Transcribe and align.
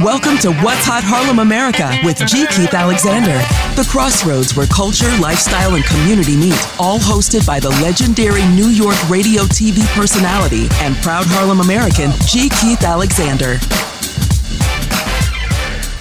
Welcome 0.00 0.38
to 0.40 0.50
What's 0.64 0.80
Hot 0.88 1.02
Harlem 1.04 1.40
America 1.40 1.92
with 2.02 2.16
G. 2.26 2.46
Keith 2.46 2.72
Alexander, 2.72 3.36
the 3.76 3.86
crossroads 3.90 4.56
where 4.56 4.64
culture, 4.68 5.10
lifestyle, 5.20 5.74
and 5.74 5.84
community 5.84 6.34
meet, 6.36 6.56
all 6.80 6.98
hosted 6.98 7.46
by 7.46 7.60
the 7.60 7.68
legendary 7.84 8.46
New 8.56 8.68
York 8.68 8.96
radio 9.10 9.42
TV 9.42 9.84
personality 9.94 10.68
and 10.80 10.96
proud 11.04 11.26
Harlem 11.28 11.60
American, 11.60 12.12
G. 12.24 12.48
Keith 12.48 12.82
Alexander. 12.82 13.58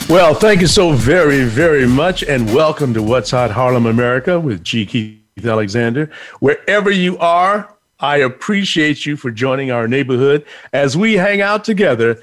Well, 0.08 0.34
thank 0.34 0.62
you 0.62 0.68
so 0.68 0.94
very, 0.94 1.44
very 1.44 1.86
much, 1.86 2.24
and 2.24 2.56
welcome 2.56 2.94
to 2.94 3.04
What's 3.04 3.32
Hot 3.32 3.52
Harlem 3.52 3.86
America 3.86 4.40
with 4.40 4.64
G. 4.64 4.86
Keith 4.86 5.46
Alexander. 5.46 6.10
Wherever 6.40 6.90
you 6.90 7.18
are, 7.18 7.73
I 8.04 8.18
appreciate 8.18 9.06
you 9.06 9.16
for 9.16 9.32
joining 9.32 9.72
our 9.72 9.88
neighborhood 9.88 10.46
as 10.74 10.98
we 10.98 11.14
hang 11.14 11.40
out 11.40 11.64
together 11.64 12.22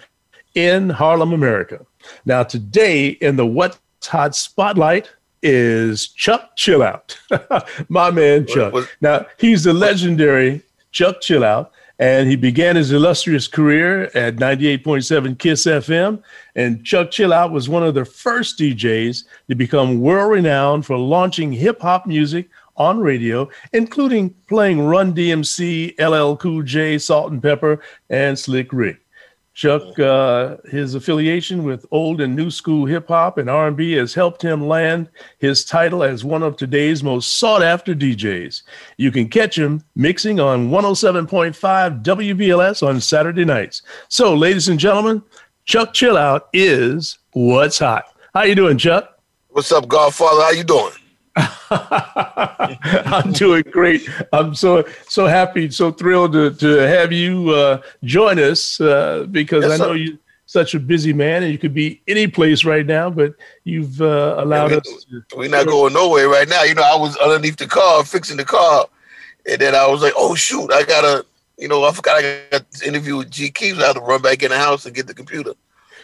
in 0.54 0.90
Harlem, 0.90 1.32
America. 1.32 1.86
Now, 2.26 2.42
today 2.42 3.08
in 3.08 3.36
the 3.36 3.46
What's 3.46 3.78
Hot 4.06 4.36
Spotlight 4.36 5.10
is 5.42 6.08
Chuck 6.08 6.54
Chillout, 6.54 7.16
my 7.88 8.10
man 8.10 8.44
Chuck. 8.46 8.74
What, 8.74 8.82
what, 8.82 8.92
now, 9.00 9.24
he's 9.38 9.64
the 9.64 9.72
legendary 9.72 10.60
Chuck 10.92 11.20
Chillout, 11.22 11.70
and 11.98 12.28
he 12.28 12.36
began 12.36 12.76
his 12.76 12.92
illustrious 12.92 13.48
career 13.48 14.10
at 14.14 14.36
98.7 14.36 15.38
Kiss 15.38 15.64
FM. 15.64 16.22
And 16.54 16.84
Chuck 16.84 17.08
Chillout 17.08 17.52
was 17.52 17.70
one 17.70 17.84
of 17.84 17.94
the 17.94 18.04
first 18.04 18.58
DJs 18.58 19.24
to 19.48 19.54
become 19.54 20.02
world 20.02 20.30
renowned 20.32 20.84
for 20.84 20.98
launching 20.98 21.52
hip 21.54 21.80
hop 21.80 22.06
music 22.06 22.50
on 22.80 22.98
radio, 22.98 23.48
including 23.74 24.30
playing 24.48 24.80
Run 24.86 25.12
DMC, 25.14 25.94
LL 26.00 26.34
Cool 26.36 26.62
J, 26.62 26.96
Salt-N-Pepa, 26.98 27.78
and 28.08 28.36
Slick 28.38 28.72
Rick. 28.72 28.96
Chuck, 29.52 29.98
uh, 29.98 30.56
his 30.70 30.94
affiliation 30.94 31.64
with 31.64 31.84
old 31.90 32.22
and 32.22 32.34
new 32.34 32.50
school 32.50 32.86
hip 32.86 33.08
hop 33.08 33.36
and 33.36 33.50
R&B 33.50 33.92
has 33.92 34.14
helped 34.14 34.40
him 34.40 34.66
land 34.66 35.08
his 35.38 35.64
title 35.64 36.02
as 36.02 36.24
one 36.24 36.42
of 36.42 36.56
today's 36.56 37.02
most 37.04 37.36
sought-after 37.38 37.94
DJs. 37.94 38.62
You 38.96 39.10
can 39.10 39.28
catch 39.28 39.58
him 39.58 39.82
mixing 39.94 40.40
on 40.40 40.70
107.5 40.70 42.02
WBLS 42.02 42.86
on 42.86 43.00
Saturday 43.02 43.44
nights. 43.44 43.82
So, 44.08 44.34
ladies 44.34 44.68
and 44.68 44.78
gentlemen, 44.78 45.22
Chuck 45.66 45.92
Chill 45.92 46.16
Out 46.16 46.48
is 46.54 47.18
what's 47.32 47.78
hot. 47.80 48.04
How 48.32 48.44
you 48.44 48.54
doing, 48.54 48.78
Chuck? 48.78 49.18
What's 49.50 49.72
up, 49.72 49.86
Godfather? 49.88 50.40
How 50.42 50.50
you 50.52 50.64
doing? 50.64 50.92
I'm 51.36 53.32
doing 53.32 53.62
great. 53.70 54.08
I'm 54.32 54.54
so 54.54 54.84
so 55.08 55.26
happy, 55.26 55.70
so 55.70 55.92
thrilled 55.92 56.32
to, 56.32 56.50
to 56.50 56.68
have 56.88 57.12
you 57.12 57.50
uh, 57.50 57.80
join 58.02 58.38
us 58.40 58.80
uh, 58.80 59.26
because 59.30 59.64
yes, 59.64 59.80
I 59.80 59.84
know 59.86 59.92
you're 59.92 60.18
such 60.46 60.74
a 60.74 60.80
busy 60.80 61.12
man 61.12 61.44
and 61.44 61.52
you 61.52 61.58
could 61.58 61.74
be 61.74 62.00
any 62.08 62.26
place 62.26 62.64
right 62.64 62.84
now, 62.84 63.10
but 63.10 63.34
you've 63.62 64.00
uh, 64.00 64.34
allowed 64.38 64.72
yeah, 64.72 64.80
we, 64.84 64.94
us. 64.96 65.04
To, 65.04 65.24
we're 65.36 65.48
not 65.48 65.66
going 65.66 65.92
nowhere 65.92 66.28
right 66.28 66.48
now. 66.48 66.64
You 66.64 66.74
know, 66.74 66.82
I 66.82 66.96
was 66.96 67.16
underneath 67.18 67.56
the 67.56 67.66
car 67.68 68.04
fixing 68.04 68.36
the 68.36 68.44
car, 68.44 68.86
and 69.48 69.60
then 69.60 69.76
I 69.76 69.86
was 69.86 70.02
like, 70.02 70.14
"Oh 70.16 70.34
shoot, 70.34 70.72
I 70.72 70.82
gotta." 70.82 71.24
You 71.58 71.68
know, 71.68 71.84
I 71.84 71.92
forgot 71.92 72.24
I 72.24 72.38
got 72.50 72.68
this 72.72 72.82
interview 72.82 73.18
with 73.18 73.30
G 73.30 73.50
Keys. 73.50 73.78
I 73.78 73.88
had 73.88 73.92
to 73.92 74.00
run 74.00 74.22
back 74.22 74.42
in 74.42 74.48
the 74.50 74.58
house 74.58 74.84
and 74.86 74.94
get 74.94 75.06
the 75.06 75.14
computer. 75.14 75.52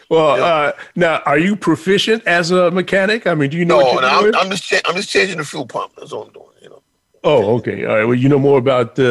Well, 0.08 0.42
uh, 0.42 0.72
now 0.94 1.20
are 1.26 1.38
you 1.38 1.56
proficient 1.56 2.26
as 2.26 2.50
a 2.50 2.70
mechanic? 2.70 3.26
I 3.26 3.34
mean, 3.34 3.50
do 3.50 3.56
you 3.56 3.64
know? 3.64 3.80
No, 3.80 4.00
no 4.00 4.08
I'm, 4.08 4.34
I'm, 4.36 4.50
just 4.50 4.64
cha- 4.64 4.80
I'm 4.86 4.94
just 4.94 5.08
changing 5.08 5.38
the 5.38 5.44
fuel 5.44 5.66
pump. 5.66 5.94
That's 5.96 6.12
all 6.12 6.24
I'm 6.24 6.32
doing. 6.32 6.46
You 6.62 6.68
know. 6.70 6.82
Oh, 7.24 7.56
okay. 7.56 7.84
All 7.84 7.96
right. 7.96 8.04
Well, 8.04 8.14
you 8.14 8.28
know 8.28 8.38
more 8.38 8.58
about 8.58 8.98
uh, 8.98 9.02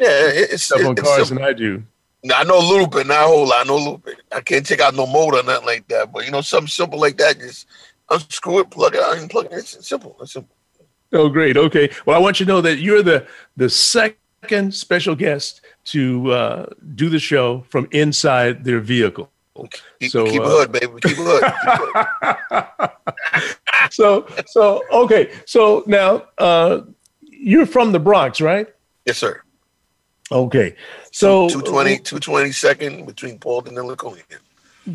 yeah, 0.00 0.08
it's, 0.32 0.64
stuff 0.64 0.80
it's, 0.80 0.88
on 0.88 0.96
cars 0.96 1.28
than 1.28 1.42
I 1.42 1.52
do. 1.52 1.84
I 2.34 2.44
know 2.44 2.58
a 2.58 2.68
little 2.68 2.88
bit, 2.88 3.06
not 3.06 3.24
a 3.24 3.28
whole 3.28 3.46
lot. 3.46 3.60
I 3.60 3.64
know 3.64 3.76
a 3.76 3.76
little 3.78 3.98
bit. 3.98 4.16
I 4.32 4.40
can't 4.40 4.66
take 4.66 4.80
out 4.80 4.94
no 4.94 5.06
motor 5.06 5.38
or 5.38 5.42
nothing 5.44 5.66
like 5.66 5.86
that. 5.88 6.12
But 6.12 6.26
you 6.26 6.32
know, 6.32 6.40
something 6.40 6.68
simple 6.68 6.98
like 7.00 7.16
that, 7.18 7.38
just 7.38 7.66
unscrew 8.10 8.58
it, 8.60 8.70
plug 8.70 8.96
it 8.96 9.00
out, 9.02 9.18
and 9.18 9.30
plug 9.30 9.46
it. 9.46 9.52
It's 9.52 9.86
simple. 9.88 10.16
It's 10.20 10.32
simple. 10.32 10.52
Oh, 11.12 11.28
great. 11.28 11.56
Okay. 11.56 11.90
Well, 12.06 12.16
I 12.16 12.20
want 12.20 12.40
you 12.40 12.46
to 12.46 12.52
know 12.52 12.60
that 12.60 12.78
you're 12.78 13.04
the 13.04 13.24
the 13.56 13.70
second 13.70 14.74
special 14.74 15.14
guest 15.14 15.60
to 15.84 16.32
uh, 16.32 16.66
do 16.96 17.08
the 17.08 17.20
show 17.20 17.60
from 17.68 17.86
inside 17.92 18.64
their 18.64 18.80
vehicle. 18.80 19.30
Keep, 20.00 20.10
so 20.10 20.26
keep 20.26 20.40
uh, 20.42 20.46
hood, 20.48 20.72
baby. 20.72 20.86
Keep 21.02 21.16
hood. 21.18 21.42
hood. 22.50 23.92
so 23.92 24.26
so 24.46 24.82
okay. 24.92 25.32
So 25.46 25.84
now 25.86 26.24
uh, 26.38 26.80
you're 27.22 27.66
from 27.66 27.92
the 27.92 27.98
Bronx, 27.98 28.40
right? 28.40 28.66
Yes, 29.06 29.18
sir. 29.18 29.42
Okay. 30.32 30.76
So 31.12 31.48
220, 31.48 31.98
222nd 31.98 33.06
between 33.06 33.38
Paulding 33.38 33.76
and 33.76 33.86
Laconia. 33.88 34.22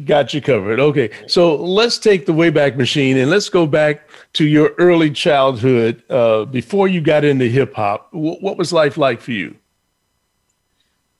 Got 0.06 0.34
you 0.34 0.42
covered. 0.42 0.80
Okay. 0.80 1.10
So 1.28 1.56
let's 1.56 1.98
take 2.00 2.26
the 2.26 2.34
Wayback 2.34 2.76
Machine 2.78 3.18
and 3.18 3.30
let's 3.30 3.50
go 3.50 3.68
back 3.68 4.08
to 4.34 4.46
your 4.46 4.74
early 4.78 5.12
childhood 5.12 6.02
uh, 6.10 6.46
before 6.46 6.88
you 6.88 7.02
got 7.02 7.24
into 7.24 7.46
hip 7.48 7.74
hop. 7.76 8.12
W- 8.12 8.38
what 8.40 8.58
was 8.58 8.74
life 8.74 8.98
like 8.98 9.22
for 9.22 9.32
you? 9.32 9.56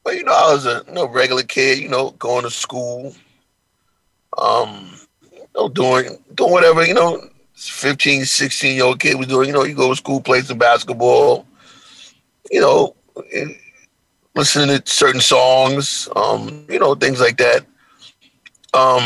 Well, 0.04 0.14
you 0.14 0.24
know, 0.24 0.34
I 0.34 0.54
was 0.54 0.66
a 0.68 0.84
you 0.88 0.94
know, 0.94 1.08
regular 1.08 1.42
kid, 1.42 1.80
you 1.80 1.90
know, 1.90 2.12
going 2.20 2.44
to 2.44 2.52
school, 2.52 3.16
um, 4.38 4.90
you 5.34 5.48
know, 5.56 5.70
doing 5.70 6.18
doing 6.34 6.52
whatever 6.52 6.86
you 6.86 6.94
know, 6.94 7.22
15, 7.56 8.26
16 8.26 8.76
year 8.76 8.84
old 8.86 9.00
kid 9.00 9.18
was 9.18 9.28
doing. 9.28 9.48
You 9.48 9.54
know, 9.54 9.64
you 9.64 9.76
go 9.76 9.90
to 9.90 9.96
school, 9.96 10.22
play 10.22 10.42
some 10.42 10.58
basketball. 10.58 11.46
You 12.52 12.62
know, 12.62 12.96
listening 14.36 14.80
to 14.82 14.92
certain 14.92 15.22
songs. 15.22 16.10
Um, 16.16 16.66
you 16.70 16.80
know, 16.80 16.96
things 16.96 17.20
like 17.20 17.38
that. 17.38 17.66
Um, 18.74 19.04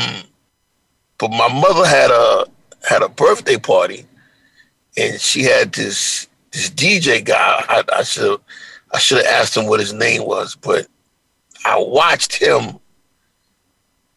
but 1.19 1.29
my 1.31 1.47
mother 1.51 1.87
had 1.87 2.11
a 2.11 2.45
had 2.87 3.03
a 3.03 3.09
birthday 3.09 3.57
party, 3.57 4.05
and 4.97 5.19
she 5.21 5.43
had 5.43 5.73
this 5.73 6.27
this 6.51 6.69
DJ 6.69 7.23
guy. 7.23 7.83
I 7.93 8.03
should 8.03 8.41
I 8.93 8.99
should 8.99 9.17
have 9.19 9.27
asked 9.27 9.55
him 9.55 9.67
what 9.67 9.79
his 9.79 9.93
name 9.93 10.25
was, 10.25 10.55
but 10.55 10.87
I 11.65 11.77
watched 11.77 12.35
him 12.41 12.79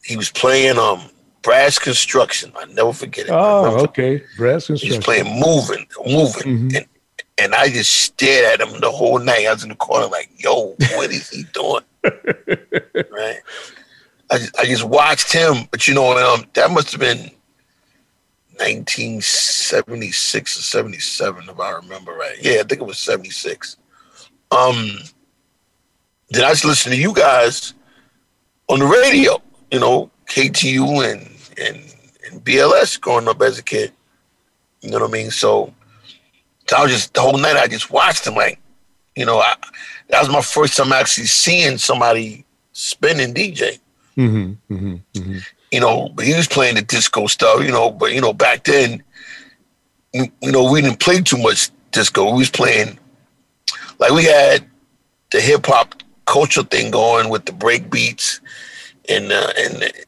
he 0.04 0.16
was 0.16 0.30
playing 0.30 0.78
um 0.78 1.02
Brass 1.42 1.78
Construction. 1.78 2.50
I 2.56 2.64
never 2.66 2.92
forget 2.92 3.26
it. 3.26 3.32
Oh, 3.32 3.80
okay, 3.84 4.22
Brass 4.36 4.66
Construction. 4.66 4.96
He's 4.96 5.04
playing 5.04 5.24
Moving, 5.40 5.86
Moving, 6.06 6.42
mm-hmm. 6.68 6.76
and 6.76 6.86
and 7.40 7.54
I 7.54 7.68
just 7.70 7.92
stared 7.92 8.60
at 8.60 8.60
him 8.68 8.80
the 8.80 8.90
whole 8.90 9.18
night. 9.18 9.46
I 9.46 9.52
was 9.52 9.62
in 9.62 9.68
the 9.70 9.74
corner 9.76 10.06
like, 10.06 10.30
"Yo, 10.36 10.74
what 10.96 11.10
is 11.10 11.28
he 11.30 11.44
doing?" 11.52 11.82
right. 12.04 13.40
I 14.30 14.38
just, 14.38 14.58
I 14.58 14.64
just 14.64 14.84
watched 14.84 15.32
him, 15.32 15.66
but 15.70 15.86
you 15.86 15.94
know, 15.94 16.16
um, 16.16 16.44
that 16.54 16.70
must 16.70 16.90
have 16.92 17.00
been 17.00 17.30
1976 18.58 20.56
or 20.58 20.62
77, 20.62 21.48
if 21.50 21.60
I 21.60 21.70
remember 21.72 22.12
right. 22.12 22.38
Yeah, 22.40 22.52
I 22.60 22.62
think 22.62 22.80
it 22.80 22.86
was 22.86 22.98
76. 22.98 23.76
Um, 24.50 24.74
then 26.30 26.44
I 26.44 26.48
just 26.50 26.64
listen 26.64 26.92
to 26.92 26.98
you 26.98 27.12
guys 27.12 27.74
on 28.68 28.78
the 28.78 28.86
radio 28.86 29.42
you 29.72 29.80
know, 29.80 30.10
KTU 30.26 31.10
and, 31.10 31.26
and, 31.58 31.94
and 32.30 32.44
BLS 32.44 33.00
growing 33.00 33.26
up 33.26 33.40
as 33.40 33.58
a 33.58 33.62
kid. 33.62 33.90
You 34.82 34.90
know 34.90 34.98
what 35.00 35.08
I 35.08 35.12
mean? 35.12 35.30
So, 35.30 35.72
so 36.68 36.76
I 36.76 36.82
was 36.82 36.92
just, 36.92 37.14
the 37.14 37.22
whole 37.22 37.38
night 37.38 37.56
I 37.56 37.66
just 37.66 37.90
watched 37.90 38.26
him. 38.26 38.34
Like, 38.34 38.60
you 39.16 39.24
know, 39.24 39.38
I, 39.38 39.54
that 40.10 40.20
was 40.20 40.28
my 40.28 40.42
first 40.42 40.76
time 40.76 40.92
actually 40.92 41.24
seeing 41.26 41.78
somebody 41.78 42.44
spinning 42.72 43.32
DJ. 43.34 43.78
Mm-hmm, 44.18 44.74
mm-hmm, 44.74 44.94
mm-hmm. 45.20 45.38
You 45.70 45.80
know, 45.80 46.10
but 46.14 46.26
he 46.26 46.34
was 46.36 46.46
playing 46.46 46.74
the 46.74 46.82
disco 46.82 47.26
stuff, 47.26 47.62
you 47.62 47.70
know, 47.72 47.90
but, 47.90 48.12
you 48.12 48.20
know, 48.20 48.34
back 48.34 48.64
then, 48.64 49.02
you 50.12 50.30
know, 50.42 50.70
we 50.70 50.82
didn't 50.82 51.00
play 51.00 51.22
too 51.22 51.38
much 51.38 51.70
disco. 51.92 52.30
We 52.32 52.38
was 52.38 52.50
playing, 52.50 52.98
like, 53.98 54.10
we 54.10 54.24
had 54.24 54.66
the 55.30 55.40
hip 55.40 55.64
hop 55.64 55.94
culture 56.26 56.62
thing 56.62 56.90
going 56.90 57.30
with 57.30 57.46
the 57.46 57.52
break 57.52 57.90
beats 57.90 58.41
and 59.12 59.30
uh, 59.32 59.52
and 59.58 59.82
it, 59.82 60.06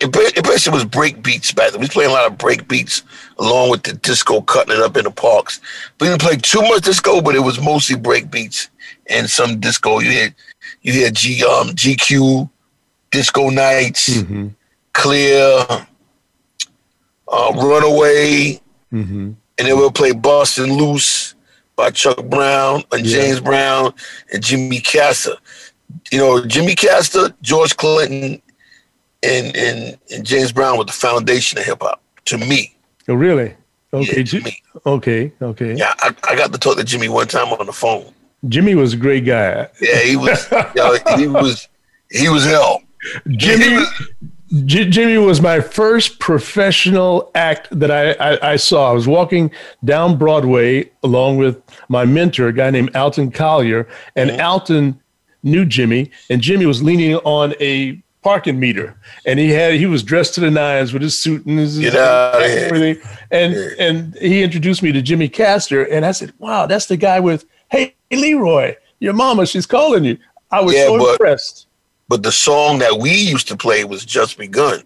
it 0.00 0.42
basically 0.44 0.74
was 0.76 0.84
break 0.84 1.22
beats 1.22 1.52
back 1.52 1.70
then. 1.70 1.80
We 1.80 1.84
was 1.84 1.90
playing 1.90 2.10
a 2.10 2.12
lot 2.12 2.30
of 2.30 2.36
break 2.36 2.68
beats 2.68 3.02
along 3.38 3.70
with 3.70 3.84
the 3.84 3.94
disco, 3.94 4.40
cutting 4.42 4.74
it 4.74 4.80
up 4.82 4.96
in 4.96 5.04
the 5.04 5.10
parks. 5.10 5.60
We 6.00 6.08
didn't 6.08 6.20
play 6.22 6.36
too 6.36 6.60
much 6.62 6.82
disco, 6.82 7.20
but 7.22 7.34
it 7.34 7.38
was 7.40 7.60
mostly 7.60 7.96
break 7.96 8.30
beats 8.30 8.68
and 9.08 9.28
some 9.30 9.60
disco. 9.60 10.00
You 10.00 10.12
had 10.12 10.34
you 10.82 11.04
had 11.04 11.14
G 11.14 11.44
um 11.44 11.68
GQ, 11.70 12.48
Disco 13.10 13.50
Nights, 13.50 14.08
mm-hmm. 14.10 14.48
Clear, 14.92 15.64
uh, 15.70 15.76
Runaway, 17.28 18.60
mm-hmm. 18.92 18.92
and 19.22 19.38
then 19.56 19.76
we'll 19.76 19.90
play 19.90 20.12
Bustin' 20.12 20.72
Loose 20.72 21.34
by 21.76 21.90
Chuck 21.90 22.24
Brown 22.26 22.82
and 22.92 23.04
yeah. 23.04 23.20
James 23.22 23.40
Brown 23.40 23.92
and 24.32 24.42
Jimmy 24.44 24.78
Castor 24.80 25.34
you 26.10 26.18
know, 26.18 26.44
Jimmy 26.44 26.74
Castor, 26.74 27.34
George 27.42 27.76
Clinton, 27.76 28.40
and, 29.22 29.56
and, 29.56 29.98
and 30.12 30.26
James 30.26 30.52
Brown 30.52 30.78
were 30.78 30.84
the 30.84 30.92
foundation 30.92 31.58
of 31.58 31.64
hip 31.64 31.78
hop 31.80 32.02
to 32.26 32.38
me. 32.38 32.76
Oh, 33.08 33.14
really? 33.14 33.54
Okay, 33.92 34.16
yeah, 34.18 34.22
Jimmy. 34.22 34.62
Okay, 34.86 35.32
okay. 35.40 35.74
Yeah, 35.74 35.94
I, 36.00 36.14
I 36.28 36.36
got 36.36 36.52
to 36.52 36.58
talk 36.58 36.76
to 36.76 36.84
Jimmy 36.84 37.08
one 37.08 37.28
time 37.28 37.48
on 37.52 37.66
the 37.66 37.72
phone. 37.72 38.06
Jimmy 38.48 38.74
was 38.74 38.94
a 38.94 38.96
great 38.96 39.24
guy. 39.24 39.68
Yeah, 39.80 39.98
he 40.00 40.16
was. 40.16 40.50
you 40.50 40.58
know, 40.76 40.98
he 41.16 41.26
was. 41.28 41.68
He 42.10 42.28
was 42.28 42.44
hell. 42.44 42.82
Jimmy. 43.28 43.76
Was, 43.76 44.08
J- 44.66 44.88
Jimmy 44.88 45.18
was 45.18 45.40
my 45.40 45.60
first 45.60 46.20
professional 46.20 47.30
act 47.34 47.66
that 47.72 47.90
I, 47.90 48.12
I, 48.12 48.50
I, 48.52 48.56
saw. 48.56 48.90
I 48.90 48.92
was 48.92 49.06
walking 49.08 49.50
down 49.84 50.16
Broadway 50.16 50.90
along 51.02 51.38
with 51.38 51.60
my 51.88 52.04
mentor, 52.04 52.48
a 52.48 52.52
guy 52.52 52.70
named 52.70 52.94
Alton 52.94 53.32
Collier, 53.32 53.88
and 54.14 54.30
mm-hmm. 54.30 54.40
Alton 54.40 55.00
knew 55.44 55.64
Jimmy, 55.64 56.10
and 56.28 56.40
Jimmy 56.40 56.66
was 56.66 56.82
leaning 56.82 57.14
on 57.16 57.54
a 57.60 58.00
parking 58.22 58.58
meter, 58.58 58.96
and 59.26 59.38
he 59.38 59.50
had 59.50 59.74
he 59.74 59.86
was 59.86 60.02
dressed 60.02 60.34
to 60.34 60.40
the 60.40 60.50
nines 60.50 60.92
with 60.92 61.02
his 61.02 61.16
suit 61.16 61.44
and 61.46 61.58
his, 61.58 61.76
his 61.76 61.94
everything, 61.94 62.96
and 63.30 63.54
and 63.54 64.14
he 64.16 64.42
introduced 64.42 64.82
me 64.82 64.90
to 64.92 65.02
Jimmy 65.02 65.28
Castor, 65.28 65.84
and 65.84 66.04
I 66.04 66.12
said, 66.12 66.32
"Wow, 66.38 66.66
that's 66.66 66.86
the 66.86 66.96
guy 66.96 67.20
with 67.20 67.44
Hey 67.70 67.94
Leroy, 68.10 68.74
your 68.98 69.12
mama, 69.12 69.46
she's 69.46 69.66
calling 69.66 70.04
you." 70.04 70.18
I 70.50 70.60
was 70.62 70.74
yeah, 70.74 70.86
so 70.86 70.98
but, 70.98 71.10
impressed. 71.12 71.66
But 72.08 72.22
the 72.22 72.32
song 72.32 72.78
that 72.78 72.98
we 73.00 73.10
used 73.12 73.46
to 73.48 73.56
play 73.56 73.84
was 73.84 74.04
"Just 74.04 74.38
Begun." 74.38 74.80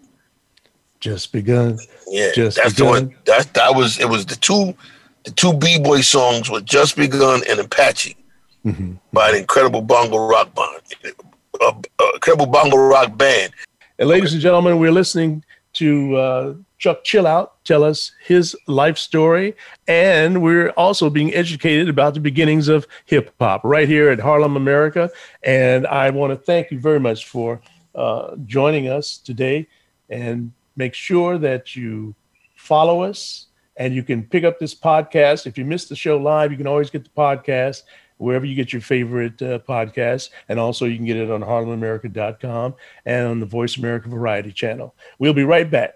Just 0.99 1.31
begun. 1.31 1.79
Yeah, 2.07 2.31
just 2.35 2.57
that's 2.57 2.73
begun. 2.75 2.93
the 2.93 3.09
one. 3.09 3.15
That 3.25 3.53
that 3.53 3.73
was 3.75 3.97
it. 3.99 4.09
Was 4.09 4.25
the 4.25 4.35
two, 4.35 4.75
the 5.23 5.31
two 5.31 5.53
b 5.53 5.79
boy 5.79 6.01
songs 6.01 6.49
were 6.49 6.59
"Just 6.59 6.97
Begun" 6.97 7.41
and 7.49 7.57
"Apache." 7.59 8.17
mm-hmm. 8.65 8.93
by 9.13 9.29
an 9.29 9.35
incredible 9.35 9.81
bongo 9.81 10.27
rock 10.27 10.53
band, 10.55 11.15
a 11.61 12.03
incredible 12.15 12.45
bongo 12.47 12.77
rock 12.77 13.17
band. 13.17 13.53
And 13.97 14.09
ladies 14.09 14.33
and 14.33 14.41
gentlemen, 14.41 14.79
we're 14.79 14.91
listening 14.91 15.43
to 15.73 16.15
uh, 16.15 16.53
Chuck 16.77 17.03
Chillout 17.03 17.51
tell 17.63 17.83
us 17.83 18.11
his 18.23 18.55
life 18.67 18.97
story, 18.97 19.55
and 19.87 20.41
we're 20.41 20.69
also 20.71 21.09
being 21.09 21.33
educated 21.33 21.89
about 21.89 22.13
the 22.13 22.19
beginnings 22.19 22.67
of 22.67 22.87
hip 23.05 23.33
hop 23.39 23.61
right 23.63 23.87
here 23.87 24.09
at 24.09 24.19
Harlem 24.19 24.55
America. 24.55 25.09
And 25.43 25.85
I 25.87 26.09
want 26.09 26.31
to 26.31 26.37
thank 26.37 26.71
you 26.71 26.79
very 26.79 26.99
much 26.99 27.27
for 27.27 27.61
uh, 27.95 28.35
joining 28.45 28.87
us 28.87 29.17
today, 29.17 29.67
and 30.09 30.51
make 30.75 30.93
sure 30.93 31.37
that 31.37 31.75
you 31.75 32.15
follow 32.55 33.01
us 33.03 33.47
and 33.75 33.93
you 33.93 34.03
can 34.03 34.23
pick 34.23 34.43
up 34.43 34.59
this 34.59 34.73
podcast. 34.75 35.45
If 35.45 35.57
you 35.57 35.65
missed 35.65 35.89
the 35.89 35.95
show 35.95 36.17
live, 36.17 36.51
you 36.51 36.57
can 36.57 36.67
always 36.67 36.89
get 36.89 37.03
the 37.03 37.09
podcast 37.09 37.83
wherever 38.19 38.45
you 38.45 38.53
get 38.53 38.71
your 38.71 38.81
favorite 38.81 39.41
uh, 39.41 39.59
podcast. 39.59 40.29
And 40.47 40.59
also, 40.59 40.85
you 40.85 40.95
can 40.95 41.05
get 41.05 41.17
it 41.17 41.31
on 41.31 41.41
harlemamerica.com 41.41 42.75
and 43.05 43.27
on 43.27 43.39
the 43.39 43.45
Voice 43.47 43.77
America 43.77 44.07
Variety 44.09 44.51
channel. 44.51 44.95
We'll 45.17 45.33
be 45.33 45.43
right 45.43 45.69
back. 45.69 45.95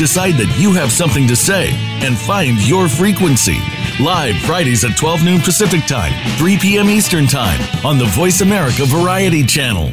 Decide 0.00 0.36
that 0.38 0.58
you 0.58 0.72
have 0.72 0.90
something 0.90 1.28
to 1.28 1.36
say 1.36 1.72
and 2.00 2.16
find 2.16 2.56
your 2.66 2.88
frequency. 2.88 3.58
Live 4.02 4.34
Fridays 4.46 4.82
at 4.82 4.96
12 4.96 5.22
noon 5.22 5.40
Pacific 5.42 5.84
Time, 5.86 6.14
3 6.38 6.56
p.m. 6.56 6.88
Eastern 6.88 7.26
Time 7.26 7.60
on 7.84 7.98
the 7.98 8.06
Voice 8.06 8.40
America 8.40 8.86
Variety 8.86 9.44
Channel. 9.44 9.92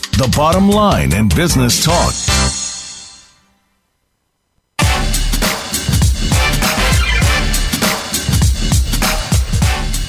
the 0.21 0.31
bottom 0.37 0.69
line 0.69 1.11
in 1.15 1.27
business 1.29 1.83
talk. 1.83 2.13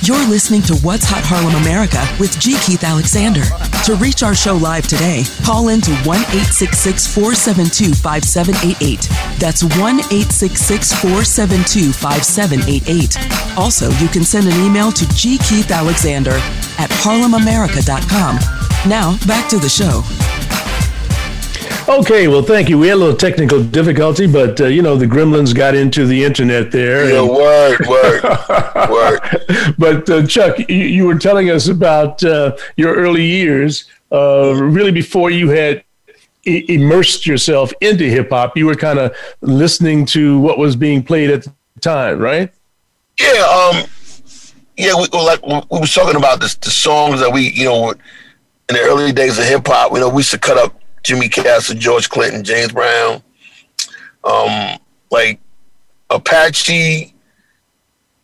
You're 0.05 0.19
listening 0.29 0.61
to 0.69 0.75
What's 0.85 1.06
Hot 1.06 1.23
Harlem 1.25 1.55
America 1.62 2.03
with 2.20 2.38
G. 2.41 2.59
Keith 2.61 2.85
Alexander. 2.85 3.41
To 3.87 3.94
reach 3.97 4.23
our 4.23 4.35
show 4.35 4.56
live 4.56 4.87
today, 4.87 5.23
call 5.44 5.69
in 5.70 5.81
to 5.81 5.93
1 6.05 6.20
866 6.37 7.06
472 7.14 7.94
5788. 7.94 9.09
That's 9.41 9.62
1 9.62 9.73
866 10.12 10.93
472 11.00 11.93
5788. 11.97 13.17
Also, 13.56 13.88
you 13.97 14.09
can 14.09 14.25
send 14.25 14.44
an 14.47 14.61
email 14.61 14.93
to 14.93 15.09
G. 15.17 15.38
Keith 15.49 15.70
Alexander 15.70 16.37
at 16.76 16.91
harlemamerica.com 17.00 18.62
now, 18.87 19.17
back 19.29 19.49
to 19.50 19.58
the 19.58 19.69
show. 19.69 20.02
Okay, 21.88 22.26
well, 22.26 22.42
thank 22.42 22.68
you. 22.68 22.78
We 22.78 22.88
had 22.88 22.95
a 22.95 22.97
little 22.97 23.16
technical 23.16 23.62
difficulty, 23.62 24.26
but 24.26 24.61
uh, 24.61 24.66
you 24.66 24.83
know 24.83 24.97
the 24.97 25.06
gremlins 25.06 25.54
got 25.54 25.75
into 25.76 26.04
the 26.06 26.25
internet 26.25 26.73
there. 26.73 27.09
Yeah, 27.12 27.21
and... 27.21 27.30
worked, 27.30 27.88
worked. 27.88 29.78
But 29.78 30.09
uh, 30.11 30.26
Chuck, 30.26 30.59
you, 30.68 30.76
you, 30.76 31.06
were 31.06 31.14
telling 31.18 31.50
us 31.50 31.68
about 31.68 32.23
uh, 32.25 32.56
your 32.76 32.95
early 32.95 33.25
years, 33.25 33.85
uh, 34.11 34.52
really 34.54 34.90
before 34.90 35.30
you 35.30 35.50
had 35.50 35.85
immersed 36.45 37.25
yourself 37.26 37.73
into 37.80 38.04
hip 38.04 38.30
hop. 38.30 38.56
You 38.56 38.66
were 38.66 38.75
kind 38.75 38.99
of 38.99 39.14
listening 39.42 40.06
to 40.06 40.38
what 40.40 40.59
was 40.59 40.75
being 40.76 41.02
played 41.04 41.30
at 41.30 41.45
the 41.45 41.50
time, 41.80 42.18
right? 42.18 42.52
Yeah, 43.21 43.42
um, 43.75 43.85
yeah. 44.76 44.95
We, 44.97 45.06
like 45.18 45.45
we, 45.47 45.54
were 45.78 45.87
talking 45.87 46.16
about 46.16 46.40
this, 46.40 46.54
the 46.56 46.71
songs 46.71 47.21
that 47.21 47.33
we, 47.33 47.49
you 47.52 47.66
know 47.66 47.92
in 48.69 48.75
the 48.76 48.83
early 48.83 49.12
days 49.12 49.38
of 49.38 49.45
hip 49.45 49.66
hop, 49.66 49.92
you 49.92 50.00
know, 50.00 50.09
we 50.09 50.21
used 50.21 50.31
to 50.31 50.38
cut 50.38 50.59
up 50.59 50.75
Jimmy 51.02 51.28
Castor, 51.28 51.75
George 51.75 52.09
Clinton, 52.09 52.45
James 52.45 52.73
Brown, 52.73 53.23
um, 54.25 54.78
like 55.11 55.40
Apache, 56.11 57.14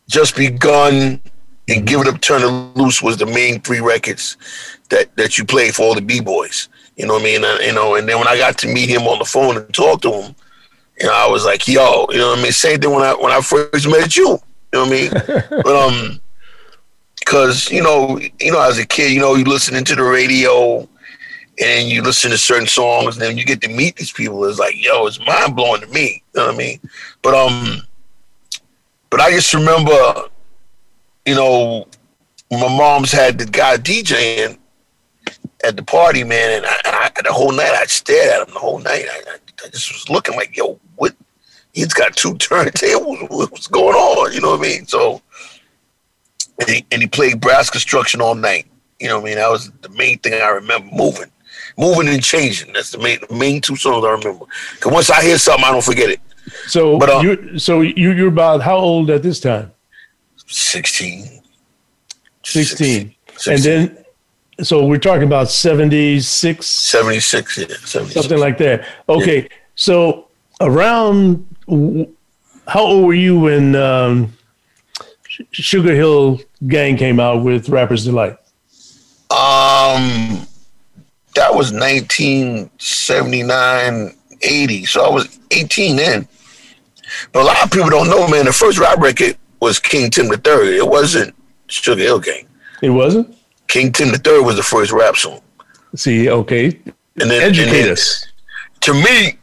Just 0.09 0.37
Begun, 0.37 1.21
and 1.69 1.87
Give 1.87 2.01
It 2.01 2.07
Up, 2.09 2.21
Turn 2.21 2.43
It 2.43 2.77
Loose 2.77 3.03
was 3.03 3.17
the 3.17 3.27
main 3.27 3.61
three 3.61 3.81
records 3.81 4.37
that 4.91 5.15
that 5.17 5.37
you 5.37 5.45
played 5.45 5.75
for 5.75 5.83
all 5.83 5.95
the 5.95 6.01
b 6.01 6.21
boys. 6.21 6.69
You 6.97 7.07
know 7.07 7.15
what 7.15 7.23
I 7.23 7.25
mean? 7.25 7.45
I, 7.45 7.59
you 7.61 7.73
know, 7.75 7.95
and 7.95 8.09
then 8.09 8.19
when 8.19 8.29
I 8.29 8.37
got 8.39 8.59
to 8.59 8.69
meet 8.69 8.89
him 8.89 9.03
on 9.03 9.19
the 9.19 9.25
phone 9.25 9.57
and 9.57 9.73
talk 9.75 10.03
to 10.03 10.11
him, 10.11 10.35
you 10.99 11.07
know, 11.07 11.13
I 11.15 11.29
was 11.31 11.45
like, 11.45 11.69
yo, 11.69 12.07
you 12.11 12.19
know 12.19 12.29
what 12.31 12.39
I 12.39 12.43
mean? 12.43 12.53
Same 12.53 12.81
thing 12.81 12.91
when 12.93 13.03
I 13.03 13.15
when 13.15 13.33
I 13.33 13.41
first 13.41 13.89
met 13.89 14.17
you. 14.17 14.39
You 14.73 14.85
know 14.85 14.87
what 14.87 14.93
I 14.93 14.93
mean? 14.93 15.41
but 15.65 15.67
um 15.67 16.21
because 17.29 17.71
you 17.71 17.83
know, 17.83 18.19
you 18.41 18.51
know, 18.53 18.63
as 18.63 18.79
a 18.79 18.87
kid, 18.87 19.13
you 19.13 19.21
know, 19.21 19.35
you 19.35 19.45
listening 19.45 19.85
to 19.85 19.95
the 19.95 20.03
radio 20.03 20.89
and 21.63 21.87
you 21.89 22.01
listen 22.03 22.31
to 22.31 22.39
certain 22.39 22.67
songs, 22.67 23.17
and 23.17 23.23
then 23.23 23.37
you 23.37 23.45
get 23.45 23.61
to 23.61 23.69
meet 23.69 23.97
these 23.97 24.13
people. 24.13 24.45
It's 24.45 24.59
like, 24.59 24.83
yo, 24.83 25.07
it's 25.07 25.19
mind 25.27 25.55
blowing 25.55 25.81
to 25.83 25.87
me. 25.89 26.23
You 26.35 26.41
know 26.41 26.47
what 26.47 26.55
I 26.55 26.59
mean? 26.59 26.81
But 27.21 27.35
um, 27.35 27.83
but 29.11 29.21
I 29.21 29.31
just 29.31 29.53
remember, 29.53 29.93
you 31.27 31.35
know, 31.35 31.87
my 32.51 32.75
mom's 32.77 33.13
had 33.13 33.37
the 33.39 33.45
guy 33.47 33.77
DJing 33.77 34.57
at 35.65 35.77
the 35.77 35.83
party, 35.83 36.25
man, 36.25 36.59
and, 36.59 36.67
I, 36.67 36.79
I, 37.17 37.23
the 37.23 37.33
whole 37.33 37.53
night 37.53 37.73
I 37.73 37.85
stared 37.87 38.29
at 38.41 38.49
him 38.49 38.55
the 38.55 38.61
whole 38.61 38.79
night. 38.79 39.05
I, 39.11 39.37
I 39.65 39.69
just 39.69 39.93
was 39.93 40.09
looking 40.09 40.37
like, 40.37 40.57
yo, 40.57 40.79
what? 40.97 41.15
He's 41.75 41.93
got 41.93 42.17
two 42.17 42.35
turntables. 42.35 43.29
What's 43.29 43.67
going 43.67 43.95
on? 43.97 44.33
You 44.33 44.41
know 44.41 44.51
what 44.53 44.61
I 44.61 44.63
mean? 44.63 44.87
So 44.87 45.21
and 46.59 46.69
he, 46.69 46.87
and 46.93 47.03
he 47.03 47.09
played 47.09 47.41
brass 47.41 47.71
construction 47.71 48.21
all 48.21 48.35
night. 48.35 48.67
You 49.01 49.09
know 49.09 49.21
what 49.21 49.27
I 49.27 49.31
mean? 49.31 49.35
That 49.37 49.51
was 49.51 49.71
the 49.83 49.89
main 49.91 50.19
thing 50.19 50.35
I 50.35 50.49
remember 50.49 50.89
moving, 50.95 51.31
moving 51.77 52.09
and 52.09 52.23
changing. 52.23 52.73
That's 52.73 52.91
the 52.91 52.99
main, 52.99 53.19
the 53.29 53.35
main 53.35 53.61
two 53.61 53.77
songs 53.77 54.05
I 54.05 54.11
remember. 54.11 54.45
Cause 54.81 54.93
once 54.93 55.11
I 55.11 55.23
hear 55.23 55.39
something, 55.39 55.65
I 55.65 55.71
don't 55.71 55.85
forget 55.85 56.11
it. 56.11 56.21
So, 56.67 56.99
but, 56.99 57.11
um, 57.11 57.25
you 57.27 57.59
so 57.59 57.83
you 57.83 58.13
you're 58.13 58.27
about 58.29 58.63
how 58.63 58.77
old 58.77 59.11
at 59.11 59.23
this 59.23 59.39
time? 59.39 59.71
16. 60.47 61.43
16. 62.45 63.15
16. 63.37 63.53
And 63.53 63.63
then, 63.63 64.05
so 64.65 64.87
we're 64.87 64.99
talking 64.99 65.25
about 65.25 65.51
76? 65.51 66.67
76, 66.67 67.59
yeah. 67.59 67.67
76. 67.69 68.15
Something 68.15 68.39
like 68.41 68.57
that. 68.59 68.87
Okay. 69.09 69.43
Yeah. 69.43 69.49
So 69.77 70.27
around, 70.61 71.47
how 72.67 72.81
old 72.81 73.07
were 73.07 73.15
you 73.15 73.39
when 73.41 73.77
um, 73.77 74.33
Sugar 75.53 75.95
Hill 75.95 76.41
Gang 76.67 76.97
came 76.97 77.21
out 77.21 77.45
with 77.45 77.69
Rapper's 77.69 78.05
Delight? 78.05 78.33
Um, 79.31 80.47
that 81.37 81.55
was 81.55 81.69
1979, 81.73 84.17
80. 84.43 84.85
So 84.87 85.05
I 85.05 85.09
was 85.11 85.39
18 85.53 85.95
then. 85.97 86.27
But 87.33 87.43
a 87.43 87.45
lot 87.47 87.63
of 87.65 87.71
people 87.71 87.91
don't 87.91 88.09
know, 88.11 88.27
man. 88.29 88.45
The 88.47 88.53
first 88.53 88.77
rap 88.79 88.99
record 88.99 89.37
was 89.61 89.79
King 89.79 90.11
Tim 90.11 90.27
the 90.29 90.37
Third. 90.37 90.69
It 90.75 90.85
wasn't 90.87 91.33
Sugar 91.69 92.03
Hill 92.03 92.19
Gang. 92.21 92.47
It 92.83 92.91
wasn't. 92.91 93.37
King 93.69 93.93
Tim 93.93 94.11
the 94.11 94.19
Third 94.19 94.43
was 94.43 94.57
the 94.57 94.63
first 94.63 94.91
rap 94.93 95.15
song. 95.17 95.41
See, 95.95 96.29
okay. 96.29 96.67
And 97.21 97.29
then, 97.31 97.41
Educate 97.43 97.67
and 97.69 97.73
then, 97.87 97.91
us. 97.93 98.27
To 98.83 98.95
me, 98.95 99.39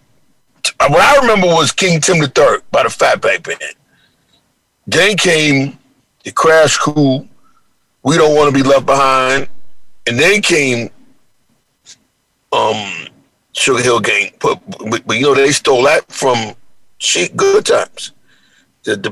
what 0.90 1.02
I 1.02 1.18
remember 1.22 1.48
was 1.48 1.72
King 1.72 2.00
Tim 2.02 2.20
the 2.20 2.28
Third 2.28 2.62
by 2.72 2.84
the 2.84 2.90
Fatback 2.90 3.44
Band. 3.44 3.62
Gang 4.90 5.16
came 5.18 5.78
the 6.26 6.32
crash 6.32 6.78
crew, 6.78 7.26
we 8.04 8.18
don't 8.18 8.36
want 8.36 8.54
to 8.54 8.64
be 8.64 8.68
left 8.68 8.86
behind. 8.86 9.48
And 10.08 10.20
then 10.20 10.42
came 10.42 10.90
um, 12.52 13.08
Sugar 13.54 13.82
Hill 13.82 14.00
Gang, 14.00 14.32
but, 14.42 14.60
but, 14.90 15.06
but, 15.08 15.16
you 15.18 15.24
know 15.24 15.34
they 15.34 15.52
stole 15.52 15.84
that 15.84 16.12
from 16.12 16.56
Chic 16.98 17.36
Good 17.36 17.66
Times, 17.66 18.12
the 18.84 18.96
the 18.96 19.10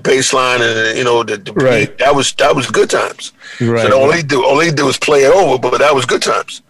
and 0.87 0.97
you 0.97 1.03
know 1.03 1.23
the, 1.23 1.37
the 1.37 1.51
right. 1.53 1.97
that 1.97 2.13
was 2.15 2.31
that 2.33 2.55
was 2.55 2.69
Good 2.69 2.91
Times. 2.91 3.33
Right. 3.59 3.81
So 3.83 3.89
the 3.89 3.95
only 3.95 4.21
do 4.21 4.45
they 4.59 4.71
do 4.71 4.85
was 4.85 4.97
play 4.97 5.23
it 5.23 5.33
over, 5.33 5.57
but 5.57 5.79
that 5.79 5.93
was 5.95 6.05
Good 6.05 6.21
Times. 6.21 6.61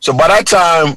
So 0.00 0.12
by 0.12 0.28
that 0.28 0.46
time, 0.46 0.96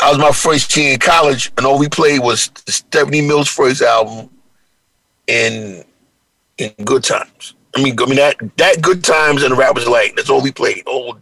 I 0.00 0.10
was 0.10 0.18
my 0.18 0.32
first 0.32 0.76
year 0.76 0.92
in 0.94 0.98
college, 0.98 1.50
and 1.56 1.64
all 1.66 1.78
we 1.78 1.88
played 1.88 2.20
was 2.20 2.50
Stephanie 2.66 3.22
Mills' 3.26 3.48
first 3.48 3.80
album, 3.80 4.28
and 5.28 5.84
in 6.60 6.84
good 6.84 7.04
times. 7.04 7.54
I 7.74 7.82
mean, 7.82 7.96
I 8.00 8.06
mean 8.06 8.16
that 8.16 8.36
that 8.56 8.82
good 8.82 9.02
times 9.04 9.42
and 9.42 9.52
the 9.52 9.56
rappers 9.56 9.86
like 9.88 10.16
that's 10.16 10.30
all 10.30 10.42
we 10.42 10.52
played 10.52 10.82
all 10.86 11.18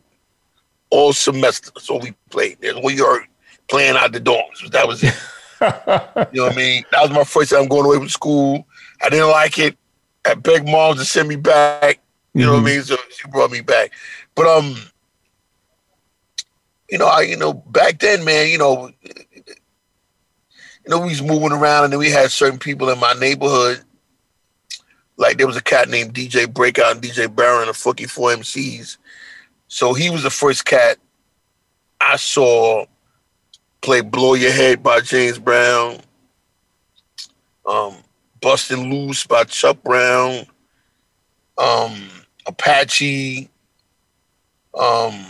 all 0.91 1.13
semester. 1.13 1.71
That's 1.75 1.89
all 1.91 2.01
we 2.01 2.13
played. 2.31 2.59
That's 2.61 2.79
we 2.83 3.01
are 3.01 3.21
playing 3.69 3.97
out 3.97 4.13
the 4.13 4.21
dorms. 4.21 4.71
That 4.71 4.89
was 4.89 5.03
it. 5.05 5.13
you 6.33 6.41
know 6.41 6.45
what 6.47 6.53
I 6.53 6.57
mean? 6.57 6.85
That 6.93 7.03
was 7.03 7.11
my 7.11 7.25
first 7.25 7.51
time 7.51 7.67
going 7.69 7.85
away 7.85 7.97
from 7.99 8.09
school. 8.09 8.67
I 9.03 9.09
didn't 9.09 9.29
like 9.31 9.59
it. 9.59 9.77
I 10.27 10.35
begged 10.35 10.69
mom 10.69 10.97
to 10.97 11.05
send 11.05 11.29
me 11.29 11.37
back. 11.37 12.01
You 12.35 12.47
know 12.47 12.55
mm-hmm. 12.55 12.63
what 12.63 12.71
I 12.71 12.73
mm-hmm. 12.73 12.79
mean? 12.79 12.83
So 12.83 12.97
she 13.11 13.29
brought 13.29 13.51
me 13.51 13.61
back. 13.61 13.91
But 14.35 14.47
um, 14.47 14.77
you 16.91 16.99
know, 16.99 17.07
I 17.09 17.23
you 17.23 17.37
know 17.37 17.53
back 17.53 17.99
then, 17.99 18.25
man, 18.25 18.49
you 18.49 18.57
know, 18.59 18.91
you 19.13 19.55
know, 20.95 21.01
we 21.01 21.09
was 21.11 21.23
moving 21.23 21.53
around, 21.53 21.85
and 21.85 21.93
then 21.93 22.01
we 22.01 22.11
had 22.11 22.31
certain 22.31 22.59
people 22.59 22.89
in 22.89 22.99
my 22.99 23.13
neighborhood 23.15 23.83
like 25.19 25.37
there 25.37 25.47
was 25.49 25.57
a 25.57 25.63
cat 25.63 25.89
named 25.89 26.15
DJ 26.15 26.51
Breakout 26.53 26.93
and 26.95 27.03
DJ 27.03 27.33
Baron 27.35 27.69
of 27.69 27.77
Funky 27.77 28.07
Four 28.07 28.31
MCs. 28.31 28.97
So 29.67 29.93
he 29.93 30.09
was 30.11 30.23
the 30.23 30.31
first 30.31 30.65
cat 30.65 30.97
I 32.01 32.17
saw 32.17 32.87
play 33.83 34.01
Blow 34.01 34.35
Your 34.35 34.53
Head 34.53 34.83
by 34.83 35.01
James 35.01 35.39
Brown, 35.39 35.99
um, 37.67 37.97
Bustin' 38.41 38.91
Loose 38.91 39.27
by 39.27 39.43
Chuck 39.45 39.83
Brown, 39.83 40.47
um, 41.59 42.01
Apache, 42.47 43.51
um, 44.79 45.27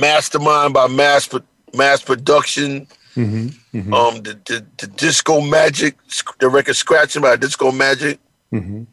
Mastermind 0.00 0.72
by 0.72 0.88
Mass, 0.88 1.28
Mass 1.76 2.02
Production. 2.02 2.86
Mm-hmm, 3.14 3.46
mm-hmm. 3.76 3.94
Um, 3.94 4.16
the, 4.22 4.38
the, 4.46 4.64
the 4.78 4.86
disco 4.88 5.40
magic, 5.40 5.96
the 6.40 6.48
record 6.48 6.76
scratching 6.76 7.20
by 7.22 7.36
disco 7.36 7.72
magic. 7.72 8.20
Mm-hmm. 8.52 8.84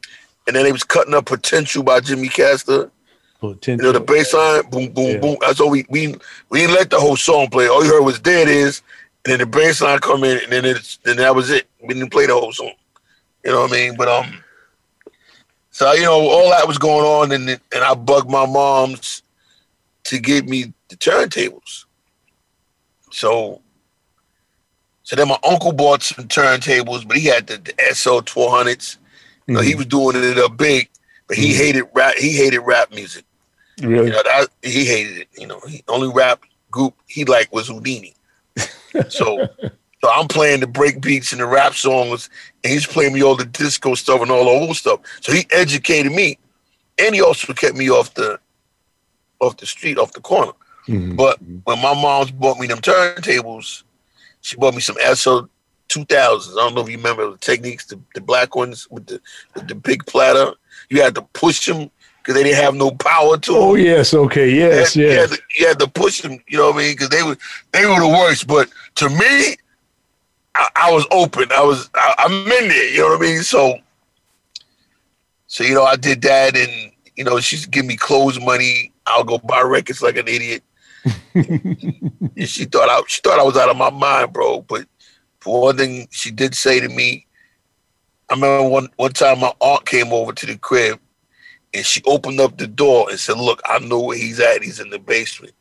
And 0.46 0.56
then 0.56 0.64
they 0.64 0.72
was 0.72 0.84
cutting 0.84 1.14
up 1.14 1.26
potential 1.26 1.84
by 1.84 2.00
Jimmy 2.00 2.28
Castor. 2.28 2.92
Potential. 3.40 3.86
You 3.86 3.92
know, 3.94 3.98
the 4.00 4.04
bass 4.04 4.34
line, 4.34 4.70
boom, 4.70 4.92
boom, 4.92 5.12
yeah. 5.12 5.20
boom. 5.20 5.38
That's 5.42 5.60
all 5.60 5.70
we 5.70 5.86
we 5.90 6.16
we 6.50 6.60
didn't 6.60 6.74
let 6.76 6.90
the 6.90 7.00
whole 7.00 7.16
song 7.16 7.50
play. 7.50 7.68
All 7.68 7.84
you 7.84 7.92
heard 7.92 8.02
was 8.04 8.20
dead 8.20 8.48
is, 8.48 8.82
and 9.26 9.34
then 9.34 9.40
the 9.40 9.46
bass 9.46 9.82
line 9.82 10.00
come 10.00 10.24
in, 10.24 10.40
and 10.44 10.52
then 10.52 10.66
it's 10.66 10.98
then 11.04 11.18
that 11.18 11.36
was 11.36 11.50
it. 11.50 11.68
We 11.82 11.94
didn't 11.94 12.12
play 12.12 12.26
the 12.26 12.34
whole 12.34 12.52
song. 12.54 12.72
You 13.46 13.52
know 13.52 13.62
what 13.62 13.72
I 13.72 13.76
mean? 13.76 13.96
But 13.96 14.08
um 14.10 14.44
so 15.72 15.92
you 15.94 16.04
know, 16.04 16.14
all 16.30 16.50
that 16.50 16.68
was 16.68 16.78
going 16.78 17.06
on 17.06 17.32
and 17.32 17.50
and 17.50 17.84
I 17.84 17.94
bugged 17.94 18.30
my 18.30 18.46
moms 18.46 19.24
to 20.06 20.20
give 20.20 20.48
me 20.48 20.74
the 20.90 20.96
turntables. 20.98 21.86
So 23.12 23.62
so 25.04 25.16
then 25.18 25.28
my 25.28 25.38
uncle 25.48 25.74
bought 25.74 26.02
some 26.04 26.26
turntables, 26.30 27.06
but 27.06 27.18
he 27.18 27.26
had 27.28 27.48
the, 27.48 27.58
the 27.58 27.74
SO 27.94 28.22
400s. 28.22 28.96
Mm-hmm. 29.48 29.64
he 29.68 29.76
was 29.76 29.86
doing 29.88 30.16
it 30.16 30.38
up 30.38 30.56
big, 30.58 30.90
but 31.28 31.36
he 31.38 31.50
mm-hmm. 31.52 31.58
hated 31.58 31.84
rap. 31.94 32.14
He 32.16 32.30
hated 32.32 32.60
rap 32.62 32.92
music. 32.94 33.26
Really? 33.82 34.08
You 34.08 34.12
know, 34.12 34.24
that, 34.24 34.48
he 34.62 34.86
hated 34.86 35.18
it. 35.18 35.28
You 35.38 35.48
know, 35.48 35.60
he, 35.68 35.84
only 35.88 36.10
rap 36.14 36.44
group 36.72 36.96
he 37.08 37.26
liked 37.26 37.52
was 37.52 37.70
Whodini. 37.70 38.14
so, 39.10 39.10
so 39.10 40.10
I'm 40.12 40.28
playing 40.28 40.62
the 40.62 40.68
break 40.68 41.02
beats 41.02 41.32
and 41.34 41.42
the 41.42 41.46
rap 41.46 41.74
songs, 41.74 42.30
and 42.64 42.72
he's 42.72 42.86
playing 42.88 43.14
me 43.14 43.24
all 43.24 43.36
the 43.36 43.46
disco 43.46 43.96
stuff 43.96 44.22
and 44.22 44.32
all 44.32 44.46
the 44.46 44.66
old 44.66 44.78
stuff. 44.78 45.02
So 45.22 45.34
he 45.34 45.46
educated 45.52 46.12
me, 46.14 46.38
and 47.00 47.14
he 47.14 47.22
also 47.22 47.52
kept 47.54 47.76
me 47.76 47.90
off 47.90 48.14
the, 48.14 48.40
off 49.42 49.58
the 49.58 49.66
street, 49.66 49.98
off 49.98 50.14
the 50.14 50.22
corner. 50.22 50.54
Mm-hmm. 50.88 51.16
But 51.16 51.40
when 51.42 51.82
my 51.82 51.94
mom's 52.00 52.32
bought 52.32 52.60
me 52.60 52.68
them 52.68 52.80
turntables, 52.80 53.84
she 54.42 54.56
bought 54.56 54.76
me 54.76 54.82
some 54.82 54.98
SL 55.14 55.40
2000s. 55.94 56.52
I 56.52 56.56
don't 56.56 56.74
know 56.76 56.82
if 56.82 56.90
you 56.90 56.98
remember 56.98 57.30
the 57.32 57.38
Technics, 57.38 57.86
the, 57.86 58.00
the 58.16 58.22
black 58.22 58.56
ones 58.56 58.88
with 58.90 59.06
the, 59.08 59.22
with 59.54 59.68
the 59.68 59.76
big 59.76 60.06
platter. 60.06 60.54
You 60.90 61.02
had 61.02 61.16
to 61.16 61.22
push 61.34 61.66
them 61.68 61.90
because 62.18 62.36
they 62.36 62.44
didn't 62.44 62.64
have 62.64 62.76
no 62.76 62.92
power 62.92 63.38
to. 63.38 63.52
Oh 63.56 63.76
them. 63.76 63.86
yes, 63.86 64.14
okay, 64.14 64.50
yes, 64.50 64.96
you 64.96 65.08
had, 65.08 65.14
yes. 65.14 65.16
You 65.16 65.20
had, 65.20 65.30
to, 65.32 65.42
you 65.60 65.68
had, 65.68 65.80
to, 65.80 65.88
push 65.88 66.22
them. 66.22 66.40
You 66.48 66.58
know 66.58 66.68
what 66.72 66.76
I 66.76 66.78
mean? 66.80 66.94
Because 66.94 67.10
they 67.10 67.22
were 67.24 67.38
they 67.72 67.86
were 67.86 68.00
the 68.00 68.08
worst. 68.08 68.48
But 68.48 68.70
to 68.96 69.10
me, 69.10 69.56
I, 70.56 70.68
I 70.76 70.92
was 70.92 71.06
open. 71.12 71.52
I 71.52 71.62
was 71.64 71.90
I, 71.94 72.16
I'm 72.20 72.32
in 72.32 72.70
there. 72.70 72.90
You 72.90 73.00
know 73.02 73.10
what 73.10 73.20
I 73.22 73.22
mean? 73.22 73.44
So, 73.44 73.78
so 75.48 75.64
you 75.64 75.74
know, 75.76 75.84
I 75.84 75.96
did 75.96 76.22
that, 76.24 76.56
and 76.58 76.92
you 77.16 77.24
know, 77.24 77.40
she's 77.40 77.66
giving 77.66 77.88
me 77.88 77.98
clothes 77.98 78.40
money. 78.40 78.92
I'll 79.06 79.24
go 79.24 79.38
buy 79.38 79.62
records 79.62 80.02
like 80.02 80.18
an 80.18 80.28
idiot. 80.28 80.64
she 82.46 82.64
thought 82.64 82.88
I 82.90 83.02
she 83.08 83.20
thought 83.22 83.38
I 83.40 83.44
was 83.44 83.58
out 83.58 83.70
of 83.70 83.76
my 83.78 83.90
mind, 83.90 84.32
bro. 84.32 84.62
But 84.62 84.86
one 85.46 85.78
thing, 85.78 86.08
she 86.12 86.32
did 86.32 86.56
say 86.56 86.80
to 86.80 86.90
me, 86.90 87.26
I 88.30 88.36
remember 88.36 88.68
one, 88.70 88.88
one 88.96 89.12
time 89.12 89.40
my 89.42 89.52
aunt 89.60 89.86
came 89.86 90.14
over 90.14 90.32
to 90.32 90.46
the 90.46 90.58
crib 90.58 91.00
and 91.74 91.86
she 91.86 92.02
opened 92.06 92.40
up 92.40 92.58
the 92.58 92.68
door 92.68 93.10
and 93.10 93.20
said, 93.20 93.38
Look, 93.38 93.62
I 93.66 93.80
know 93.80 94.00
where 94.00 94.18
he's 94.18 94.40
at. 94.40 94.64
He's 94.64 94.80
in 94.80 94.90
the 94.90 95.00
basement. 95.00 95.54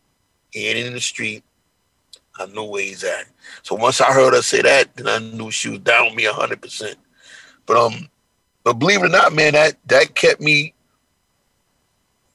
He 0.50 0.66
ain't 0.66 0.86
in 0.86 0.92
the 0.92 1.00
street. 1.00 1.42
I 2.38 2.46
know 2.46 2.64
where 2.64 2.82
he's 2.82 3.04
at. 3.04 3.26
So 3.62 3.74
once 3.74 4.00
I 4.00 4.12
heard 4.12 4.34
her 4.34 4.42
say 4.42 4.62
that, 4.62 4.94
then 4.96 5.06
I 5.08 5.18
knew 5.18 5.50
she 5.50 5.70
was 5.70 5.80
down 5.80 6.06
with 6.06 6.14
me 6.14 6.24
hundred 6.24 6.62
percent. 6.62 6.96
But 7.66 7.76
um, 7.84 8.08
but 8.64 8.74
believe 8.74 9.00
it 9.02 9.06
or 9.06 9.08
not, 9.08 9.32
man, 9.32 9.52
that 9.54 9.76
that 9.88 10.14
kept 10.14 10.40
me 10.40 10.74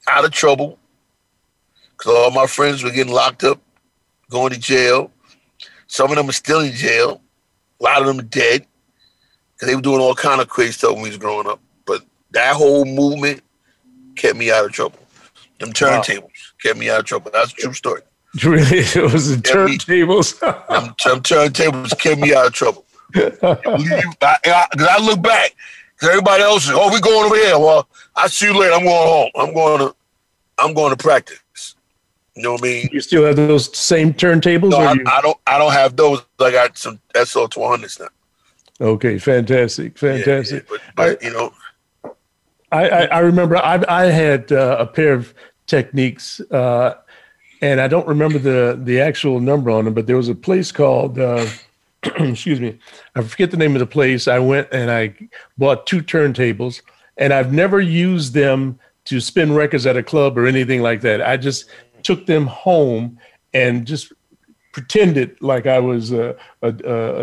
out 0.08 0.24
of 0.24 0.30
trouble 0.30 0.78
because 1.92 2.12
all 2.14 2.30
my 2.30 2.46
friends 2.46 2.82
were 2.84 2.90
getting 2.90 3.12
locked 3.12 3.44
up, 3.44 3.60
going 4.30 4.52
to 4.52 4.58
jail. 4.58 5.10
Some 5.88 6.10
of 6.10 6.16
them 6.16 6.28
are 6.28 6.32
still 6.32 6.60
in 6.60 6.72
jail. 6.72 7.22
A 7.80 7.84
lot 7.84 8.00
of 8.00 8.06
them 8.08 8.26
dead 8.26 8.66
because 9.54 9.68
they 9.68 9.76
were 9.76 9.82
doing 9.82 10.00
all 10.00 10.14
kind 10.14 10.40
of 10.40 10.48
crazy 10.48 10.72
stuff 10.72 10.92
when 10.92 11.02
we 11.02 11.08
was 11.10 11.18
growing 11.18 11.46
up. 11.46 11.60
But 11.86 12.04
that 12.32 12.54
whole 12.56 12.84
movement 12.84 13.42
kept 14.16 14.36
me 14.36 14.50
out 14.50 14.64
of 14.64 14.72
trouble. 14.72 14.98
Them 15.60 15.72
turntables 15.72 16.22
wow. 16.22 16.30
kept 16.62 16.78
me 16.78 16.90
out 16.90 17.00
of 17.00 17.06
trouble. 17.06 17.30
That's 17.32 17.52
a 17.52 17.56
true 17.56 17.72
story. 17.72 18.02
Really, 18.44 18.80
it 18.80 19.12
was 19.12 19.34
the 19.34 19.36
turntables. 19.42 20.38
them, 20.40 20.94
them 21.02 21.22
turntables 21.22 21.98
kept 21.98 22.20
me 22.20 22.34
out 22.34 22.46
of 22.48 22.52
trouble. 22.52 22.84
Because 23.10 23.38
I, 23.48 24.12
I, 24.44 24.66
I, 24.78 25.02
look 25.02 25.22
back, 25.22 25.56
because 25.94 26.10
everybody 26.10 26.42
else 26.42 26.66
is, 26.66 26.72
oh, 26.74 26.92
we 26.92 27.00
going 27.00 27.24
over 27.24 27.34
there. 27.34 27.58
Well, 27.58 27.88
I 28.14 28.28
see 28.28 28.46
you 28.52 28.56
later. 28.60 28.74
I'm 28.74 28.84
going 28.84 28.94
home. 29.08 29.30
I'm 29.34 29.54
going 29.54 29.78
to, 29.80 29.96
I'm 30.58 30.74
going 30.74 30.94
to 30.94 31.02
practice. 31.02 31.38
You 32.38 32.44
know 32.44 32.52
what 32.52 32.60
I 32.62 32.66
mean? 32.68 32.88
You 32.92 33.00
still 33.00 33.24
have 33.24 33.34
those 33.34 33.76
same 33.76 34.14
turntables? 34.14 34.70
No, 34.70 34.76
I, 34.78 34.92
you... 34.92 35.02
I, 35.08 35.20
don't. 35.20 35.36
I 35.48 35.58
don't 35.58 35.72
have 35.72 35.96
those. 35.96 36.22
I 36.40 36.52
got 36.52 36.78
some 36.78 37.00
SL 37.20 37.46
two 37.46 37.64
hundreds 37.66 37.98
now. 37.98 38.06
Okay, 38.80 39.18
fantastic, 39.18 39.98
fantastic. 39.98 40.64
Yeah, 40.70 40.76
yeah, 40.76 40.78
but, 40.96 41.18
but 41.20 41.20
I, 41.20 41.26
you 41.26 41.32
know, 41.32 41.52
I, 42.70 42.88
I, 42.88 43.02
I 43.06 43.18
remember 43.18 43.56
I 43.56 43.82
I 43.88 44.04
had 44.04 44.52
uh, 44.52 44.76
a 44.78 44.86
pair 44.86 45.12
of 45.14 45.34
techniques, 45.66 46.38
uh, 46.52 46.94
and 47.60 47.80
I 47.80 47.88
don't 47.88 48.06
remember 48.06 48.38
the 48.38 48.78
the 48.80 49.00
actual 49.00 49.40
number 49.40 49.72
on 49.72 49.86
them, 49.86 49.94
but 49.94 50.06
there 50.06 50.16
was 50.16 50.28
a 50.28 50.34
place 50.34 50.70
called. 50.72 51.18
Uh, 51.18 51.44
excuse 52.20 52.60
me, 52.60 52.78
I 53.16 53.22
forget 53.22 53.50
the 53.50 53.56
name 53.56 53.74
of 53.74 53.80
the 53.80 53.86
place. 53.86 54.28
I 54.28 54.38
went 54.38 54.68
and 54.70 54.92
I 54.92 55.12
bought 55.58 55.88
two 55.88 56.04
turntables, 56.04 56.82
and 57.16 57.32
I've 57.32 57.52
never 57.52 57.80
used 57.80 58.32
them 58.32 58.78
to 59.06 59.18
spin 59.20 59.54
records 59.56 59.86
at 59.86 59.96
a 59.96 60.02
club 60.04 60.36
or 60.38 60.46
anything 60.46 60.82
like 60.82 61.00
that. 61.00 61.22
I 61.26 61.36
just 61.38 61.64
took 62.02 62.26
them 62.26 62.46
home 62.46 63.18
and 63.54 63.86
just 63.86 64.12
pretended 64.72 65.36
like 65.40 65.66
I 65.66 65.78
was 65.78 66.12
a, 66.12 66.36
a, 66.62 66.68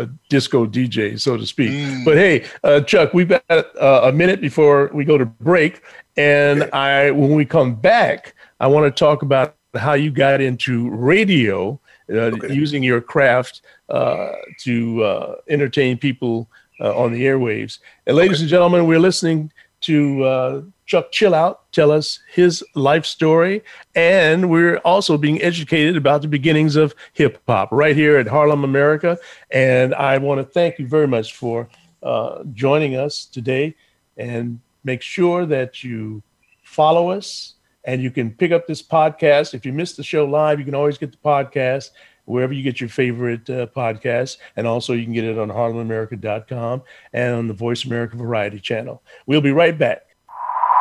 a 0.02 0.06
disco 0.28 0.66
DJ, 0.66 1.18
so 1.18 1.36
to 1.36 1.46
speak. 1.46 1.70
Mm. 1.70 2.04
But 2.04 2.16
hey, 2.16 2.44
uh, 2.64 2.80
Chuck, 2.82 3.14
we've 3.14 3.28
got 3.28 3.42
uh, 3.50 4.00
a 4.04 4.12
minute 4.12 4.40
before 4.40 4.90
we 4.92 5.04
go 5.04 5.16
to 5.16 5.24
break, 5.24 5.82
and 6.16 6.64
I 6.72 7.10
when 7.12 7.34
we 7.34 7.44
come 7.44 7.74
back, 7.74 8.34
I 8.60 8.66
want 8.66 8.84
to 8.94 8.98
talk 9.06 9.22
about 9.22 9.56
how 9.74 9.94
you 9.94 10.10
got 10.10 10.40
into 10.40 10.90
radio. 10.90 11.80
Uh, 12.08 12.30
okay. 12.38 12.54
Using 12.54 12.84
your 12.84 13.00
craft 13.00 13.62
uh, 13.88 14.30
to 14.60 15.02
uh, 15.02 15.34
entertain 15.48 15.98
people 15.98 16.48
on 16.78 17.12
the 17.12 17.22
airwaves. 17.24 17.78
And, 18.06 18.16
ladies 18.16 18.36
okay. 18.36 18.42
and 18.44 18.48
gentlemen, 18.50 18.86
we're 18.86 19.00
listening 19.00 19.50
to 19.80 20.70
Chuck 20.86 21.10
Chill 21.10 21.34
Out 21.34 21.70
tell 21.72 21.90
us 21.90 22.20
his 22.32 22.64
life 22.74 23.04
story. 23.04 23.62
And 23.94 24.48
we're 24.48 24.76
also 24.78 25.18
being 25.18 25.42
educated 25.42 25.96
about 25.96 26.22
the 26.22 26.28
beginnings 26.28 26.76
of 26.76 26.94
hip 27.12 27.40
hop 27.46 27.68
right 27.72 27.96
here 27.96 28.16
at 28.18 28.26
Harlem 28.28 28.62
America. 28.64 29.18
And 29.50 29.94
I 29.94 30.18
want 30.18 30.38
to 30.38 30.44
thank 30.44 30.78
you 30.78 30.86
very 30.86 31.08
much 31.08 31.34
for 31.34 31.68
uh, 32.02 32.44
joining 32.54 32.94
us 32.96 33.24
today. 33.24 33.74
And 34.16 34.60
make 34.84 35.02
sure 35.02 35.44
that 35.46 35.82
you 35.84 36.22
follow 36.62 37.10
us 37.10 37.54
and 37.84 38.00
you 38.00 38.10
can 38.10 38.30
pick 38.30 38.52
up 38.52 38.66
this 38.68 38.80
podcast. 38.82 39.52
If 39.54 39.66
you 39.66 39.72
missed 39.72 39.96
the 39.96 40.04
show 40.04 40.24
live, 40.24 40.58
you 40.60 40.64
can 40.64 40.74
always 40.74 40.96
get 40.98 41.10
the 41.12 41.18
podcast 41.18 41.90
wherever 42.26 42.52
you 42.52 42.62
get 42.62 42.80
your 42.80 42.88
favorite 42.90 43.48
uh, 43.50 43.66
podcast. 43.68 44.36
And 44.56 44.66
also, 44.66 44.92
you 44.94 45.04
can 45.04 45.12
get 45.12 45.24
it 45.24 45.38
on 45.38 45.48
harlemamerica.com 45.48 46.82
and 47.12 47.34
on 47.34 47.48
the 47.48 47.54
Voice 47.54 47.84
America 47.84 48.16
Variety 48.16 48.60
channel. 48.60 49.02
We'll 49.26 49.40
be 49.42 49.52
right 49.52 49.76
back. 49.76 50.05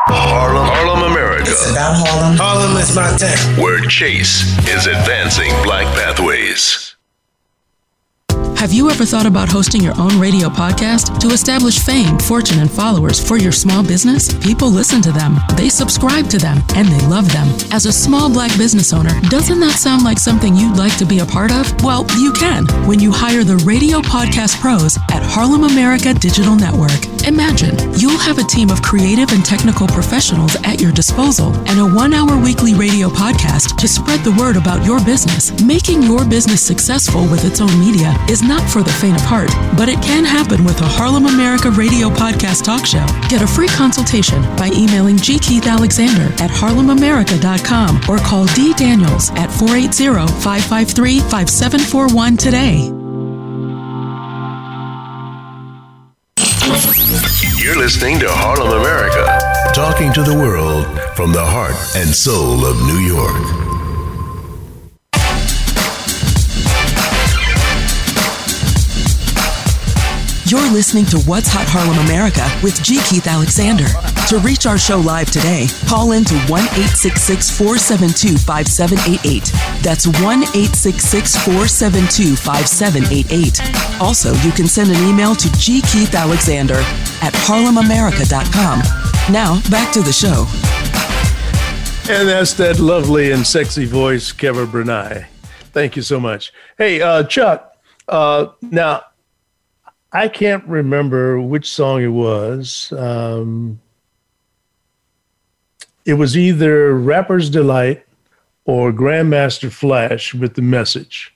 Harlem, 0.08 0.66
Harlem, 0.68 1.12
America. 1.12 1.44
It's 1.50 1.70
about 1.72 1.96
Harlem. 1.98 2.38
Harlem 2.38 2.78
is 2.78 2.96
my 2.96 3.10
town. 3.18 3.62
Where 3.64 3.82
Chase 3.82 4.44
is 4.68 4.86
advancing 4.88 5.52
Black 5.64 5.86
pathways. 5.96 6.92
Have 8.58 8.72
you 8.72 8.90
ever 8.90 9.06
thought 9.06 9.26
about 9.26 9.50
hosting 9.50 9.82
your 9.84 9.94
own 10.00 10.20
radio 10.20 10.48
podcast 10.50 11.20
to 11.20 11.28
establish 11.28 11.80
fame, 11.80 12.18
fortune, 12.20 12.60
and 12.60 12.72
followers 12.72 13.20
for 13.26 13.38
your 13.38 13.52
small 13.52 13.84
business? 13.84 14.34
People 14.44 14.70
listen 14.70 15.02
to 15.04 15.12
them, 15.12 15.38
they 15.56 15.70
subscribe 15.70 16.28
to 16.30 16.38
them, 16.38 16.60
and 16.76 16.88
they 16.88 17.06
love 17.08 17.32
them. 17.32 17.48
As 17.72 17.86
a 17.86 17.92
small 17.94 18.30
black 18.32 18.56
business 18.58 18.94
owner, 18.94 19.14
doesn't 19.30 19.60
that 19.60 19.78
sound 19.78 20.04
like 20.04 20.18
something 20.18 20.56
you'd 20.56 20.78
like 20.78 20.98
to 20.98 21.06
be 21.06 21.20
a 21.20 21.26
part 21.26 21.52
of? 21.52 21.70
Well, 21.84 22.06
you 22.18 22.32
can 22.34 22.66
when 22.88 23.00
you 23.00 23.12
hire 23.12 23.44
the 23.44 23.58
radio 23.58 24.00
podcast 24.00 24.60
pros 24.62 24.98
at 25.12 25.22
Harlem 25.22 25.66
America 25.66 26.14
Digital 26.14 26.56
Network. 26.56 27.15
Imagine 27.28 27.76
you'll 27.98 28.20
have 28.20 28.38
a 28.38 28.44
team 28.44 28.70
of 28.70 28.84
creative 28.84 29.32
and 29.32 29.44
technical 29.44 29.88
professionals 29.88 30.56
at 30.64 30.80
your 30.80 30.92
disposal 30.92 31.54
and 31.68 31.80
a 31.80 31.96
one 31.96 32.14
hour 32.14 32.40
weekly 32.40 32.76
radio 32.76 33.10
podcast 33.10 33.78
to 33.78 33.88
spread 33.88 34.20
the 34.20 34.32
word 34.34 34.56
about 34.56 34.86
your 34.86 35.04
business. 35.04 35.52
Making 35.64 36.04
your 36.04 36.24
business 36.24 36.62
successful 36.62 37.24
with 37.24 37.44
its 37.44 37.62
own 37.62 37.80
media 37.80 38.14
is 38.30 38.44
not 38.44 38.70
for 38.70 38.84
the 38.84 38.92
faint 38.92 39.16
of 39.18 39.24
heart, 39.24 39.50
but 39.76 39.90
it 39.90 40.00
can 40.04 40.24
happen 40.24 40.64
with 40.64 40.80
a 40.82 40.86
Harlem 40.88 41.26
America 41.26 41.72
radio 41.72 42.10
podcast 42.10 42.64
talk 42.64 42.86
show. 42.86 43.06
Get 43.28 43.42
a 43.42 43.48
free 43.48 43.70
consultation 43.70 44.44
by 44.56 44.70
emailing 44.74 45.18
G. 45.18 45.40
Keith 45.40 45.66
Alexander 45.66 46.26
at 46.44 46.52
harlemamerica.com 46.52 48.02
or 48.08 48.20
call 48.20 48.46
D. 48.54 48.74
Daniels 48.76 49.32
at 49.32 49.50
480 49.50 50.32
553 50.44 51.20
5741 51.22 52.38
today. 52.38 53.05
listening 57.86 58.18
to 58.18 58.26
Harlem 58.28 58.82
America, 58.82 59.72
talking 59.76 60.12
to 60.12 60.24
the 60.24 60.34
world 60.34 60.86
from 61.16 61.32
the 61.32 61.40
heart 61.40 61.76
and 61.96 62.10
soul 62.10 62.66
of 62.66 62.76
New 62.82 62.98
York. 62.98 63.46
You're 70.50 70.74
listening 70.74 71.06
to 71.06 71.20
What's 71.30 71.48
Hot 71.50 71.68
Harlem 71.68 72.04
America 72.08 72.50
with 72.64 72.82
G. 72.84 73.00
Keith 73.08 73.28
Alexander. 73.28 73.86
To 74.30 74.40
reach 74.40 74.66
our 74.66 74.80
show 74.80 74.98
live 75.00 75.30
today, 75.30 75.68
call 75.88 76.14
in 76.14 76.24
to 76.26 76.34
1 76.48 76.60
472 76.60 78.38
5788. 78.38 79.52
That's 79.84 80.08
1 80.08 80.18
472 80.18 82.36
5788. 82.36 84.02
Also, 84.02 84.34
you 84.42 84.52
can 84.52 84.66
send 84.68 84.90
an 84.90 84.96
email 85.08 85.36
to 85.36 85.48
G. 85.60 85.80
Keith 85.82 86.16
Alexander 86.16 86.80
at 87.22 87.34
harlemamerica.com. 87.46 88.82
Now, 89.32 89.62
back 89.70 89.94
to 89.94 90.02
the 90.02 90.12
show. 90.12 90.48
And 92.12 92.28
that's 92.28 92.56
that 92.56 92.80
lovely 92.80 93.30
and 93.30 93.46
sexy 93.46 93.86
voice, 93.86 94.32
Kevin 94.32 94.72
Brunei. 94.72 95.28
Thank 95.66 95.96
you 95.96 96.02
so 96.02 96.20
much. 96.20 96.52
Hey, 96.80 97.00
uh, 97.00 97.26
Chuck, 97.26 97.76
uh, 98.08 98.48
now 98.64 99.04
I 100.12 100.30
can't 100.30 100.66
remember 100.66 101.40
which 101.40 101.70
song 101.72 102.02
it 102.02 102.08
was. 102.08 102.92
Um, 102.92 103.82
it 106.06 106.14
was 106.14 106.38
either 106.38 106.94
Rapper's 106.94 107.50
Delight 107.50 108.06
or 108.66 108.94
Grandmaster 108.94 109.72
Flash 109.72 110.34
with 110.34 110.54
the 110.54 110.62
message. 110.62 111.36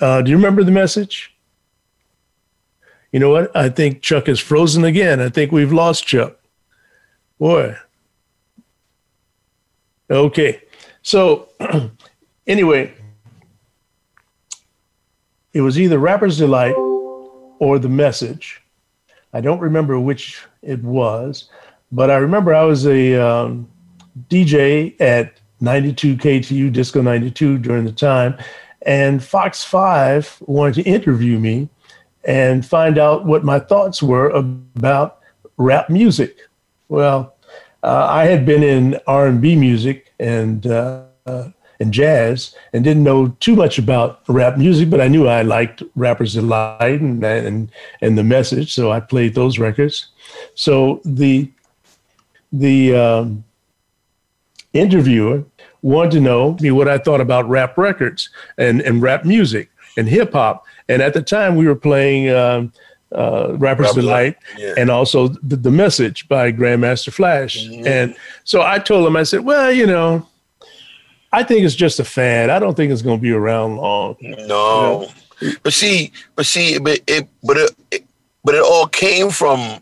Uh, 0.00 0.20
do 0.22 0.30
you 0.30 0.36
remember 0.36 0.64
the 0.64 0.72
message? 0.72 1.34
You 3.12 3.20
know 3.20 3.30
what? 3.30 3.54
I 3.56 3.68
think 3.68 4.02
Chuck 4.02 4.28
is 4.28 4.38
frozen 4.40 4.84
again. 4.84 5.20
I 5.20 5.28
think 5.28 5.52
we've 5.52 5.72
lost 5.72 6.06
Chuck. 6.06 6.36
Boy. 7.38 7.76
Okay. 10.10 10.62
So, 11.02 11.48
anyway, 12.46 12.92
it 15.52 15.60
was 15.62 15.78
either 15.78 15.98
Rapper's 15.98 16.38
Delight 16.38 16.74
or 16.74 17.78
The 17.78 17.88
Message. 17.88 18.62
I 19.32 19.40
don't 19.40 19.60
remember 19.60 19.98
which 19.98 20.44
it 20.62 20.82
was, 20.82 21.48
but 21.92 22.10
I 22.10 22.16
remember 22.16 22.54
I 22.54 22.64
was 22.64 22.86
a 22.86 23.14
um, 23.14 23.68
DJ 24.28 24.94
at 25.00 25.38
92 25.60 26.16
KTU, 26.16 26.72
Disco 26.72 27.02
92 27.02 27.58
during 27.58 27.84
the 27.84 27.92
time, 27.92 28.36
and 28.82 29.22
Fox 29.22 29.64
5 29.64 30.38
wanted 30.46 30.74
to 30.76 30.82
interview 30.82 31.38
me 31.38 31.68
and 32.24 32.64
find 32.64 32.96
out 32.98 33.24
what 33.24 33.44
my 33.44 33.58
thoughts 33.58 34.02
were 34.02 34.28
about 34.30 35.18
rap 35.56 35.90
music. 35.90 36.36
Well, 36.88 37.34
uh, 37.82 38.06
I 38.10 38.26
had 38.26 38.46
been 38.46 38.62
in 38.62 38.98
R&B 39.06 39.56
music 39.56 40.12
and 40.20 40.66
uh, 40.66 41.04
uh, 41.26 41.48
and 41.78 41.94
jazz 41.94 42.54
and 42.74 42.84
didn't 42.84 43.04
know 43.04 43.28
too 43.40 43.56
much 43.56 43.78
about 43.78 44.20
rap 44.28 44.58
music, 44.58 44.90
but 44.90 45.00
I 45.00 45.08
knew 45.08 45.26
I 45.28 45.40
liked 45.40 45.82
Rappers 45.96 46.34
Delight 46.34 47.00
and, 47.00 47.24
and, 47.24 47.72
and 48.02 48.18
the 48.18 48.24
message, 48.24 48.74
so 48.74 48.92
I 48.92 49.00
played 49.00 49.34
those 49.34 49.58
records. 49.58 50.08
So 50.54 51.00
the 51.06 51.50
the 52.52 52.94
um, 52.94 53.44
interviewer 54.72 55.44
wanted 55.82 56.10
to 56.12 56.20
know 56.20 56.56
me 56.60 56.70
what 56.70 56.88
I 56.88 56.98
thought 56.98 57.20
about 57.20 57.48
rap 57.48 57.78
records 57.78 58.30
and, 58.58 58.80
and 58.82 59.02
rap 59.02 59.24
music 59.24 59.70
and 59.96 60.08
hip 60.08 60.32
hop. 60.32 60.64
And 60.88 61.00
at 61.02 61.14
the 61.14 61.22
time, 61.22 61.56
we 61.56 61.66
were 61.66 61.76
playing 61.76 62.30
um, 62.34 62.72
uh, 63.14 63.56
Rappers 63.56 63.86
Rap 63.88 63.94
Delight 63.94 64.36
yeah. 64.58 64.74
and 64.76 64.90
also 64.90 65.28
the, 65.28 65.56
the, 65.56 65.70
Message 65.70 66.28
by 66.28 66.50
Grandmaster 66.52 67.12
Flash. 67.12 67.58
Mm-hmm. 67.58 67.86
And 67.86 68.16
so 68.44 68.62
I 68.62 68.78
told 68.78 69.06
him, 69.06 69.16
I 69.16 69.22
said, 69.22 69.42
well, 69.44 69.72
you 69.72 69.86
know, 69.86 70.26
I 71.32 71.44
think 71.44 71.64
it's 71.64 71.76
just 71.76 72.00
a 72.00 72.04
fad. 72.04 72.50
I 72.50 72.58
don't 72.58 72.74
think 72.76 72.90
it's 72.92 73.02
going 73.02 73.18
to 73.18 73.22
be 73.22 73.30
around 73.30 73.76
long. 73.76 74.16
No, 74.20 74.36
you 74.42 74.46
know? 74.48 75.08
but 75.62 75.72
see, 75.72 76.10
but 76.34 76.44
see, 76.46 76.78
but 76.80 76.98
it, 77.06 77.28
but 77.44 77.56
it, 77.56 77.70
it, 77.92 78.04
but 78.42 78.56
it 78.56 78.62
all 78.64 78.86
came 78.88 79.30
from 79.30 79.80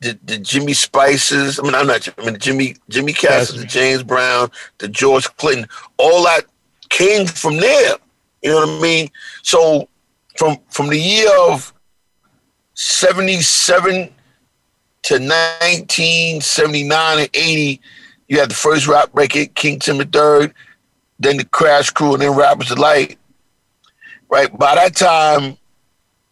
the, 0.00 0.18
the 0.24 0.38
Jimmy 0.38 0.72
Spicers. 0.72 1.58
I 1.60 1.62
mean, 1.62 1.74
I'm 1.74 1.86
not. 1.86 2.06
I 2.18 2.24
mean, 2.26 2.38
Jimmy 2.38 2.76
Jimmy 2.88 3.12
Cassidy, 3.12 3.58
the 3.60 3.64
James 3.66 4.02
Brown, 4.02 4.50
the 4.78 4.88
George 4.88 5.26
Clinton. 5.36 5.68
All 5.98 6.24
that 6.24 6.44
came 6.88 7.26
from 7.26 7.56
there. 7.58 7.96
You 8.42 8.50
know 8.50 8.56
what 8.66 8.78
I 8.78 8.80
mean? 8.82 9.08
So 9.42 9.88
from 10.36 10.58
from 10.70 10.88
the 10.88 10.98
year 11.00 11.30
of 11.48 11.72
'77 12.74 14.10
to 15.02 15.14
1979 15.18 17.18
and 17.18 17.30
'80, 17.32 17.80
you 18.28 18.38
had 18.40 18.50
the 18.50 18.54
first 18.54 18.86
rap 18.86 19.08
record, 19.14 19.54
King 19.54 19.78
Timmy 19.78 20.04
Third, 20.04 20.52
then 21.18 21.38
the 21.38 21.44
Crash 21.46 21.88
Crew, 21.90 22.12
and 22.12 22.20
then 22.22 22.36
Rappers 22.36 22.68
Delight. 22.68 23.16
Right 24.28 24.54
by 24.58 24.74
that 24.74 24.94
time, 24.96 25.56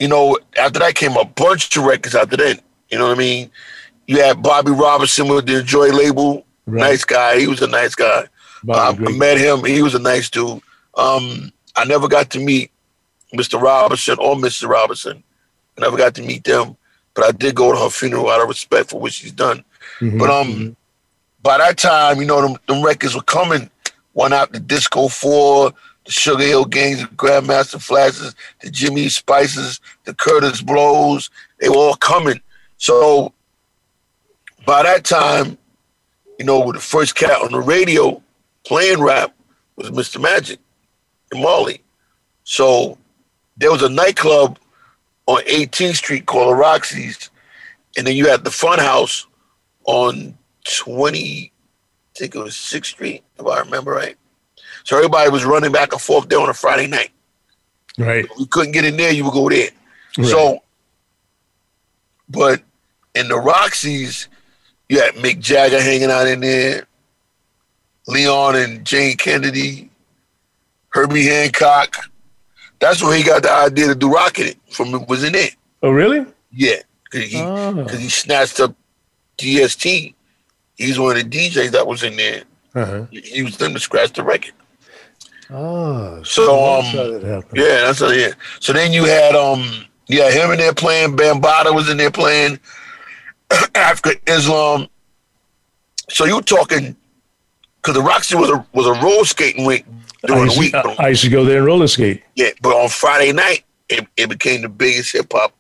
you 0.01 0.09
know, 0.09 0.37
after 0.59 0.81
that 0.81 0.95
came 0.97 1.17
a 1.17 1.25
bunch 1.25 1.75
of 1.77 1.85
records 1.85 2.15
after 2.17 2.37
that 2.39 2.61
you 2.91 2.99
know 2.99 3.09
what 3.09 3.15
I 3.17 3.19
mean? 3.19 3.51
You 4.07 4.23
had 4.23 4.43
Bobby 4.43 4.71
Robinson 4.71 5.29
with 5.29 5.47
the 5.47 5.63
Joy 5.63 5.89
label. 5.91 6.45
Right. 6.67 6.81
Nice 6.91 7.05
guy. 7.05 7.39
He 7.41 7.47
was 7.47 7.63
a 7.63 7.67
nice 7.67 7.95
guy. 7.95 8.27
Bobby, 8.63 9.07
I 9.09 9.13
met 9.13 9.39
him. 9.39 9.65
He 9.65 9.83
was 9.83 9.95
a 9.95 9.99
nice 9.99 10.31
dude. 10.31 10.61
Um, 10.97 11.53
I 11.77 11.85
never 11.87 12.09
got 12.09 12.31
to 12.31 12.39
meet 12.41 12.71
Mr. 13.35 13.61
Robinson 13.61 14.17
or 14.19 14.37
Mr. 14.37 14.69
Robinson. 14.69 15.23
I 15.79 15.83
never 15.83 15.97
got 15.97 16.15
to 16.15 16.23
meet 16.23 16.45
them, 16.45 16.77
but 17.15 17.25
I 17.25 17.33
did 17.33 17.55
go 17.55 17.73
to 17.73 17.79
her 17.79 17.91
funeral 17.91 18.31
out 18.31 18.41
of 18.41 18.49
respect 18.49 18.91
for 18.91 19.01
what 19.01 19.13
she's 19.13 19.33
done. 19.33 19.65
Mm-hmm. 20.01 20.19
But 20.19 20.31
um, 20.31 20.47
mm-hmm. 20.49 20.71
by 21.43 21.59
that 21.59 21.77
time, 21.77 22.21
you 22.21 22.27
know, 22.27 22.41
them, 22.41 22.57
them 22.69 22.83
records 22.83 23.15
were 23.15 23.23
coming. 23.23 23.69
One 24.15 24.33
out 24.33 24.53
the 24.53 24.61
Disco 24.61 25.09
Four, 25.09 25.73
the 26.07 26.13
Sugar 26.13 26.45
Hill 26.45 26.65
Gangs, 26.67 27.01
the 27.01 27.07
Grandmaster 27.09 27.83
Flashes, 27.83 28.35
the 28.63 28.71
Jimmy 28.71 29.09
Spicers, 29.09 29.81
the 30.05 30.15
Kurtis 30.15 30.65
Blows. 30.65 31.29
They 31.61 31.69
were 31.69 31.75
all 31.77 31.95
coming. 31.95 32.41
So 32.85 33.33
by 34.67 34.83
that 34.83 35.05
time, 35.07 35.57
you 36.39 36.45
know, 36.45 36.61
with 36.61 36.77
the 36.77 36.83
first 36.83 37.15
cat 37.15 37.41
on 37.41 37.51
the 37.51 37.61
radio 37.63 38.23
playing 38.67 39.01
rap 39.01 39.35
was 39.77 39.89
Mr. 39.91 40.21
Magic 40.21 40.59
and 41.33 41.43
Marley. 41.43 41.81
So 42.45 42.99
there 43.57 43.71
was 43.73 43.83
a 43.83 43.89
nightclub 43.89 44.59
on 45.27 45.41
18th 45.45 45.95
Street 45.97 46.27
called 46.27 46.59
Roxy's, 46.59 47.31
and 47.97 48.07
then 48.07 48.17
you 48.17 48.29
had 48.29 48.45
the 48.45 48.51
Fun 48.51 48.79
House 48.79 49.27
on 49.85 50.37
20, 50.65 51.51
I 51.51 52.19
think 52.19 52.35
it 52.35 52.39
was 52.39 52.53
6th 52.53 52.85
Street, 52.85 53.23
if 53.39 53.47
I 53.47 53.61
remember 53.61 53.93
right. 53.93 54.17
So 54.83 54.99
everybody 54.99 55.31
was 55.31 55.47
running 55.47 55.73
back 55.73 55.95
and 55.95 56.03
forth 56.03 56.29
there 56.29 56.39
on 56.39 56.51
a 56.51 56.55
Friday 56.55 56.89
night. 56.89 57.13
Right. 57.97 58.27
If 58.27 58.39
you 58.39 58.45
couldn't 58.45 58.73
get 58.73 58.85
in 58.85 58.99
there, 58.99 59.11
you 59.11 59.25
would 59.25 59.33
go 59.33 59.49
there. 59.49 59.71
Right. 60.19 60.27
So, 60.29 60.59
but 62.29 62.63
in 63.15 63.29
the 63.29 63.39
Roxy's, 63.39 64.29
you 64.89 65.01
had 65.01 65.15
Mick 65.15 65.41
Jagger 65.41 65.81
hanging 65.81 66.11
out 66.11 66.27
in 66.27 66.41
there, 66.41 66.85
Leon 68.07 68.57
and 68.57 68.85
Jane 68.85 69.17
Kennedy, 69.17 69.91
Herbie 70.91 71.27
Hancock. 71.27 71.97
That's 72.81 73.03
where 73.03 73.17
he 73.17 73.23
got 73.23 73.43
the 73.43 73.53
idea 73.53 73.89
to 73.89 73.95
do 73.95 74.13
it 74.19 74.59
from. 74.71 75.07
was 75.07 75.25
in 75.25 75.33
there. 75.33 75.51
Oh, 75.83 75.91
really? 75.91 76.27
Yeah, 76.53 76.81
because 77.11 77.31
he, 77.33 77.41
oh. 77.41 77.85
he 77.89 78.09
snatched 78.09 78.61
up 78.61 78.75
DST. 79.39 80.15
He's 80.77 80.99
one 80.99 81.17
of 81.17 81.31
the 81.31 81.51
DJs 81.51 81.71
that 81.71 81.87
was 81.87 82.03
in 82.03 82.17
there. 82.17 82.43
Uh-huh. 82.75 83.07
He 83.11 83.37
used 83.39 83.59
them 83.61 83.73
to 83.75 83.81
scratch 83.81 84.13
the 84.13 84.25
record. 84.25 84.55
Oh, 85.51 86.23
so 86.25 86.53
um, 86.79 86.85
that 86.97 87.45
yeah, 87.55 87.83
that's 87.87 88.01
how, 88.01 88.09
yeah. 88.09 88.33
So 88.61 88.73
then 88.73 88.93
you 88.93 89.05
had 89.05 89.35
um, 89.37 89.85
yeah, 90.09 90.31
him 90.31 90.51
in 90.51 90.59
there 90.59 90.73
playing. 90.75 91.17
Bambaataa 91.17 91.75
was 91.75 91.89
in 91.89 91.97
there 91.97 92.11
playing. 92.11 92.59
Afrika 93.75 94.21
Islam. 94.33 94.89
So 96.11 96.25
you 96.25 96.41
talking 96.43 96.97
because 97.77 97.95
the 97.95 98.03
Roxy 98.03 98.37
was 98.37 98.51
a 98.51 98.65
was 98.73 98.87
a 98.87 98.93
roller 99.03 99.25
skating 99.25 99.65
week 99.65 99.85
during 100.27 100.47
the 100.49 100.57
week. 100.59 100.75
I, 100.75 100.95
I 100.99 101.09
used 101.09 101.25
to 101.25 101.31
go 101.31 101.45
there 101.45 101.59
and 101.59 101.67
roller 101.67 101.87
skate. 101.89 102.23
Yeah, 102.37 102.51
but 102.61 102.71
on 102.71 102.89
Friday 102.89 103.33
night 103.33 103.65
it, 103.89 104.07
it 104.17 104.29
became 104.29 104.63
the 104.63 104.69
biggest 104.69 105.13
hip 105.13 105.33
hop 105.33 105.53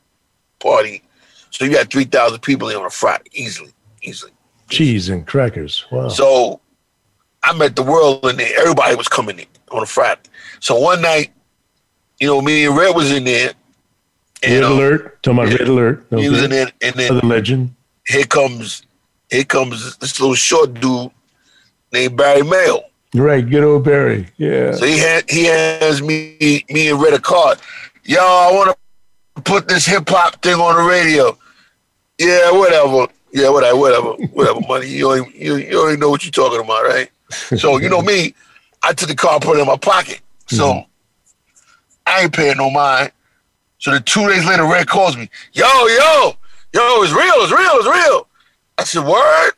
party. 0.61 1.03
So 1.51 1.65
you 1.65 1.73
got 1.73 1.91
three 1.91 2.05
thousand 2.05 2.41
people 2.41 2.69
in 2.69 2.77
on 2.77 2.85
a 2.85 2.91
Friday 2.91 3.25
easily, 3.33 3.71
easily. 4.03 4.33
Cheese 4.69 5.09
and 5.09 5.27
crackers. 5.27 5.85
Wow. 5.91 6.09
So 6.09 6.61
I 7.43 7.53
met 7.57 7.77
the 7.77 7.83
world 7.83 8.25
in 8.27 8.37
there. 8.37 8.59
Everybody 8.59 8.97
was 8.97 9.09
coming 9.09 9.39
in 9.39 9.47
on 9.71 9.83
a 9.83 9.87
Friday. 9.87 10.23
So 10.61 10.77
one 10.79 11.03
night, 11.03 11.33
you 12.19 12.27
know, 12.27 12.41
me 12.41 12.65
and 12.65 12.75
Red 12.77 12.95
was 12.97 13.13
in 13.13 13.25
there, 13.25 13.53
Red 14.49 14.63
um, 14.65 14.73
alert. 14.73 15.23
Talking 15.23 15.39
about 15.39 15.53
red 15.59 15.69
alert. 15.69 16.07
He 16.11 16.29
was 16.29 16.43
in 16.43 16.53
it, 16.53 16.73
and 16.83 16.95
then 16.95 17.19
the 17.19 17.27
legend. 17.27 17.75
Here 18.07 18.25
comes, 18.25 18.83
here 19.31 19.45
comes 19.45 19.97
this 19.99 20.21
little 20.21 20.35
short 20.35 20.75
dude 20.75 21.11
named 21.93 22.17
Barry 22.17 22.43
Mayo. 22.43 22.83
Right, 23.15 23.49
good 23.49 23.63
old 23.63 23.85
Barry. 23.85 24.29
Yeah. 24.37 24.73
So 24.73 24.85
he 24.87 24.99
had 24.99 25.29
he 25.31 25.45
has 25.45 26.03
me 26.03 26.65
me 26.69 26.89
and 26.91 27.01
Red 27.01 27.15
a 27.15 27.19
card. 27.21 27.59
Yo, 28.05 28.19
I 28.21 28.53
want 28.53 28.77
to 29.37 29.43
put 29.43 29.69
this 29.69 29.87
hip 29.87 30.09
hop 30.09 30.43
thing 30.43 30.55
on 30.57 30.77
the 30.77 30.83
radio. 30.83 31.37
Yeah, 32.19 32.51
whatever. 32.53 33.07
Yeah, 33.33 33.49
whatever, 33.51 33.77
whatever, 33.77 34.11
whatever. 34.33 34.61
Money, 34.69 34.89
you 34.89 35.09
already, 35.11 35.33
you, 35.37 35.57
you 35.57 35.81
already 35.81 35.99
know 35.99 36.09
what 36.09 36.25
you're 36.25 36.31
talking 36.31 36.61
about, 36.61 36.85
right? 36.85 37.11
So 37.57 37.79
you 37.79 37.89
know 37.89 38.01
me, 38.03 38.33
I 38.85 38.93
took 38.93 39.09
the 39.09 39.15
car, 39.17 39.41
put 39.41 39.59
it 39.59 39.61
in 39.61 39.67
my 39.67 39.77
pocket. 39.77 40.21
So 40.47 40.65
mm 40.73 40.87
I 42.07 42.25
ain't 42.25 42.35
paying 42.35 42.59
no 42.59 42.69
mind. 42.69 43.13
So 43.85 43.91
the 43.91 44.01
two 44.01 44.27
days 44.31 44.47
later, 44.47 44.65
Red 44.65 44.87
calls 44.87 45.15
me, 45.15 45.29
yo, 45.53 45.67
yo, 45.67 46.37
yo, 46.73 47.03
it's 47.03 47.13
real, 47.13 47.35
it's 47.43 47.53
real, 47.53 47.71
it's 47.75 47.87
real. 48.09 48.27
I 48.79 48.85
said, 48.85 49.05
word? 49.05 49.11
I 49.19 49.53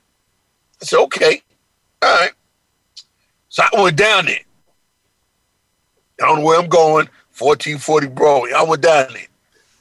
said, 0.83 0.99
okay. 1.03 1.43
All 2.03 2.12
right. 2.17 2.33
So 3.51 3.62
I 3.73 3.81
went 3.81 3.97
down 3.97 4.27
there. 4.27 4.41
I 6.21 6.27
don't 6.27 6.41
know 6.41 6.45
where 6.45 6.59
I'm 6.59 6.69
going. 6.69 7.09
1440 7.39 8.09
Broadway. 8.09 8.51
I 8.53 8.65
went 8.65 8.83
down 8.83 9.07
there. 9.12 9.23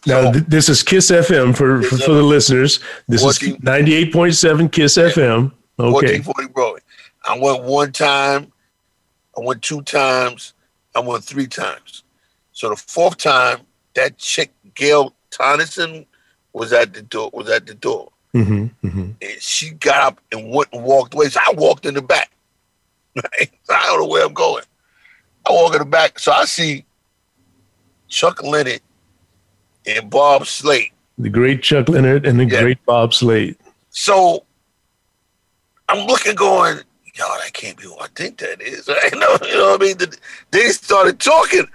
Now, 0.05 0.31
th- 0.31 0.45
this 0.45 0.69
is 0.69 0.83
Kiss 0.83 1.09
FM 1.09 1.57
for, 1.57 1.79
Kiss 1.79 1.89
for, 1.89 1.97
for, 2.05 2.13
the 2.13 2.21
listeners. 2.21 2.81
This 3.07 3.23
14, 3.23 3.55
is 3.55 3.59
98.7 3.61 4.71
Kiss 4.71 4.95
yeah. 4.97 5.05
FM. 5.05 5.51
Okay. 5.79 6.19
1440 6.21 6.47
Broadway. 6.53 6.81
I 7.27 7.39
went 7.39 7.63
one 7.63 7.91
time. 7.91 8.51
I 9.35 9.41
went 9.41 9.63
two 9.63 9.81
times. 9.81 10.53
I 10.93 10.99
went 10.99 11.23
three 11.23 11.47
times. 11.47 12.03
So 12.53 12.69
the 12.69 12.75
fourth 12.75 13.17
time, 13.17 13.61
that 13.95 14.17
chick 14.17 14.51
Gail 14.75 15.13
Tonneson 15.31 16.05
was 16.53 16.71
at 16.71 16.93
the 16.93 17.01
door. 17.01 17.31
Was 17.33 17.49
at 17.49 17.65
the 17.65 17.73
door. 17.73 18.11
Mm-hmm, 18.33 18.65
mm-hmm. 18.87 19.01
And 19.21 19.41
she 19.41 19.71
got 19.71 20.01
up 20.03 20.19
and 20.31 20.49
went 20.53 20.69
and 20.71 20.83
walked 20.83 21.13
away. 21.13 21.29
So 21.29 21.39
I 21.49 21.53
walked 21.53 21.85
in 21.85 21.95
the 21.95 22.01
back. 22.01 22.31
Right? 23.15 23.49
So 23.63 23.73
I 23.73 23.81
don't 23.87 23.99
know 24.01 24.07
where 24.07 24.25
I'm 24.25 24.33
going. 24.33 24.65
I 25.47 25.53
walk 25.53 25.71
in 25.73 25.79
the 25.79 25.85
back. 25.85 26.19
So 26.19 26.33
I 26.33 26.43
see 26.43 26.83
Chuck 28.09 28.43
Leonard 28.43 28.81
and 29.87 30.09
Bob 30.09 30.45
Slade. 30.47 30.91
The 31.17 31.29
great 31.29 31.63
Chuck 31.63 31.87
Leonard 31.87 32.25
and 32.25 32.37
the 32.37 32.43
yeah. 32.43 32.61
great 32.61 32.85
Bob 32.85 33.13
Slade. 33.13 33.55
So 33.89 34.43
I'm 35.87 36.05
looking, 36.07 36.35
going, 36.35 36.79
God, 37.17 37.39
I 37.41 37.51
can't 37.51 37.77
be 37.77 37.83
who 37.85 37.95
I 38.01 38.07
think 38.13 38.39
that 38.39 38.61
is. 38.61 38.89
Right? 38.89 38.99
You 39.13 39.17
know, 39.21 39.37
you 39.47 39.57
know 39.59 39.69
what 39.69 39.81
I 39.81 39.85
mean? 39.85 39.95
They 40.51 40.67
started 40.71 41.17
talking. 41.21 41.67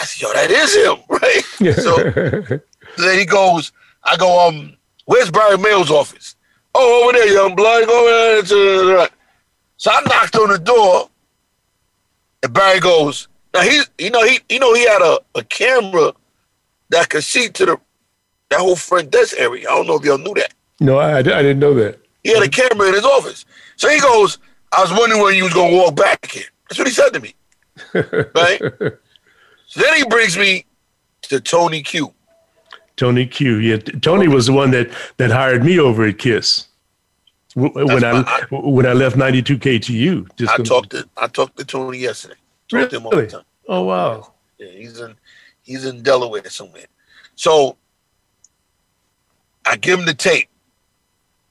I 0.00 0.04
said, 0.04 0.22
yo, 0.26 0.32
that 0.32 0.50
is 0.50 0.74
him, 0.74 0.96
right? 1.08 1.76
so 1.76 2.58
then 3.06 3.18
he 3.18 3.24
goes, 3.26 3.72
I 4.04 4.16
go, 4.16 4.48
um, 4.48 4.76
where's 5.04 5.30
Barry 5.30 5.58
Mayo's 5.58 5.90
office? 5.90 6.36
Oh, 6.74 7.04
over 7.04 7.12
there, 7.12 7.28
young 7.32 7.54
blood. 7.54 7.86
Go 7.86 8.00
over 8.36 8.42
there. 8.46 9.08
So 9.76 9.90
I 9.90 10.00
knocked 10.06 10.36
on 10.36 10.48
the 10.48 10.58
door, 10.58 11.08
and 12.42 12.52
Barry 12.52 12.80
goes, 12.80 13.28
now 13.52 13.60
he, 13.60 13.82
you 13.98 14.10
know, 14.10 14.24
he, 14.26 14.38
you 14.48 14.58
know, 14.58 14.72
he 14.74 14.86
had 14.86 15.02
a, 15.02 15.18
a 15.34 15.42
camera 15.44 16.12
that 16.88 17.10
could 17.10 17.24
see 17.24 17.48
to 17.48 17.66
the 17.66 17.76
that 18.48 18.60
whole 18.60 18.76
front 18.76 19.10
desk 19.10 19.34
area. 19.38 19.66
I 19.68 19.74
don't 19.76 19.86
know 19.86 19.96
if 19.96 20.04
y'all 20.04 20.18
knew 20.18 20.34
that. 20.34 20.52
No, 20.80 20.98
I, 20.98 21.18
I 21.18 21.22
didn't 21.22 21.58
know 21.58 21.72
that. 21.74 21.98
He 22.22 22.34
had 22.34 22.42
a 22.42 22.48
camera 22.50 22.88
in 22.88 22.94
his 22.94 23.04
office. 23.04 23.46
So 23.76 23.88
he 23.88 23.98
goes, 23.98 24.36
I 24.72 24.82
was 24.82 24.90
wondering 24.90 25.22
when 25.22 25.34
you 25.34 25.44
was 25.44 25.54
gonna 25.54 25.74
walk 25.74 25.96
back 25.96 26.30
here. 26.30 26.44
That's 26.68 26.78
what 26.78 26.86
he 26.88 26.92
said 26.94 27.10
to 27.10 27.20
me. 27.20 27.34
Right? 28.34 28.60
So 29.72 29.80
then 29.80 29.96
he 29.96 30.04
brings 30.04 30.36
me 30.36 30.66
to 31.22 31.40
Tony 31.40 31.80
Q. 31.82 32.12
Tony 32.96 33.24
Q. 33.26 33.56
Yeah, 33.56 33.78
Tony 33.78 34.28
was 34.28 34.44
the 34.44 34.52
one 34.52 34.70
that 34.72 34.90
that 35.16 35.30
hired 35.30 35.64
me 35.64 35.78
over 35.78 36.04
at 36.04 36.18
Kiss 36.18 36.66
when 37.54 38.04
I, 38.04 38.10
I 38.20 38.46
when 38.50 38.84
I 38.84 38.92
left 38.92 39.16
92K 39.16 39.80
to 39.84 39.94
you. 39.94 40.26
I 40.46 40.58
talked 40.58 40.90
to 40.90 41.08
I 41.16 41.26
talked 41.26 41.56
to 41.56 41.64
Tony 41.64 41.96
yesterday. 41.96 42.34
Talked 42.68 42.92
really? 42.92 43.28
To 43.28 43.44
oh 43.66 43.82
wow. 43.84 44.34
Yeah, 44.58 44.68
he's 44.72 45.00
in 45.00 45.14
he's 45.62 45.86
in 45.86 46.02
Delaware 46.02 46.44
somewhere. 46.50 46.84
So 47.34 47.78
I 49.64 49.76
give 49.76 50.00
him 50.00 50.04
the 50.04 50.12
tape. 50.14 50.50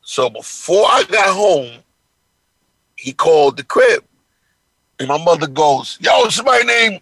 So 0.04 0.30
before 0.30 0.86
I 0.86 1.06
got 1.10 1.34
home, 1.36 1.82
he 2.98 3.14
called 3.14 3.58
the 3.58 3.64
crib. 3.64 4.04
And 5.00 5.08
my 5.08 5.18
mother 5.18 5.48
goes, 5.48 5.98
Yo, 6.02 6.30
somebody 6.30 6.66
named 6.66 7.02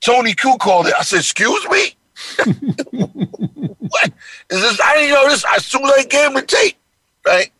Tony 0.00 0.34
Q 0.34 0.56
called 0.58 0.86
it. 0.86 0.94
I 0.98 1.02
said, 1.02 1.20
"Excuse 1.20 1.66
me, 1.68 1.94
what 2.90 4.10
is 4.50 4.60
this? 4.60 4.80
I 4.80 4.94
didn't 4.96 5.14
know 5.14 5.28
this." 5.28 5.44
As 5.56 5.64
soon 5.64 5.84
as 5.84 5.90
I 5.96 6.04
gave 6.04 6.28
him 6.28 6.34
the 6.34 6.42
tape, 6.42 6.76
right, 7.26 7.50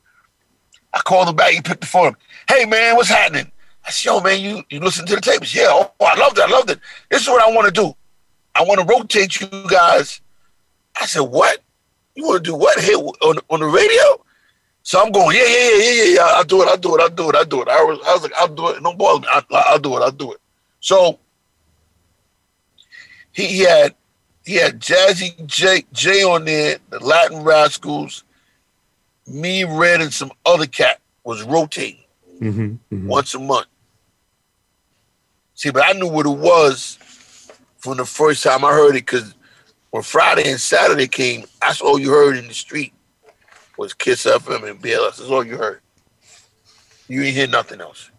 I 0.95 0.99
called 1.01 1.29
him 1.29 1.37
back. 1.37 1.53
He 1.53 1.61
picked 1.61 1.81
the 1.81 1.87
phone. 1.87 2.15
Hey 2.49 2.65
man, 2.65 2.97
what's 2.97 3.09
happening? 3.09 3.51
I 3.87 3.91
said, 3.91 4.11
"Yo 4.11 4.21
man, 4.21 4.41
you 4.41 4.63
you 4.71 4.81
listen 4.81 5.07
to 5.07 5.17
the 5.17 5.21
tapes? 5.21 5.55
Yeah. 5.55 5.67
Oh, 5.69 5.91
I 6.01 6.19
loved 6.19 6.39
it. 6.39 6.45
I 6.45 6.51
loved 6.51 6.71
it. 6.71 6.81
This 7.11 7.23
is 7.23 7.29
what 7.29 7.43
I 7.43 7.53
want 7.55 7.73
to 7.75 7.81
do. 7.81 7.95
I 8.55 8.63
want 8.63 8.81
to 8.81 8.87
rotate 8.87 9.41
you 9.41 9.49
guys." 9.69 10.21
I 11.01 11.07
said, 11.07 11.21
"What? 11.23 11.59
You 12.15 12.25
want 12.25 12.43
to 12.45 12.51
do 12.51 12.57
what 12.57 12.79
here 12.81 12.99
on 12.99 13.39
on 13.51 13.61
the 13.61 13.67
radio?" 13.67 14.25
So 14.85 15.05
I'm 15.05 15.13
going, 15.13 15.37
yeah, 15.37 15.43
yeah, 15.45 15.69
yeah, 15.75 15.91
yeah, 16.03 16.15
yeah, 16.15 16.21
I'll 16.23 16.45
do 16.45 16.63
it. 16.63 16.69
I'll 16.69 16.79
do 16.79 16.97
it. 16.97 17.01
I'll 17.03 17.11
do 17.11 17.29
it. 17.29 17.37
I'll 17.37 17.45
do 17.45 17.61
it. 17.61 17.69
I 17.69 17.85
was, 17.85 17.99
I 18.07 18.13
was 18.15 18.23
like, 18.23 18.33
I'll 18.39 18.49
do 18.49 18.69
it. 18.69 18.81
No 18.83 18.95
bother 18.95 19.21
me. 19.21 19.27
I, 19.29 19.43
I'll 19.67 19.79
do 19.79 19.95
it. 19.99 20.03
I'll 20.03 20.11
do 20.11 20.33
it. 20.33 20.41
So 20.81 21.19
he, 23.47 23.61
had 23.61 23.95
he 24.45 24.55
had 24.57 24.81
Jazzy 24.81 25.47
J, 25.47 25.85
J 25.93 26.25
on 26.25 26.45
there, 26.45 26.79
the 26.91 26.99
Latin 26.99 27.45
Rascals, 27.45 28.25
me, 29.29 29.63
Red, 29.63 30.01
and 30.01 30.13
some 30.13 30.33
other 30.45 30.67
cat 30.67 31.01
was 31.23 31.43
rotating 31.45 32.03
mm-hmm, 32.41 32.61
mm-hmm. 32.61 33.07
once 33.07 33.35
a 33.35 33.39
month. 33.39 33.69
See, 35.55 35.71
but 35.71 35.85
I 35.85 35.93
knew 35.93 36.09
what 36.09 36.27
it 36.27 36.37
was 36.37 36.99
from 37.77 37.99
the 37.99 38.05
first 38.07 38.43
time 38.43 38.65
I 38.65 38.73
heard 38.73 38.91
it 38.97 39.07
because 39.07 39.35
when 39.91 40.03
Friday 40.03 40.51
and 40.51 40.61
Saturday 40.61 41.07
came, 41.07 41.45
that's 41.63 41.81
all 41.81 41.99
you 42.01 42.11
heard 42.11 42.37
in 42.37 42.49
the 42.49 42.55
street 42.55 42.93
was 43.77 43.93
Kiss 43.95 44.25
FM 44.25 44.69
and 44.69 44.83
BLS. 44.83 45.19
That's 45.19 45.31
all 45.31 45.47
you 45.47 45.57
heard. 45.57 45.81
You 47.07 47.23
didn't 47.23 47.35
hear 47.37 47.47
nothing 47.47 47.81
else. 47.81 48.11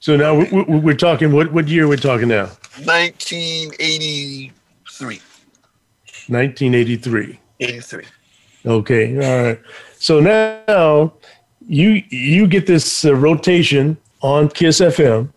So 0.00 0.16
now 0.16 0.36
we're, 0.66 0.94
talking. 0.94 1.32
What 1.32 1.52
what 1.52 1.66
year 1.68 1.84
we're 1.84 1.90
we 1.96 1.96
talking 1.96 2.28
now? 2.28 2.50
1983. 2.86 5.14
1983. 6.28 7.40
83. 7.60 8.04
Okay. 8.66 9.14
All 9.14 9.44
right. 9.48 9.60
So 9.96 10.20
now 10.20 11.14
you 11.66 12.02
you 12.10 12.46
get 12.46 12.66
this 12.66 13.04
uh, 13.06 13.14
rotation 13.14 13.98
on 14.20 14.48
Kiss 14.50 14.80
FM. 14.80 15.30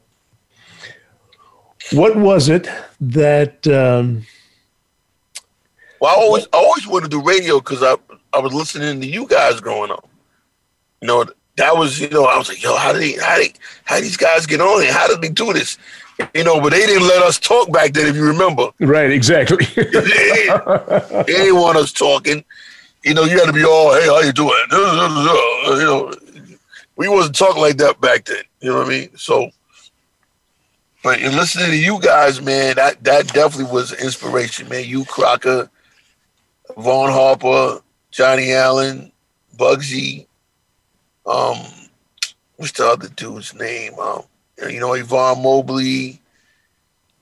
What 1.93 2.15
was 2.15 2.47
it 2.49 2.67
that? 3.01 3.65
Um, 3.67 4.25
well, 5.99 6.11
I 6.11 6.15
always 6.21 6.47
I 6.53 6.57
always 6.57 6.87
wanted 6.87 7.09
to 7.11 7.17
do 7.17 7.23
radio 7.27 7.59
because 7.59 7.81
I 7.81 7.95
I 8.33 8.39
was 8.39 8.53
listening 8.53 9.01
to 9.01 9.07
you 9.07 9.25
guys 9.27 9.59
growing 9.59 9.89
up. 9.91 10.07
You 11.01 11.07
know 11.07 11.25
that 11.57 11.75
was 11.77 11.99
you 11.99 12.07
know 12.09 12.25
I 12.25 12.37
was 12.37 12.47
like 12.49 12.61
yo 12.63 12.75
how 12.77 12.93
did 12.93 13.01
they, 13.01 13.13
how 13.13 13.37
did 13.37 13.57
how 13.85 13.95
did 13.95 14.03
these 14.05 14.17
guys 14.17 14.45
get 14.45 14.61
on 14.61 14.81
it 14.83 14.91
how 14.91 15.07
did 15.07 15.19
they 15.21 15.27
do 15.29 15.51
this 15.51 15.77
you 16.33 16.43
know, 16.43 16.61
but 16.61 16.71
they 16.71 16.85
didn't 16.85 17.07
let 17.07 17.21
us 17.23 17.39
talk 17.39 17.71
back 17.71 17.93
then, 17.93 18.07
if 18.07 18.15
you 18.15 18.25
remember. 18.25 18.69
Right, 18.79 19.11
exactly. 19.11 19.65
they, 19.75 19.83
didn't, 19.91 20.05
they 21.27 21.33
didn't 21.33 21.55
want 21.55 21.77
us 21.77 21.91
talking. 21.91 22.43
You 23.03 23.13
know, 23.13 23.23
you 23.23 23.39
had 23.39 23.47
to 23.47 23.53
be 23.53 23.65
all, 23.65 23.93
hey, 23.95 24.05
how 24.05 24.19
you 24.21 24.31
doing? 24.33 24.57
You 25.71 25.87
know, 25.87 26.13
we 26.97 27.07
wasn't 27.07 27.35
talking 27.37 27.61
like 27.61 27.77
that 27.77 28.01
back 28.01 28.25
then. 28.25 28.43
You 28.59 28.71
know 28.71 28.77
what 28.79 28.87
I 28.87 28.89
mean? 28.89 29.15
So, 29.17 29.49
but 31.03 31.21
in 31.21 31.33
listening 31.35 31.67
to 31.71 31.77
you 31.77 31.99
guys, 32.01 32.41
man, 32.41 32.75
that 32.75 33.03
that 33.03 33.27
definitely 33.31 33.71
was 33.71 33.93
inspiration, 33.93 34.67
man. 34.67 34.83
You 34.85 35.05
Crocker, 35.05 35.69
Vaughn 36.77 37.11
Harper, 37.11 37.81
Johnny 38.09 38.51
Allen, 38.51 39.11
Bugsy, 39.55 40.25
um, 41.25 41.57
what's 42.57 42.73
the 42.73 42.87
other 42.87 43.07
dude's 43.07 43.53
name? 43.53 43.93
Um, 43.97 44.23
you 44.69 44.79
know, 44.79 44.93
Yvonne 44.93 45.41
Mobley, 45.41 46.21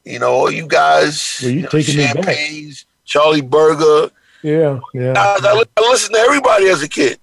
you 0.04 0.20
know, 0.20 0.32
all 0.32 0.52
you 0.52 0.68
guys, 0.68 1.40
well, 1.42 1.52
you, 1.52 1.58
you 1.58 1.62
know, 1.64 1.70
taking 1.70 1.94
Champagnes, 1.96 2.86
Charlie 3.06 3.42
Berger. 3.42 4.12
Yeah, 4.42 4.80
yeah. 4.94 5.14
I, 5.18 5.40
I, 5.42 5.64
I 5.78 5.90
listened 5.90 6.16
to 6.16 6.20
everybody 6.22 6.68
as 6.70 6.82
a 6.82 6.88
kid. 6.90 7.20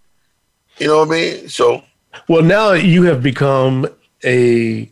You 0.79 0.89
know 0.89 0.99
what 1.01 1.09
I 1.09 1.13
mean? 1.13 1.49
So. 1.49 1.83
Well, 2.29 2.43
now 2.43 2.73
you 2.73 3.03
have 3.05 3.23
become 3.23 3.87
a. 4.25 4.91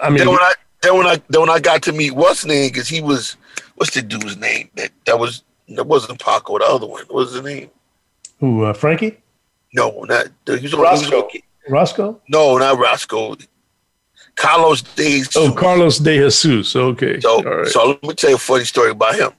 I 0.00 0.10
mean, 0.10 0.18
then 0.18 0.28
when 0.28 0.38
I 0.38 0.52
then 0.82 0.96
when 0.96 1.06
I 1.06 1.22
then 1.28 1.40
when 1.42 1.50
I 1.50 1.60
got 1.60 1.82
to 1.84 1.92
meet 1.92 2.12
what's 2.12 2.44
name 2.44 2.68
because 2.68 2.88
he 2.88 3.00
was 3.00 3.36
what's 3.76 3.94
the 3.94 4.02
dude's 4.02 4.36
name 4.36 4.70
that 4.74 4.90
that 5.06 5.18
was 5.18 5.42
that 5.70 5.84
wasn't 5.84 6.20
Paco 6.20 6.58
the 6.58 6.64
other 6.64 6.86
one 6.86 7.04
what 7.06 7.14
was 7.14 7.32
the 7.34 7.42
name? 7.42 7.70
Who 8.40 8.64
uh, 8.64 8.72
Frankie? 8.72 9.18
No, 9.72 10.02
not 10.08 10.26
he 10.46 10.52
was 10.52 10.74
Roscoe. 10.74 11.28
Roscoe? 11.68 12.20
No, 12.28 12.58
not 12.58 12.78
Roscoe. 12.78 13.36
Carlos 14.36 14.82
De 14.82 15.02
Jesus. 15.18 15.36
Oh, 15.36 15.52
Carlos 15.52 15.98
De 15.98 16.16
Jesus. 16.16 16.74
Okay. 16.76 17.20
So, 17.20 17.64
so 17.64 17.86
let 17.88 18.02
me 18.02 18.14
tell 18.14 18.30
you 18.30 18.36
a 18.36 18.38
funny 18.38 18.64
story 18.64 18.90
about 18.90 19.14
him. 19.14 19.30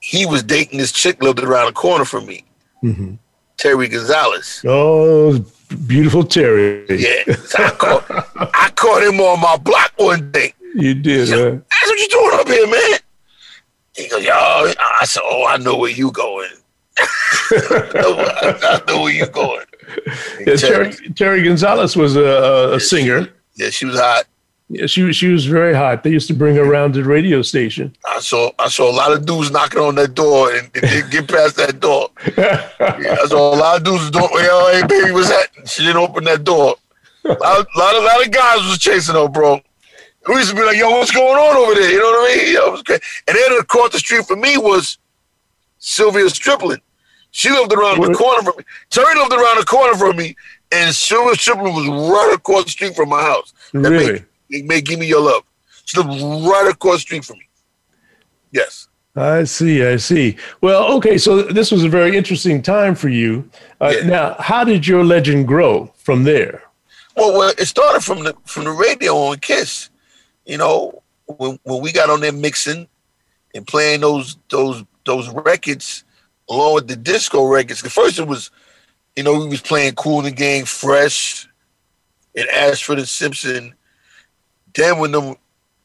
He 0.00 0.26
was 0.26 0.42
dating 0.42 0.78
this 0.78 0.92
chick 0.92 1.22
lived 1.22 1.40
around 1.40 1.66
the 1.66 1.72
corner 1.72 2.04
from 2.04 2.26
me, 2.26 2.44
mm-hmm. 2.82 3.14
Terry 3.58 3.86
Gonzalez. 3.88 4.64
Oh, 4.66 5.44
beautiful 5.86 6.24
Terry. 6.24 6.86
Yeah. 6.88 7.34
So 7.34 7.62
I, 7.64 7.70
caught, 7.70 8.28
I 8.36 8.70
caught 8.74 9.02
him 9.02 9.20
on 9.20 9.40
my 9.40 9.56
block 9.58 9.92
one 9.98 10.30
day. 10.32 10.54
You 10.74 10.94
did, 10.94 11.28
said, 11.28 11.38
huh? 11.38 11.60
That's 11.70 11.86
what 11.86 11.98
you 11.98 12.08
doing 12.08 12.40
up 12.40 12.48
here, 12.48 12.66
man. 12.90 13.00
He 13.96 14.08
goes, 14.08 14.24
y'all. 14.24 14.72
I 15.00 15.04
said, 15.04 15.22
oh, 15.24 15.46
I 15.46 15.56
know 15.58 15.76
where 15.76 15.90
you 15.90 16.10
going. 16.12 16.48
I, 17.50 18.80
know, 18.86 19.02
where 19.02 19.12
you 19.12 19.26
going. 19.26 19.66
Yeah, 20.46 20.56
Terry, 20.56 20.92
Terry, 21.16 21.42
Gonzalez 21.42 21.96
was 21.96 22.16
a, 22.16 22.74
a 22.74 22.80
singer 22.80 23.28
yeah, 23.54 23.70
she 23.70 23.86
was 23.86 23.98
hot. 23.98 24.24
Yeah, 24.68 24.86
she 24.86 25.02
was 25.02 25.16
she 25.16 25.28
was 25.28 25.46
very 25.46 25.74
hot. 25.74 26.04
They 26.04 26.10
used 26.10 26.28
to 26.28 26.34
bring 26.34 26.54
her 26.54 26.62
around 26.62 26.94
the 26.94 27.02
radio 27.02 27.42
station. 27.42 27.94
I 28.08 28.20
saw 28.20 28.52
I 28.58 28.68
saw 28.68 28.90
a 28.90 28.94
lot 28.94 29.12
of 29.12 29.26
dudes 29.26 29.50
knocking 29.50 29.80
on 29.80 29.96
that 29.96 30.14
door 30.14 30.50
and, 30.52 30.70
and 30.74 30.82
didn't 30.82 31.10
get 31.10 31.28
past 31.28 31.56
that 31.56 31.80
door. 31.80 32.10
Yeah, 33.00 33.16
I 33.20 33.26
saw 33.26 33.54
a 33.54 33.58
lot 33.58 33.78
of 33.78 33.84
dudes 33.84 34.10
don't 34.10 34.32
yo, 34.32 34.72
hey 34.72 34.86
baby, 34.86 35.10
what's 35.12 35.28
that? 35.28 35.68
She 35.68 35.82
didn't 35.82 35.96
open 35.98 36.24
that 36.24 36.44
door. 36.44 36.76
A 37.24 37.28
lot, 37.28 37.66
lot, 37.76 37.96
of 37.96 38.04
lot 38.04 38.24
of 38.24 38.30
guys 38.30 38.58
was 38.64 38.78
chasing 38.78 39.14
her, 39.14 39.28
bro. 39.28 39.60
We 40.28 40.36
used 40.36 40.50
to 40.50 40.56
be 40.56 40.62
like, 40.62 40.76
yo, 40.78 40.88
what's 40.90 41.10
going 41.10 41.36
on 41.36 41.56
over 41.56 41.74
there? 41.74 41.90
You 41.90 41.98
know 41.98 42.04
what 42.04 42.32
I 42.32 42.36
mean? 42.42 42.54
Yo, 42.54 42.70
was 42.70 42.82
great. 42.82 43.02
And 43.28 43.36
then 43.36 43.58
across 43.58 43.90
the 43.92 43.98
street 43.98 44.24
for 44.26 44.36
me 44.36 44.56
was 44.56 44.98
Sylvia 45.78 46.24
Striplin. 46.26 46.78
She 47.30 47.50
lived 47.50 47.72
around 47.72 47.98
what? 47.98 48.08
the 48.08 48.14
corner 48.14 48.42
from 48.42 48.56
me. 48.58 48.64
Terry 48.88 49.14
lived 49.16 49.32
around 49.32 49.58
the 49.58 49.66
corner 49.66 49.96
from 49.96 50.16
me 50.16 50.34
and 50.72 50.94
Sylvia 50.94 51.34
Striplin 51.34 51.74
was 51.74 51.86
right 51.88 52.34
across 52.34 52.64
the 52.64 52.70
street 52.70 52.94
from 52.94 53.08
my 53.10 53.22
house. 53.22 53.52
That 53.72 53.90
really? 53.90 54.24
May, 54.50 54.62
may 54.62 54.80
give 54.80 54.98
me 54.98 55.06
your 55.06 55.20
love. 55.20 55.42
She 55.84 56.00
lived 56.00 56.46
right 56.46 56.68
across 56.72 56.96
the 56.96 57.00
street 57.00 57.24
from 57.24 57.38
me. 57.38 57.48
Yes. 58.52 58.88
I 59.16 59.44
see. 59.44 59.82
I 59.84 59.96
see. 59.96 60.36
Well, 60.60 60.92
okay. 60.94 61.18
So 61.18 61.42
this 61.42 61.72
was 61.72 61.82
a 61.82 61.88
very 61.88 62.16
interesting 62.16 62.62
time 62.62 62.94
for 62.94 63.08
you. 63.08 63.48
Uh, 63.80 63.94
yeah. 63.98 64.06
Now, 64.06 64.36
how 64.38 64.62
did 64.64 64.86
your 64.86 65.04
legend 65.04 65.48
grow 65.48 65.92
from 65.96 66.22
there? 66.24 66.62
Well, 67.16 67.32
well, 67.36 67.48
it 67.58 67.66
started 67.66 68.02
from 68.02 68.22
the 68.22 68.36
from 68.46 68.64
the 68.64 68.70
radio 68.70 69.16
on 69.16 69.38
Kiss. 69.38 69.90
You 70.46 70.58
know, 70.58 71.02
when 71.26 71.58
when 71.64 71.82
we 71.82 71.90
got 71.92 72.08
on 72.08 72.20
there 72.20 72.32
mixing 72.32 72.86
and 73.52 73.66
playing 73.66 74.00
those 74.00 74.36
those 74.48 74.84
those 75.04 75.28
records 75.30 76.04
along 76.48 76.74
with 76.76 76.86
the 76.88 76.96
disco 76.96 77.46
records. 77.48 77.82
The 77.82 77.90
first 77.90 78.18
it 78.20 78.26
was 78.28 78.50
you 79.16 79.24
know, 79.24 79.38
we 79.38 79.48
was 79.48 79.60
playing 79.60 79.94
Cool 79.94 80.22
the 80.22 80.30
game, 80.30 80.64
Fresh 80.64 81.48
and 82.36 82.48
Ashford 82.50 82.98
and 82.98 83.08
Simpson. 83.08 83.74
Then 84.74 84.98
when 84.98 85.12
the 85.12 85.36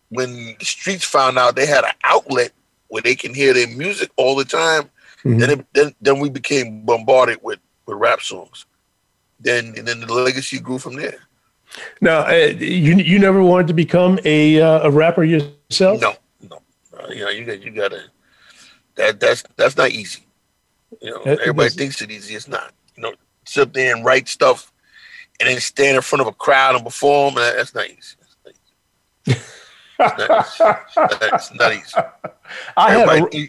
when 0.09 0.55
the 0.59 0.65
streets 0.65 1.03
found 1.03 1.37
out 1.39 1.55
they 1.55 1.65
had 1.65 1.83
an 1.83 1.91
outlet 2.03 2.51
where 2.89 3.01
they 3.01 3.15
can 3.15 3.33
hear 3.33 3.53
their 3.53 3.67
music 3.67 4.11
all 4.15 4.35
the 4.35 4.45
time, 4.45 4.83
mm-hmm. 5.23 5.39
then, 5.39 5.49
it, 5.49 5.65
then 5.73 5.95
then 6.01 6.19
we 6.19 6.29
became 6.29 6.85
bombarded 6.85 7.39
with 7.41 7.59
with 7.87 7.97
rap 7.97 8.21
songs. 8.21 8.65
Then 9.39 9.73
and 9.77 9.87
then 9.87 10.01
the 10.01 10.13
legacy 10.13 10.59
grew 10.59 10.77
from 10.77 10.95
there. 10.95 11.17
Now, 11.99 12.27
uh, 12.29 12.35
you 12.35 12.93
you 12.95 13.17
never 13.17 13.41
wanted 13.43 13.67
to 13.67 13.73
become 13.73 14.19
a 14.23 14.61
uh, 14.61 14.87
a 14.87 14.91
rapper 14.91 15.23
yourself? 15.23 15.99
No, 15.99 16.13
no. 16.47 16.61
Uh, 16.97 17.07
you 17.09 17.23
know, 17.25 17.29
you 17.31 17.43
got 17.43 17.61
you 17.63 17.71
gotta. 17.71 18.03
That 18.95 19.19
that's 19.19 19.43
that's 19.57 19.75
not 19.75 19.89
easy. 19.91 20.25
You 21.01 21.11
know, 21.11 21.23
that 21.25 21.39
everybody 21.41 21.69
thinks 21.71 22.01
it 22.01 22.11
easy. 22.11 22.35
It's 22.35 22.47
not 22.47 22.71
you 22.95 23.03
know, 23.03 23.13
sit 23.45 23.73
there 23.73 23.95
and 23.95 24.03
write 24.05 24.27
stuff 24.27 24.71
and 25.39 25.49
then 25.49 25.59
stand 25.59 25.95
in 25.95 26.01
front 26.01 26.21
of 26.21 26.27
a 26.27 26.31
crowd 26.31 26.75
and 26.75 26.83
perform. 26.83 27.35
And 27.37 27.57
that's 27.57 27.73
not 27.73 27.85
easy. 27.85 29.37
That's 29.97 31.53
not 31.55 31.73
easy. 31.73 31.93
I 32.77 32.93
had 32.93 33.33
a, 33.35 33.47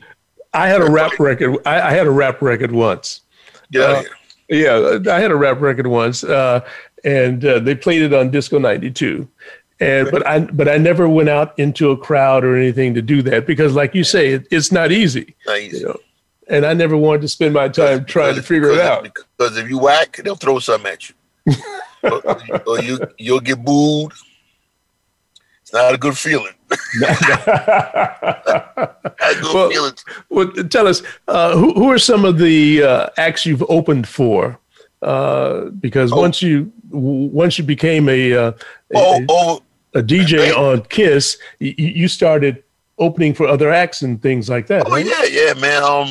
I 0.53 0.69
had 0.69 0.81
a 0.81 0.91
rap 0.91 1.19
record. 1.19 1.59
I, 1.67 1.81
I, 1.81 1.91
had 1.93 2.07
a 2.07 2.11
rap 2.11 2.41
record 2.43 2.73
once. 2.73 3.23
Yeah, 3.71 3.83
uh, 3.83 4.03
Yeah, 4.49 4.99
I 5.11 5.21
had 5.21 5.31
a 5.31 5.37
rap 5.37 5.61
record 5.61 5.87
once, 5.87 6.23
uh, 6.25 6.61
and 7.05 7.45
uh, 7.45 7.59
they 7.59 7.75
played 7.75 8.03
it 8.03 8.15
on 8.15 8.31
Disco 8.31 8.59
'92. 8.61 9.29
And 9.81 10.09
but 10.11 10.27
I 10.27 10.39
but 10.39 10.69
I 10.69 10.79
never 10.79 11.09
went 11.09 11.29
out 11.29 11.57
into 11.59 11.91
a 11.91 11.97
crowd 11.97 12.45
or 12.45 12.57
anything 12.57 12.95
to 12.95 13.03
do 13.03 13.23
that 13.23 13.47
because, 13.47 13.75
like 13.75 13.95
you 13.95 14.05
say, 14.05 14.29
it, 14.35 14.47
it's 14.53 14.71
not 14.73 14.91
easy. 14.93 15.35
Not 15.47 15.59
easy. 15.61 15.79
You 15.81 15.87
know? 15.87 15.97
and 16.49 16.65
I 16.65 16.73
never 16.75 16.97
wanted 16.97 17.21
to 17.23 17.29
spend 17.29 17.55
my 17.55 17.69
time 17.69 18.05
trying 18.05 18.35
to 18.37 18.43
figure 18.43 18.71
it 18.71 18.81
out. 18.81 19.03
Because 19.05 19.57
if 19.57 19.69
you 19.69 19.79
whack, 19.79 20.21
they'll 20.25 20.35
throw 20.37 20.59
something 20.59 20.93
at 20.93 21.09
you, 21.09 21.55
or, 22.03 22.39
or, 22.67 22.81
you 22.81 22.99
you'll 23.19 23.41
get 23.41 23.63
booed. 23.65 24.13
It's 25.63 25.73
not 25.73 25.95
a 25.95 25.99
good 25.99 26.17
feeling. 26.17 26.53
good 26.69 26.79
well, 29.53 29.71
feeling. 29.71 29.93
well, 30.29 30.47
tell 30.69 30.87
us 30.87 31.03
uh, 31.29 31.57
who 31.57 31.73
who 31.75 31.91
are 31.91 31.99
some 31.99 32.25
of 32.25 32.39
the 32.39 32.83
uh, 32.83 33.07
acts 33.17 33.45
you've 33.47 33.65
opened 33.69 34.07
for? 34.07 34.59
Uh, 35.03 35.67
because 35.81 36.13
oh. 36.13 36.21
once 36.21 36.41
you 36.43 36.71
once 36.91 37.59
you 37.59 37.65
became 37.65 38.09
a 38.09 38.33
uh, 38.33 38.49
a, 38.51 38.55
oh, 38.95 39.25
oh. 39.29 39.63
a 39.95 40.03
DJ 40.03 40.57
on 40.57 40.83
Kiss, 40.85 41.37
you, 41.59 41.75
you 41.77 42.09
started 42.09 42.63
opening 42.99 43.35
for 43.35 43.47
other 43.47 43.71
acts 43.71 44.03
and 44.03 44.23
things 44.23 44.49
like 44.49 44.69
that. 44.69 44.87
Oh 44.87 44.91
right? 44.91 45.05
yeah, 45.05 45.25
yeah, 45.25 45.55
man. 45.55 45.83
Um, 45.83 46.09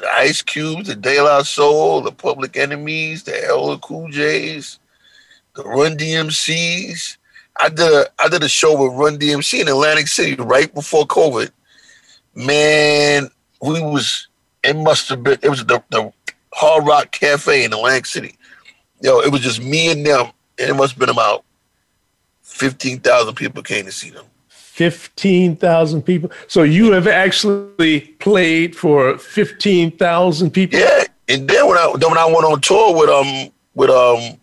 the 0.00 0.08
Ice 0.16 0.42
Cubes, 0.42 0.88
the 0.88 0.94
De 0.96 1.20
La 1.20 1.42
Soul, 1.42 2.00
the 2.02 2.12
Public 2.12 2.56
Enemies, 2.56 3.22
the 3.24 3.32
LL 3.52 3.78
Cool 3.78 4.08
J's, 4.10 4.78
the 5.54 5.62
Run 5.62 5.96
DMCs. 5.96 7.16
I 7.56 7.68
did 7.68 7.80
a 7.80 8.06
I 8.18 8.28
did 8.28 8.42
a 8.42 8.48
show 8.48 8.76
with 8.80 8.98
Run 8.98 9.18
DMC 9.18 9.60
in 9.60 9.68
Atlantic 9.68 10.08
City 10.08 10.34
right 10.34 10.72
before 10.72 11.06
COVID. 11.06 11.50
Man, 12.34 13.30
we 13.62 13.80
was 13.80 14.28
it 14.64 14.74
must 14.74 15.08
have 15.10 15.22
been 15.22 15.38
it 15.42 15.48
was 15.50 15.64
the, 15.64 15.82
the 15.90 16.12
Hard 16.52 16.86
Rock 16.86 17.10
Cafe 17.12 17.64
in 17.64 17.72
Atlantic 17.72 18.06
City. 18.06 18.36
Yo, 19.00 19.20
it 19.20 19.30
was 19.30 19.40
just 19.42 19.62
me 19.62 19.90
and 19.92 20.04
them, 20.04 20.26
and 20.58 20.70
it 20.70 20.74
must 20.74 20.94
have 20.94 21.00
been 21.00 21.08
about 21.10 21.44
fifteen 22.42 22.98
thousand 22.98 23.34
people 23.36 23.62
came 23.62 23.84
to 23.84 23.92
see 23.92 24.10
them. 24.10 24.24
15,000 24.74 26.02
people. 26.02 26.32
So 26.48 26.64
you 26.64 26.90
have 26.92 27.06
actually 27.06 28.00
played 28.18 28.74
for 28.74 29.16
15,000 29.18 30.50
people. 30.50 30.80
Yeah. 30.80 31.04
And 31.28 31.48
then 31.48 31.68
when 31.68 31.78
I 31.78 31.86
when 31.92 32.18
I 32.18 32.24
went 32.26 32.44
on 32.44 32.60
tour 32.60 32.98
with 32.98 33.08
um 33.08 33.50
with 33.76 33.88
um 33.88 34.36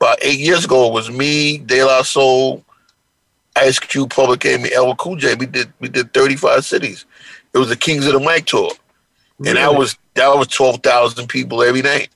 about 0.00 0.18
8 0.22 0.38
years 0.38 0.64
ago 0.66 0.86
it 0.86 0.92
was 0.92 1.10
me, 1.10 1.58
De 1.58 1.82
La 1.82 2.02
Soul, 2.02 2.64
Ice 3.56 3.80
Cube, 3.80 4.08
Public 4.10 4.46
Enemy, 4.46 4.68
LL 4.78 4.94
Cool 4.94 5.16
J. 5.16 5.34
We 5.34 5.46
did 5.46 5.72
we 5.80 5.88
did 5.88 6.14
35 6.14 6.64
cities. 6.64 7.04
It 7.52 7.58
was 7.58 7.68
the 7.70 7.76
Kings 7.76 8.06
of 8.06 8.12
the 8.12 8.20
Mic 8.20 8.46
tour. 8.46 8.70
Really? 9.40 9.50
And 9.50 9.58
that 9.58 9.76
was 9.76 9.98
that 10.14 10.28
was 10.28 10.46
12,000 10.46 11.26
people 11.28 11.64
every 11.64 11.82
night 11.82 12.08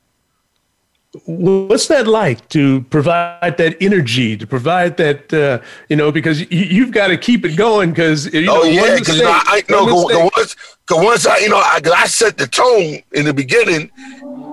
what's 1.26 1.86
that 1.88 2.06
like 2.08 2.48
to 2.48 2.80
provide 2.82 3.56
that 3.56 3.76
energy 3.80 4.36
to 4.36 4.46
provide 4.46 4.96
that 4.96 5.32
uh, 5.32 5.60
you 5.88 5.94
know 5.96 6.10
because 6.10 6.50
you, 6.50 6.82
have 6.82 6.92
got 6.92 7.06
to 7.08 7.16
keep 7.16 7.44
it 7.44 7.56
going 7.56 7.90
because 7.90 8.26
oh, 8.26 8.30
you 8.32 8.46
know, 8.46 8.60
oh 8.62 8.64
yeah 8.64 8.96
because 8.98 9.16
you 9.16 9.22
know, 9.22 9.30
I, 9.30 9.62
once 10.34 10.56
once 10.90 11.26
I 11.26 11.38
you 11.38 11.48
know 11.50 11.58
I, 11.58 11.80
I 11.94 12.06
set 12.08 12.36
the 12.36 12.46
tone 12.48 13.00
in 13.12 13.24
the 13.24 13.32
beginning 13.34 13.90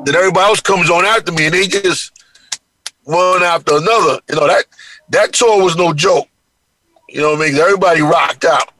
then 0.06 0.16
everybody 0.16 0.46
else 0.46 0.62
comes 0.62 0.90
on 0.90 1.04
after 1.06 1.32
me 1.32 1.46
and 1.46 1.54
they 1.54 1.68
just 1.68 2.12
one 3.06 3.42
after 3.44 3.78
another 3.78 4.20
you 4.30 4.36
know 4.36 4.46
that 4.48 4.66
that 5.10 5.34
tour 5.34 5.64
was 5.64 5.76
no 5.76 5.94
joke 5.94 6.28
you 7.10 7.22
know 7.22 7.32
what 7.34 7.42
I 7.42 7.52
mean 7.52 7.56
everybody 7.56 8.02
rocked 8.02 8.46
out 8.46 8.72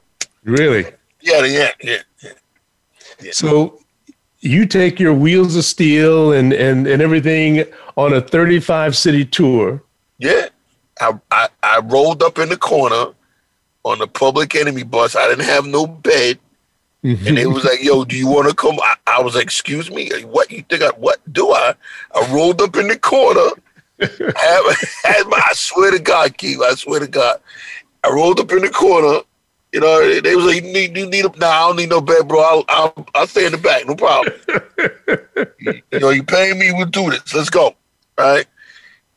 really 0.44 0.84
yeah 1.20 1.42
yeah, 1.44 1.70
yeah. 1.82 2.02
yeah. 3.20 3.30
so 3.32 3.81
you 4.42 4.66
take 4.66 4.98
your 5.00 5.14
wheels 5.14 5.56
of 5.56 5.64
steel 5.64 6.32
and, 6.32 6.52
and, 6.52 6.86
and 6.86 7.00
everything 7.00 7.64
on 7.96 8.12
a 8.12 8.20
35 8.20 8.96
city 8.96 9.24
tour. 9.24 9.82
Yeah. 10.18 10.48
I, 11.00 11.14
I, 11.30 11.48
I 11.62 11.78
rolled 11.84 12.22
up 12.22 12.38
in 12.38 12.48
the 12.48 12.56
corner 12.56 13.12
on 13.84 13.98
the 13.98 14.06
public 14.08 14.54
enemy 14.54 14.82
bus. 14.82 15.14
I 15.16 15.28
didn't 15.28 15.46
have 15.46 15.64
no 15.64 15.86
bed. 15.86 16.38
Mm-hmm. 17.04 17.26
And 17.26 17.38
it 17.38 17.46
was 17.46 17.64
like, 17.64 17.82
yo, 17.82 18.04
do 18.04 18.16
you 18.16 18.26
want 18.28 18.48
to 18.50 18.54
come? 18.54 18.78
I, 18.82 18.94
I, 19.06 19.22
was 19.22 19.34
like, 19.34 19.44
excuse 19.44 19.90
me, 19.90 20.10
what 20.22 20.50
you 20.52 20.62
think 20.68 20.82
I, 20.82 20.90
what 20.90 21.18
do 21.32 21.52
I? 21.52 21.74
I 22.14 22.32
rolled 22.34 22.60
up 22.62 22.76
in 22.76 22.88
the 22.88 22.98
corner. 22.98 23.50
I, 24.00 24.76
my, 25.28 25.36
I 25.50 25.54
swear 25.54 25.90
to 25.92 25.98
God, 26.00 26.36
Keith, 26.36 26.60
I 26.60 26.74
swear 26.74 27.00
to 27.00 27.08
God. 27.08 27.40
I 28.04 28.10
rolled 28.10 28.38
up 28.40 28.50
in 28.52 28.60
the 28.60 28.70
corner 28.70 29.20
you 29.72 29.80
know, 29.80 30.20
they 30.20 30.36
was 30.36 30.44
like, 30.44 30.56
you 30.62 30.72
need, 30.72 30.94
you 30.96 31.08
need 31.08 31.24
a, 31.24 31.30
nah, 31.38 31.48
I 31.48 31.66
don't 31.68 31.76
need 31.76 31.88
no 31.88 32.02
bed, 32.02 32.28
bro. 32.28 32.40
I'll, 32.42 32.64
I'll, 32.68 33.06
I'll 33.14 33.26
stay 33.26 33.46
in 33.46 33.52
the 33.52 33.58
back, 33.58 33.86
no 33.88 33.96
problem. 33.96 34.34
you, 35.58 35.82
you, 35.90 35.98
know, 35.98 36.10
you 36.10 36.22
pay 36.22 36.52
me, 36.52 36.72
we'll 36.72 36.84
do 36.86 37.08
this. 37.08 37.34
Let's 37.34 37.48
go. 37.48 37.74
right? 38.18 38.44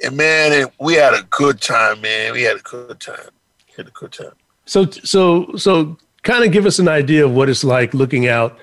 And 0.02 0.15
man, 0.15 0.54
and 0.54 0.72
we 0.80 0.94
had 0.94 1.13
a 1.13 1.24
good 1.30 1.60
time, 1.60 2.00
man. 2.00 2.32
We 2.34 2.44
had 2.44 2.56
a 2.58 2.62
good 2.62 3.02
time. 3.02 3.32
We 3.68 3.74
had 3.76 3.88
a 3.88 3.91
good 3.91 4.13
time. 4.13 4.32
So, 4.65 4.86
so, 4.86 5.52
so 5.58 5.98
kind 6.24 6.46
of 6.46 6.54
give 6.54 6.65
us 6.65 6.80
an 6.80 6.88
idea 6.88 7.26
of 7.26 7.32
what 7.34 7.50
it's 7.50 7.65
like 7.65 7.94
looking 7.94 8.30
out 8.30 8.58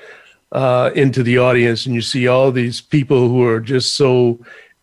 uh, 0.53 0.93
into 0.95 1.23
the 1.23 1.37
audience 1.37 1.85
and 1.85 1.95
you 1.95 2.01
see 2.03 2.27
all 2.27 2.51
these 2.53 2.81
people 2.81 3.29
who 3.29 3.43
are 3.45 3.61
just 3.61 3.95
so 3.97 4.39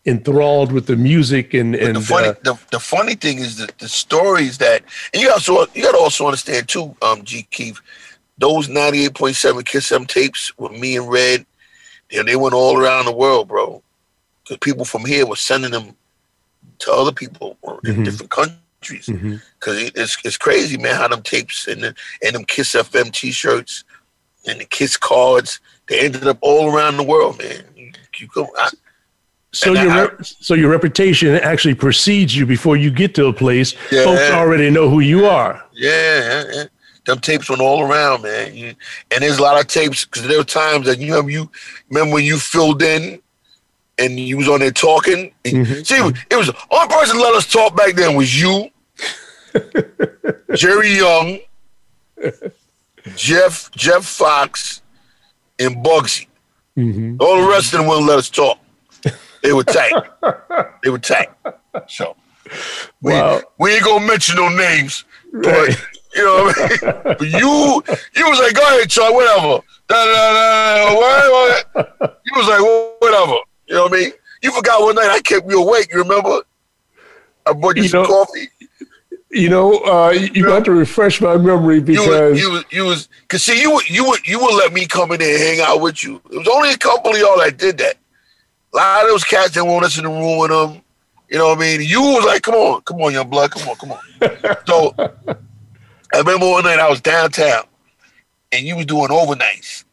enthralled 0.06 0.72
with 0.72 0.88
the 0.88 0.96
music 0.96 1.54
and 1.54 1.76
and 1.76 1.98
the 1.98 2.02
funny, 2.02 2.28
uh, 2.30 2.34
the, 2.44 2.58
the, 2.72 2.80
funny 2.80 3.16
thing 3.16 3.40
is 3.40 3.58
that 3.58 3.78
the 3.80 3.90
stories 3.90 4.58
that 4.58 4.82
and 5.14 5.22
you 5.22 5.30
also 5.30 5.62
you 5.74 5.84
got 5.84 5.92
to 5.92 5.98
also 5.98 6.26
understand 6.26 6.68
too, 6.68 6.96
um, 7.02 7.24
G. 7.24 7.48
Keith, 7.52 7.80
those 8.38 8.70
ninety 8.70 9.06
eight 9.06 9.14
point 9.16 9.36
seven 9.36 9.64
Kiss 9.64 9.90
FM 9.92 10.08
tapes 10.08 10.58
with 10.58 10.72
me 10.72 10.96
and 10.98 11.10
Red, 11.10 11.46
they, 12.12 12.22
they 12.24 12.36
went 12.36 12.54
all 12.56 12.78
around 12.80 13.06
the 13.06 13.12
world, 13.16 13.48
bro. 13.50 13.84
Because 14.44 14.58
people 14.60 14.86
from 14.86 15.06
here 15.06 15.26
were 15.26 15.36
sending 15.36 15.72
them 15.72 15.96
to 16.80 16.92
other 16.94 17.12
people 17.12 17.58
mm-hmm. 17.62 17.88
in 17.88 18.04
different 18.04 18.32
countries. 18.32 18.62
Because 19.08 19.10
mm-hmm. 19.12 19.48
it's 19.96 20.18
it's 20.24 20.38
crazy, 20.38 20.78
man, 20.78 20.96
how 20.96 21.10
them 21.10 21.22
tapes 21.22 21.68
and 21.68 21.82
the, 21.84 21.96
and 22.26 22.36
them 22.36 22.46
Kiss 22.46 22.74
FM 22.74 23.12
T-shirts 23.12 23.84
and 24.48 24.60
the 24.62 24.66
Kiss 24.66 24.96
cards 24.96 25.60
they 25.88 26.00
ended 26.06 26.28
up 26.28 26.38
all 26.42 26.72
around 26.74 26.98
the 26.98 27.04
world, 27.04 27.40
man. 27.40 27.64
You, 27.76 27.92
you 28.20 28.28
go, 28.28 28.48
I, 28.60 28.70
so 29.52 29.74
your 29.74 29.92
I, 29.92 30.08
so 30.22 30.54
your 30.54 30.70
reputation 30.70 31.34
actually 31.36 31.74
precedes 31.74 32.36
you 32.38 32.46
before 32.46 32.78
you 32.78 32.92
get 32.92 33.16
to 33.16 33.28
a 33.28 33.34
place. 33.34 33.74
Yeah, 33.92 34.04
Folks 34.04 34.30
already 34.32 34.70
know 34.70 34.90
who 34.90 35.00
you 35.00 35.26
are. 35.26 35.64
Yeah, 35.74 36.20
yeah, 36.20 36.44
yeah. 36.54 36.64
them 37.06 37.20
tapes 37.20 37.50
went 37.50 37.62
all 37.62 37.82
around, 37.82 38.22
man. 38.22 38.52
And 39.12 39.22
there's 39.22 39.40
a 39.40 39.42
lot 39.42 39.60
of 39.60 39.66
tapes 39.68 40.06
because 40.06 40.24
there 40.28 40.38
were 40.38 40.44
times 40.44 40.86
that 40.86 41.00
you 41.00 41.16
have 41.16 41.30
you 41.32 41.50
remember 41.90 42.16
when 42.16 42.26
you 42.26 42.38
filled 42.38 42.84
in 42.84 43.20
and 43.98 44.20
you 44.20 44.38
was 44.38 44.48
on 44.48 44.60
there 44.60 44.72
talking. 44.72 45.34
Mm-hmm. 45.44 45.82
See, 45.82 45.96
it 46.30 46.36
was 46.36 46.48
one 46.70 46.84
only 46.84 46.94
person 46.96 47.18
let 47.18 47.34
us 47.34 47.50
talk 47.52 47.76
back 47.76 47.96
then 47.96 48.16
was 48.16 48.40
you, 48.40 48.70
Jerry 50.54 50.96
Young, 50.96 51.40
Jeff 53.16 53.72
Jeff 53.72 54.06
Fox, 54.06 54.84
and 55.58 55.78
Bugsy. 55.78 56.28
Mm-hmm. 56.78 57.16
All 57.20 57.42
the 57.42 57.48
rest 57.48 57.74
of 57.74 57.80
them 57.80 57.88
wouldn't 57.88 58.06
let 58.08 58.20
us 58.20 58.30
talk. 58.30 58.60
It 59.44 59.54
would 59.56 59.68
tank. 59.68 59.94
it 60.84 60.90
would 60.90 61.04
tank. 61.04 61.30
So 61.88 62.16
we, 63.02 63.14
wow. 63.14 63.42
we 63.58 63.74
ain't 63.76 63.84
gonna 63.84 64.06
mention 64.06 64.36
no 64.36 64.50
names, 64.50 65.06
but 65.32 65.46
right. 65.46 65.86
you 66.16 66.26
know 66.26 66.44
what 66.46 66.58
I 66.58 66.68
mean? 66.68 67.02
But 67.18 67.22
you 67.28 67.84
you 68.16 68.30
was 68.30 68.40
like, 68.40 68.54
go 68.54 68.62
ahead, 68.64 68.90
Chuck, 68.90 69.14
whatever. 69.14 69.62
Da, 69.88 70.06
da, 70.06 70.86
da, 70.94 70.96
what, 70.96 71.66
what? 71.76 72.22
You 72.26 72.32
was 72.36 72.48
like, 72.48 73.02
whatever. 73.02 73.38
You 73.68 73.76
know 73.76 73.84
what 73.84 73.94
I 73.94 73.98
mean? 73.98 74.12
You 74.42 74.52
forgot 74.52 74.82
one 74.82 74.96
night 74.96 75.10
I 75.10 75.20
kept 75.22 75.50
you 75.50 75.62
awake, 75.64 75.90
you 75.94 76.00
remember? 76.00 76.42
I 77.46 77.54
brought 77.54 77.78
you, 77.78 77.84
you 77.84 77.90
some 77.90 78.04
know, 78.04 78.10
coffee. 78.26 78.50
You 79.32 79.48
know, 79.50 79.78
uh, 79.84 80.10
you, 80.10 80.46
had 80.46 80.56
have 80.56 80.64
to 80.64 80.72
refresh 80.72 81.22
my 81.22 81.38
memory 81.38 81.80
because 81.82 82.40
you 82.40 82.52
was, 82.52 82.64
you 82.72 82.80
you 82.80 82.86
was 82.90 83.08
cause 83.28 83.44
see 83.44 83.62
you 83.62 83.72
would 83.72 83.88
you 83.88 84.08
would 84.10 84.28
you 84.28 84.40
would 84.40 84.56
let 84.56 84.74
me 84.74 84.88
come 84.88 85.12
in 85.12 85.22
and 85.22 85.40
hang 85.42 85.60
out 85.62 85.82
with 85.82 86.04
you. 86.04 86.16
It 86.32 86.38
was 86.40 86.48
only 86.48 86.72
a 86.72 86.78
couple 86.78 87.12
of 87.12 87.18
y'all 87.20 87.38
that 87.38 87.58
did 87.58 87.78
that. 87.78 87.99
A 88.74 88.78
lot 88.78 89.04
of 89.04 89.10
those 89.10 89.24
cats 89.24 89.56
that 89.56 89.66
want 89.66 89.86
us 89.86 89.98
in 89.98 90.04
the 90.04 90.10
room 90.10 90.38
with 90.38 90.52
them. 90.52 90.82
You 91.28 91.38
know 91.38 91.50
what 91.50 91.58
I 91.60 91.62
mean? 91.62 91.82
You 91.82 92.02
was 92.02 92.26
like, 92.26 92.44
come 92.44 92.56
on, 92.56 92.82
come 92.82 93.02
on, 93.02 93.14
young 93.14 93.30
blood, 93.30 93.52
come 93.52 93.68
on, 93.68 93.76
come 93.76 93.92
on. 93.92 94.00
so 94.68 94.94
I 94.98 96.18
remember 96.18 96.48
one 96.50 96.64
night 96.64 96.80
I 96.80 96.90
was 96.90 97.02
downtown 97.02 97.64
and 98.52 98.66
you 98.66 98.76
was 98.76 98.86
doing 98.86 99.08
overnights. 99.08 99.86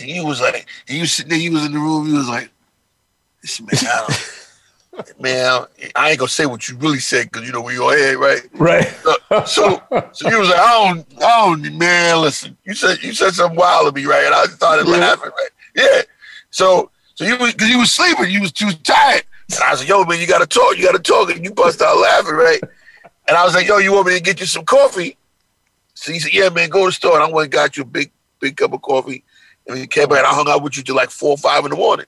And 0.00 0.08
you 0.08 0.24
was 0.26 0.40
like, 0.40 0.66
and 0.88 0.98
you 0.98 1.06
sitting 1.06 1.30
there, 1.30 1.38
you 1.38 1.52
was 1.52 1.64
in 1.64 1.72
the 1.72 1.78
room, 1.78 2.06
you 2.08 2.14
was 2.14 2.28
like, 2.28 2.50
this 3.42 3.60
man, 3.60 4.98
I 4.98 5.04
man, 5.22 5.66
I 5.94 6.10
ain't 6.10 6.18
gonna 6.18 6.28
say 6.28 6.46
what 6.46 6.68
you 6.68 6.76
really 6.76 6.98
said 6.98 7.30
because 7.30 7.46
you 7.46 7.52
know 7.52 7.60
where 7.60 7.74
your 7.74 7.96
head, 7.96 8.16
right? 8.16 8.42
Right. 8.54 8.94
So, 9.02 9.14
so, 9.80 10.08
so 10.12 10.30
you 10.30 10.38
was 10.38 10.48
like, 10.48 10.58
I 10.58 10.94
don't, 10.94 11.22
I 11.22 11.46
don't, 11.46 11.78
man, 11.78 12.22
listen, 12.22 12.56
you 12.64 12.74
said 12.74 13.02
you 13.02 13.12
said 13.12 13.34
something 13.34 13.56
wild 13.58 13.86
to 13.94 14.00
me, 14.00 14.06
right? 14.06 14.24
And 14.24 14.34
I 14.34 14.44
started 14.46 14.88
yeah. 14.88 14.96
laughing, 14.96 15.30
right? 15.30 15.50
Yeah. 15.76 16.02
So 16.50 16.90
so 17.14 17.24
you 17.24 17.38
because 17.38 17.68
you 17.68 17.78
was 17.78 17.92
sleeping, 17.92 18.30
you 18.30 18.40
was 18.40 18.52
too 18.52 18.70
tired. 18.82 19.22
And 19.54 19.60
I 19.62 19.70
was 19.70 19.80
like, 19.80 19.88
yo, 19.88 20.04
man, 20.04 20.20
you 20.20 20.26
gotta 20.26 20.46
talk, 20.46 20.76
you 20.76 20.82
gotta 20.84 20.98
talk. 20.98 21.30
And 21.30 21.44
you 21.44 21.52
bust 21.52 21.80
out 21.80 21.96
laughing, 21.96 22.34
right? 22.34 22.60
And 23.28 23.36
I 23.36 23.44
was 23.44 23.54
like, 23.54 23.66
yo, 23.68 23.78
you 23.78 23.92
want 23.92 24.08
me 24.08 24.16
to 24.16 24.22
get 24.22 24.40
you 24.40 24.46
some 24.46 24.64
coffee? 24.64 25.16
So 25.94 26.12
he 26.12 26.18
said, 26.18 26.34
Yeah, 26.34 26.48
man, 26.48 26.68
go 26.68 26.80
to 26.80 26.86
the 26.86 26.92
store. 26.92 27.14
And 27.14 27.22
I 27.22 27.30
went 27.32 27.46
and 27.46 27.52
got 27.52 27.76
you 27.76 27.84
a 27.84 27.86
big, 27.86 28.10
big 28.40 28.56
cup 28.56 28.72
of 28.72 28.82
coffee. 28.82 29.22
And 29.68 29.78
he 29.78 29.86
came 29.86 30.08
back 30.08 30.18
and 30.18 30.26
I 30.26 30.34
hung 30.34 30.48
out 30.48 30.62
with 30.62 30.76
you 30.76 30.82
till 30.82 30.96
like 30.96 31.10
four 31.10 31.30
or 31.30 31.36
five 31.38 31.64
in 31.64 31.70
the 31.70 31.76
morning. 31.76 32.06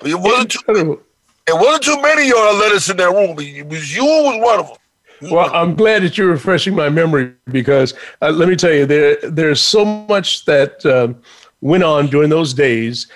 But 0.00 0.10
it 0.10 0.18
wasn't 0.18 0.50
too 0.52 1.02
it 1.46 1.54
wasn't 1.54 1.84
too 1.84 2.00
many 2.00 2.22
of 2.22 2.28
y'all 2.28 2.54
let 2.54 2.72
us 2.72 2.88
in 2.88 2.96
that 2.96 3.10
room. 3.10 3.36
It 3.38 3.66
was 3.68 3.94
you 3.94 4.04
was 4.04 4.40
one 4.42 4.58
of 4.60 4.68
them. 4.68 5.30
Well, 5.32 5.54
I'm 5.54 5.74
glad 5.76 6.02
that 6.02 6.18
you're 6.18 6.28
refreshing 6.28 6.74
my 6.74 6.88
memory 6.90 7.32
because 7.50 7.94
uh, 8.20 8.30
let 8.30 8.48
me 8.48 8.56
tell 8.56 8.72
you, 8.72 8.86
there 8.86 9.16
there's 9.22 9.60
so 9.62 9.84
much 9.84 10.44
that 10.46 10.84
um, 10.84 11.16
went 11.62 11.84
on 11.84 12.06
during 12.08 12.28
those 12.28 12.52
days 12.52 13.06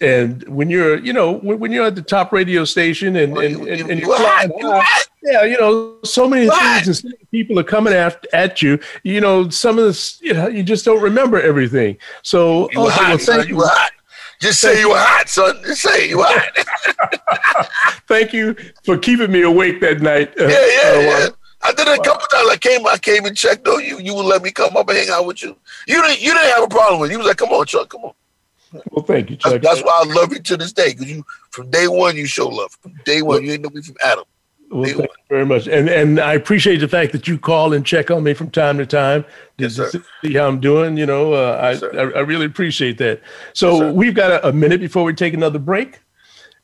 and 0.00 0.42
when 0.48 0.68
you're 0.70 0.98
you 0.98 1.12
know 1.12 1.38
when, 1.38 1.58
when, 1.58 1.72
you're 1.72 1.86
at 1.86 1.94
the 1.94 2.02
top 2.02 2.32
radio 2.32 2.64
station 2.64 3.16
and 3.16 3.36
and, 3.38 3.66
and, 3.66 3.90
and 3.90 4.00
you're 4.00 4.14
flying 4.16 4.50
high, 4.62 5.00
yeah 5.22 5.44
you 5.44 5.58
know 5.60 5.96
so 6.04 6.28
many 6.28 6.48
what? 6.48 6.84
things 6.84 7.02
and 7.04 7.14
people 7.30 7.58
are 7.58 7.64
coming 7.64 7.92
at 7.92 8.24
at 8.32 8.60
you 8.62 8.78
you 9.02 9.20
know 9.20 9.48
some 9.48 9.78
of 9.78 9.84
this 9.84 10.20
you 10.22 10.34
know 10.34 10.48
you 10.48 10.62
just 10.62 10.84
don't 10.84 11.00
remember 11.02 11.40
everything 11.40 11.96
so 12.22 12.70
you 12.72 12.80
also, 12.80 12.90
hot, 12.92 13.20
well, 13.28 13.46
you, 13.46 13.56
you 13.56 13.62
hot. 13.62 13.90
just 14.40 14.60
say 14.60 14.78
you 14.78 14.90
were 14.90 14.96
hot 14.98 15.28
son 15.28 15.56
just 15.64 15.80
say 15.82 16.08
you 16.08 16.18
were 16.18 16.24
hot 16.26 18.00
thank 18.06 18.32
you 18.32 18.54
for 18.84 18.96
keeping 18.98 19.30
me 19.32 19.42
awake 19.42 19.80
that 19.80 20.00
night 20.02 20.32
yeah 20.38 20.46
yeah, 20.48 20.56
uh, 20.56 21.00
yeah. 21.00 21.26
Uh, 21.26 21.28
I 21.62 21.72
did 21.74 21.88
it 21.88 21.88
a 21.88 22.00
uh, 22.00 22.02
couple 22.04 22.26
times. 22.28 22.48
I 22.50 22.56
came, 22.58 22.86
I 22.86 22.96
came 22.96 23.26
and 23.26 23.36
checked. 23.36 23.66
Though 23.66 23.76
you, 23.76 23.98
you 24.00 24.14
would 24.14 24.24
let 24.24 24.40
me 24.42 24.50
come 24.50 24.74
up 24.78 24.88
and 24.88 24.96
hang 24.96 25.10
out 25.10 25.26
with 25.26 25.42
you. 25.42 25.54
You 25.86 26.00
didn't, 26.00 26.22
you 26.22 26.32
didn't 26.32 26.54
have 26.54 26.62
a 26.62 26.68
problem 26.68 27.00
with. 27.02 27.10
It. 27.10 27.12
You 27.12 27.18
was 27.18 27.26
like, 27.26 27.36
"Come 27.36 27.50
on, 27.50 27.66
Chuck, 27.66 27.86
come 27.90 28.00
on." 28.04 28.14
Well, 28.90 29.04
thank 29.04 29.30
you, 29.30 29.36
Chuck. 29.36 29.52
That's, 29.52 29.64
that's 29.64 29.82
why 29.82 30.02
I 30.04 30.12
love 30.12 30.32
you 30.32 30.40
to 30.40 30.56
this 30.56 30.72
day 30.72 30.90
because 30.92 31.10
you, 31.10 31.24
from 31.50 31.70
day 31.70 31.88
one, 31.88 32.16
you 32.16 32.26
show 32.26 32.46
love. 32.48 32.70
From 32.80 32.94
day 33.04 33.22
one, 33.22 33.28
well, 33.36 33.40
you 33.42 33.52
ain't 33.52 33.62
know 33.62 33.70
me 33.70 33.82
from 33.82 33.96
Adam. 34.04 34.24
Well, 34.70 34.84
thank 34.84 34.98
you 35.00 35.06
very 35.28 35.46
much, 35.46 35.66
and 35.66 35.88
and 35.88 36.20
I 36.20 36.34
appreciate 36.34 36.76
the 36.76 36.86
fact 36.86 37.10
that 37.12 37.26
you 37.26 37.38
call 37.38 37.72
and 37.72 37.84
check 37.84 38.10
on 38.12 38.22
me 38.22 38.34
from 38.34 38.50
time 38.50 38.78
to 38.78 38.86
time 38.86 39.24
to, 39.58 39.64
yes, 39.68 39.96
see 40.22 40.34
how 40.34 40.46
I'm 40.46 40.60
doing. 40.60 40.96
You 40.96 41.06
know, 41.06 41.32
uh, 41.32 41.50
I, 41.60 41.70
yes, 41.72 41.82
I, 41.82 41.96
I 41.98 42.20
really 42.20 42.46
appreciate 42.46 42.96
that. 42.98 43.20
So 43.52 43.86
yes, 43.86 43.94
we've 43.94 44.14
got 44.14 44.30
a, 44.30 44.48
a, 44.48 44.52
minute 44.52 44.80
before 44.80 45.02
we 45.02 45.12
take 45.12 45.34
another 45.34 45.58
break, 45.58 45.98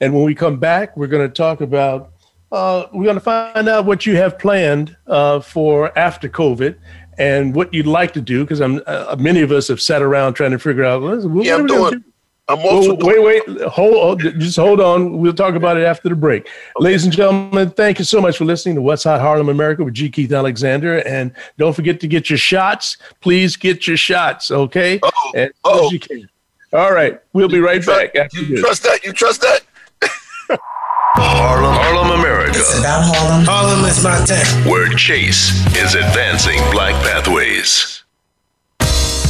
and 0.01 0.15
when 0.15 0.23
we 0.23 0.37
come 0.37 0.59
back, 0.61 0.97
we're 0.97 1.09
going 1.09 1.27
to 1.27 1.35
talk 1.35 1.61
about 1.61 2.13
uh, 2.53 2.85
we're 2.93 3.05
going 3.05 3.17
to 3.17 3.21
find 3.21 3.69
out 3.69 3.87
what 3.87 4.07
you 4.07 4.15
have 4.15 4.39
planned 4.39 4.97
uh, 5.09 5.41
for 5.41 5.97
after 5.99 6.29
COVID, 6.29 6.77
and 7.19 7.55
what 7.55 7.73
you'd 7.73 7.87
like 7.87 8.13
to 8.15 8.21
do, 8.21 8.45
because 8.45 8.61
I'm 8.61 8.81
uh, 8.87 9.17
many 9.19 9.41
of 9.41 9.53
us 9.53 9.69
have 9.69 9.81
sat 9.81 10.03
around 10.03 10.35
trying 10.35 10.51
to 10.53 10.59
figure 10.59 10.85
out. 10.85 11.03
what 11.03 11.45
yeah, 11.45 11.55
I'm 11.55 11.67
doing. 11.67 12.05
I'm 12.49 12.61
also 12.61 12.95
well, 12.95 13.07
wait, 13.25 13.47
wait, 13.49 13.61
hold, 13.63 13.95
oh, 13.97 14.15
just 14.33 14.55
hold 14.55 14.81
on. 14.81 15.19
We'll 15.19 15.33
talk 15.35 15.57
about 15.57 15.77
it 15.79 15.83
after 15.83 16.09
the 16.09 16.15
break, 16.15 16.43
okay. 16.45 16.51
ladies 16.79 17.05
and 17.05 17.13
gentlemen. 17.13 17.71
Thank 17.71 17.99
you 17.99 18.05
so 18.05 18.21
much 18.21 18.37
for 18.37 18.45
listening 18.45 18.77
to 18.77 18.83
What's 18.83 19.03
Hot 19.05 19.21
Harlem 19.21 19.49
America 19.49 19.83
with 19.83 19.95
G. 19.95 20.09
Keith 20.11 20.33
Alexander, 20.33 20.99
and 21.07 21.33
don't 21.59 21.73
forget 21.75 21.99
to 22.01 22.07
get 22.07 22.31
your 22.31 22.39
shots. 22.39 22.99
Please 23.21 23.57
get 23.57 23.87
your 23.89 23.97
shots, 23.97 24.51
okay? 24.53 25.01
Oh, 25.03 25.49
oh. 25.65 25.91
All 26.73 26.93
right, 26.93 27.21
we'll 27.33 27.49
be 27.49 27.61
right 27.61 27.81
you 27.81 27.87
back. 27.87 28.15
Trust, 28.15 28.35
you 28.37 28.57
trust 28.61 28.83
that? 28.85 29.05
You 29.05 29.13
trust 29.13 29.41
that? 29.41 29.63
Harlem, 31.23 31.75
Harlem, 31.75 32.21
America. 32.21 32.59
It's 32.59 32.79
about 32.79 33.03
Harlem. 33.05 33.45
Harlem 33.47 33.85
is 33.87 34.03
my 34.05 34.19
town. 34.25 34.69
Where 34.71 34.89
Chase 34.91 35.51
is 35.77 35.95
advancing 35.95 36.59
black 36.73 36.95
pathways. 37.05 38.03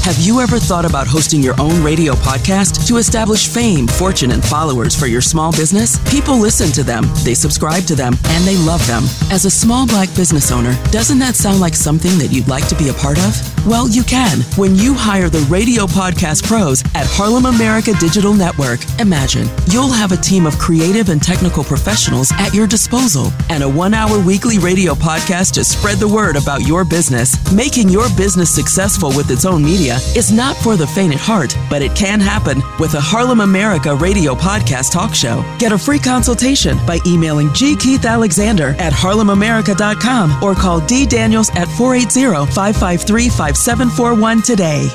Have 0.06 0.20
you 0.20 0.40
ever 0.40 0.60
thought 0.60 0.84
about 0.84 1.08
hosting 1.08 1.42
your 1.42 1.60
own 1.60 1.82
radio 1.82 2.14
podcast 2.14 2.86
to 2.86 2.96
establish 2.98 3.48
fame, 3.48 3.88
fortune, 3.88 4.30
and 4.30 4.40
followers 4.44 4.94
for 4.94 5.08
your 5.08 5.20
small 5.20 5.50
business? 5.50 5.98
People 6.08 6.38
listen 6.38 6.68
to 6.74 6.84
them, 6.84 7.02
they 7.24 7.34
subscribe 7.34 7.82
to 7.86 7.96
them, 7.96 8.12
and 8.26 8.44
they 8.44 8.56
love 8.58 8.86
them. 8.86 9.02
As 9.32 9.46
a 9.46 9.50
small 9.50 9.84
black 9.84 10.06
business 10.14 10.52
owner, 10.52 10.76
doesn't 10.92 11.18
that 11.18 11.34
sound 11.34 11.58
like 11.58 11.74
something 11.74 12.16
that 12.18 12.28
you'd 12.32 12.46
like 12.46 12.68
to 12.68 12.76
be 12.76 12.86
a 12.86 12.92
part 12.92 13.18
of? 13.18 13.34
Well, 13.66 13.88
you 13.90 14.04
can 14.04 14.42
when 14.54 14.76
you 14.76 14.94
hire 14.94 15.28
the 15.28 15.44
radio 15.50 15.86
podcast 15.86 16.44
pros 16.44 16.84
at 16.94 17.08
Harlem 17.10 17.46
America 17.46 17.92
Digital 17.98 18.32
Network. 18.32 18.78
Imagine 19.00 19.48
you'll 19.72 19.90
have 19.90 20.12
a 20.12 20.16
team 20.18 20.46
of 20.46 20.56
creative 20.56 21.08
and 21.08 21.20
technical 21.20 21.64
professionals 21.64 22.30
at 22.34 22.54
your 22.54 22.68
disposal 22.68 23.32
and 23.50 23.64
a 23.64 23.68
one 23.68 23.92
hour 23.92 24.20
weekly 24.24 24.60
radio 24.60 24.94
podcast 24.94 25.50
to 25.54 25.64
spread 25.64 25.98
the 25.98 26.06
word 26.06 26.36
about 26.36 26.64
your 26.64 26.84
business, 26.84 27.34
making 27.52 27.88
your 27.88 28.06
business 28.16 28.54
successful 28.54 29.08
with 29.08 29.32
its 29.32 29.44
own 29.44 29.64
media 29.64 29.95
is 30.16 30.32
not 30.32 30.56
for 30.56 30.76
the 30.76 30.86
faint 30.86 31.14
at 31.14 31.20
heart, 31.20 31.56
but 31.70 31.82
it 31.82 31.94
can 31.94 32.20
happen 32.20 32.62
with 32.78 32.94
a 32.94 33.00
Harlem 33.00 33.40
America 33.40 33.94
radio 33.94 34.34
podcast 34.34 34.92
talk 34.92 35.14
show. 35.14 35.42
Get 35.58 35.72
a 35.72 35.78
free 35.78 35.98
consultation 35.98 36.76
by 36.86 37.00
emailing 37.06 37.52
G. 37.54 37.76
Keith 37.76 38.04
Alexander 38.04 38.70
at 38.78 38.92
harlemamerica.com 38.92 40.42
or 40.42 40.54
call 40.54 40.80
D. 40.86 41.06
Daniels 41.06 41.50
at 41.50 41.68
480 41.68 42.50
553 42.52 43.28
5741 43.28 44.42
today. 44.42 44.88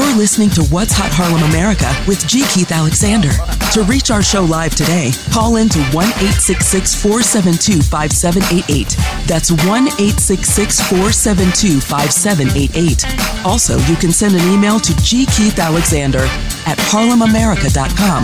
You're 0.00 0.14
listening 0.14 0.48
to 0.50 0.62
What's 0.70 0.92
Hot 0.94 1.10
Harlem 1.10 1.42
America 1.50 1.90
with 2.06 2.22
G. 2.28 2.44
Keith 2.54 2.70
Alexander. 2.70 3.30
To 3.74 3.82
reach 3.82 4.12
our 4.12 4.22
show 4.22 4.44
live 4.44 4.72
today, 4.76 5.10
call 5.32 5.56
in 5.56 5.68
to 5.70 5.80
1 5.90 5.90
472 6.22 7.82
5788. 7.82 8.94
That's 9.26 9.50
1 9.50 9.90
472 9.98 11.80
5788. 11.82 13.04
Also, 13.44 13.74
you 13.90 13.96
can 13.98 14.12
send 14.14 14.36
an 14.38 14.46
email 14.54 14.78
to 14.78 14.94
G. 15.02 15.26
Keith 15.34 15.58
Alexander 15.58 16.22
at 16.70 16.78
harlemamerica.com. 16.94 18.22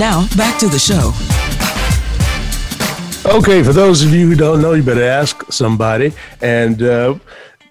Now, 0.00 0.24
back 0.40 0.56
to 0.58 0.68
the 0.72 0.80
show. 0.80 1.12
Okay, 3.28 3.62
for 3.62 3.74
those 3.74 4.00
of 4.02 4.14
you 4.14 4.26
who 4.26 4.34
don't 4.34 4.62
know, 4.62 4.72
you 4.72 4.82
better 4.82 5.04
ask 5.04 5.52
somebody. 5.52 6.14
And 6.40 6.80
uh, 6.82 7.16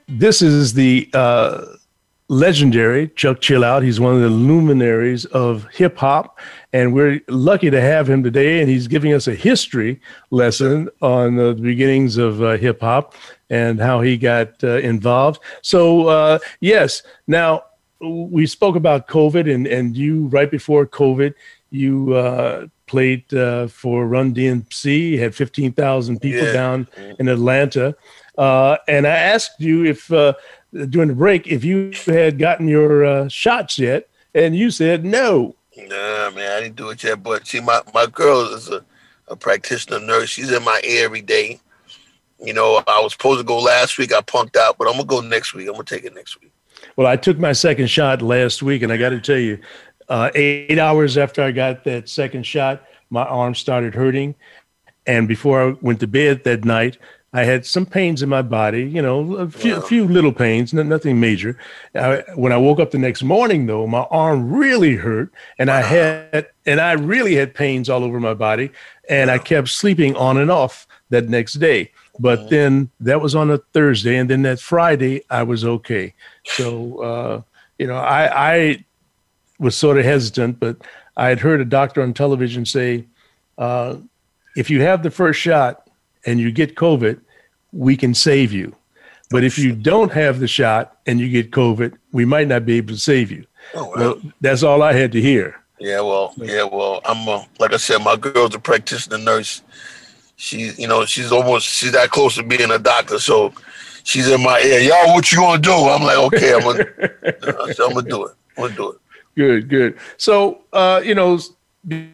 this 0.08 0.44
is 0.44 0.72
the. 0.72 1.10
Uh, 1.16 1.66
legendary 2.30 3.10
Chuck 3.16 3.42
Chillout. 3.42 3.84
He's 3.84 4.00
one 4.00 4.14
of 4.14 4.22
the 4.22 4.30
luminaries 4.30 5.26
of 5.26 5.66
hip 5.74 5.98
hop, 5.98 6.40
and 6.72 6.94
we're 6.94 7.20
lucky 7.28 7.70
to 7.70 7.82
have 7.82 8.10
him 8.10 8.24
today. 8.24 8.62
And 8.62 8.70
he's 8.70 8.88
giving 8.88 9.12
us 9.14 9.28
a 9.28 9.36
history 9.36 10.00
lesson 10.32 10.90
on 11.02 11.36
the 11.36 11.54
beginnings 11.54 12.18
of 12.18 12.42
uh, 12.42 12.56
hip 12.58 12.80
hop 12.82 13.16
and 13.50 13.82
how 13.82 14.00
he 14.02 14.16
got 14.16 14.64
uh, 14.64 14.78
involved. 14.80 15.42
So, 15.64 16.08
uh, 16.08 16.40
yes, 16.62 17.04
now 17.28 17.64
we 18.00 18.46
spoke 18.46 18.76
about 18.78 19.08
COVID, 19.08 19.54
and 19.54 19.68
and 19.68 19.98
you 19.98 20.28
right 20.28 20.50
before 20.50 20.86
COVID, 20.88 21.34
you. 21.72 22.14
Uh, 22.14 22.68
played 22.90 23.32
uh, 23.36 23.68
for 23.68 24.08
Run 24.08 24.34
DMC, 24.34 25.20
had 25.20 25.36
15,000 25.36 26.20
people 26.20 26.42
yeah. 26.44 26.52
down 26.52 26.88
in 27.20 27.28
Atlanta. 27.28 27.96
Uh, 28.36 28.78
and 28.88 29.06
I 29.06 29.12
asked 29.16 29.60
you 29.62 29.86
if 29.86 30.10
during 30.90 31.10
the 31.10 31.16
break 31.16 31.48
if 31.48 31.64
you 31.64 31.92
had 32.06 32.38
gotten 32.38 32.68
your 32.68 33.04
uh, 33.06 33.28
shots 33.28 33.80
yet, 33.80 34.08
and 34.36 34.56
you 34.56 34.70
said 34.72 35.04
no. 35.04 35.56
Nah, 35.78 36.30
man, 36.32 36.52
I 36.58 36.62
didn't 36.62 36.76
do 36.76 36.90
it 36.90 37.04
yet. 37.04 37.24
But 37.24 37.48
see, 37.48 37.60
my 37.62 37.82
my 37.94 38.06
girl 38.06 38.54
is 38.54 38.70
a, 38.70 38.84
a 39.28 39.36
practitioner 39.36 40.00
nurse. 40.00 40.30
She's 40.30 40.52
in 40.52 40.64
my 40.64 40.80
ear 40.84 41.06
every 41.06 41.22
day. 41.22 41.60
You 42.42 42.54
know, 42.54 42.82
I 42.88 43.02
was 43.02 43.14
supposed 43.14 43.40
to 43.40 43.44
go 43.44 43.60
last 43.60 43.98
week. 43.98 44.14
I 44.14 44.22
punked 44.22 44.56
out, 44.56 44.78
but 44.78 44.88
I'm 44.88 44.94
gonna 44.94 45.06
go 45.06 45.22
next 45.22 45.54
week. 45.54 45.68
I'm 45.68 45.74
gonna 45.74 45.86
take 45.86 46.06
it 46.06 46.14
next 46.14 46.40
week. 46.42 46.52
Well, 46.96 47.08
I 47.08 47.16
took 47.16 47.38
my 47.40 47.54
second 47.54 47.88
shot 47.88 48.22
last 48.22 48.62
week, 48.62 48.82
and 48.84 48.92
I 48.94 48.98
got 48.98 49.10
to 49.10 49.20
tell 49.22 49.38
you, 49.38 49.60
uh, 50.08 50.30
eight 50.36 50.78
hours 50.80 51.18
after 51.18 51.42
I 51.42 51.52
got 51.52 51.84
that 51.86 52.08
second 52.10 52.46
shot, 52.46 52.84
my 53.10 53.24
arm 53.24 53.56
started 53.56 53.96
hurting. 53.96 54.36
And 55.08 55.28
before 55.28 55.70
I 55.70 55.74
went 55.82 56.00
to 56.02 56.08
bed 56.08 56.44
that 56.44 56.66
night, 56.66 56.98
I 57.32 57.44
had 57.44 57.66
some 57.66 57.86
pains 57.86 58.24
in 58.24 58.30
my 58.30 58.42
body, 58.42 58.84
you 58.84 59.02
know, 59.04 59.36
a 59.36 59.50
few, 59.50 59.76
wow. 59.76 59.82
few 59.82 60.08
little 60.08 60.32
pains, 60.32 60.74
no, 60.74 60.82
nothing 60.82 61.20
major. 61.20 61.58
I, 61.94 62.24
when 62.34 62.52
I 62.52 62.58
woke 62.58 62.80
up 62.80 62.90
the 62.90 62.98
next 62.98 63.22
morning, 63.22 63.68
though, 63.68 63.86
my 63.86 64.02
arm 64.10 64.52
really 64.52 64.96
hurt, 64.96 65.32
and 65.60 65.68
wow. 65.70 65.78
I 65.78 65.82
had 65.82 66.48
and 66.66 66.80
I 66.80 66.94
really 66.94 67.36
had 67.36 67.54
pains 67.54 67.88
all 67.88 68.04
over 68.04 68.20
my 68.20 68.34
body, 68.34 68.72
and 69.10 69.28
wow. 69.28 69.36
I 69.36 69.38
kept 69.38 69.68
sleeping 69.68 70.16
on 70.16 70.38
and 70.38 70.50
off 70.50 70.88
that 71.12 71.30
next 71.30 71.54
day. 71.56 71.92
But 72.22 72.50
then 72.50 72.90
that 73.00 73.22
was 73.22 73.36
on 73.36 73.52
a 73.52 73.60
Thursday, 73.60 74.18
and 74.18 74.28
then 74.30 74.42
that 74.42 74.60
Friday 74.60 75.22
I 75.30 75.44
was 75.44 75.64
okay. 75.64 76.14
So 76.46 77.00
uh, 77.04 77.42
you 77.78 77.86
know, 77.86 77.96
I, 77.96 78.54
I 78.60 78.86
was 79.60 79.76
sort 79.78 80.00
of 80.00 80.04
hesitant, 80.04 80.60
but 80.60 80.78
I 81.16 81.30
had 81.30 81.40
heard 81.40 81.62
a 81.62 81.66
doctor 81.66 82.02
on 82.02 82.14
television 82.16 82.66
say, 82.66 83.06
uh, 83.60 83.98
"If 84.58 84.72
you 84.72 84.82
have 84.82 85.04
the 85.04 85.12
first 85.12 85.40
shot." 85.40 85.84
and 86.26 86.40
you 86.40 86.52
get 86.52 86.76
COVID, 86.76 87.20
we 87.72 87.96
can 87.98 88.14
save 88.14 88.52
you. 88.52 88.76
But 89.30 89.44
if 89.44 89.58
you 89.60 89.74
don't 89.74 90.12
have 90.12 90.40
the 90.40 90.48
shot 90.48 90.98
and 91.06 91.20
you 91.20 91.30
get 91.30 91.52
COVID, 91.52 91.96
we 92.12 92.26
might 92.26 92.48
not 92.48 92.66
be 92.66 92.78
able 92.78 92.96
to 92.96 93.00
save 93.00 93.32
you. 93.32 93.46
Oh, 93.76 93.94
well, 93.96 94.22
that's 94.42 94.64
all 94.64 94.82
I 94.82 94.94
had 94.94 95.12
to 95.12 95.22
hear. 95.22 95.60
Yeah, 95.80 96.02
well, 96.02 96.34
yeah, 96.38 96.64
well, 96.64 97.00
I'm 97.06 97.26
like 97.60 97.74
I 97.74 97.78
said, 97.78 98.00
my 98.00 98.16
girl's 98.16 98.56
a 98.56 98.60
practitioner 98.60 99.20
nurse. 99.20 99.62
She, 100.36 100.72
you 100.78 100.88
know, 100.88 101.06
she's 101.06 101.32
almost 101.32 101.68
she's 101.68 101.92
that 101.92 102.10
close 102.10 102.36
to 102.36 102.44
being 102.44 102.72
a 102.72 102.80
doctor, 102.80 103.20
so 103.20 103.54
she's 104.04 104.28
in 104.30 104.42
my 104.42 104.60
ear. 104.62 104.80
Y'all, 104.80 105.14
what 105.14 105.32
you 105.32 105.38
gonna 105.38 105.62
do? 105.62 105.72
I'm 105.72 106.02
like, 106.02 106.18
okay, 106.18 106.54
I'm 106.54 106.62
gonna, 106.62 106.86
I'm 107.24 107.94
gonna 107.94 108.10
do 108.10 108.26
it. 108.26 108.34
I'm 108.58 108.64
gonna 108.64 108.76
do 108.76 108.92
it. 108.92 108.98
Good, 109.36 109.70
good. 109.70 109.98
So, 110.18 110.62
uh, 110.74 111.02
you 111.06 111.14
know, 111.16 111.40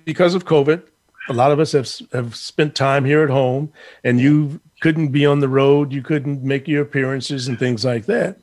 because 0.03 0.35
of 0.35 0.45
COVID, 0.45 0.83
a 1.29 1.33
lot 1.33 1.51
of 1.51 1.59
us 1.59 1.71
have 1.73 1.89
have 2.13 2.35
spent 2.35 2.75
time 2.75 3.05
here 3.05 3.23
at 3.23 3.29
home, 3.29 3.71
and 4.03 4.19
you 4.19 4.59
couldn't 4.81 5.09
be 5.09 5.25
on 5.25 5.39
the 5.39 5.49
road, 5.49 5.91
you 5.91 6.01
couldn't 6.01 6.43
make 6.43 6.67
your 6.67 6.81
appearances 6.81 7.47
and 7.47 7.57
things 7.57 7.83
like 7.85 8.05
that. 8.05 8.37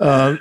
Uh, 0.00 0.36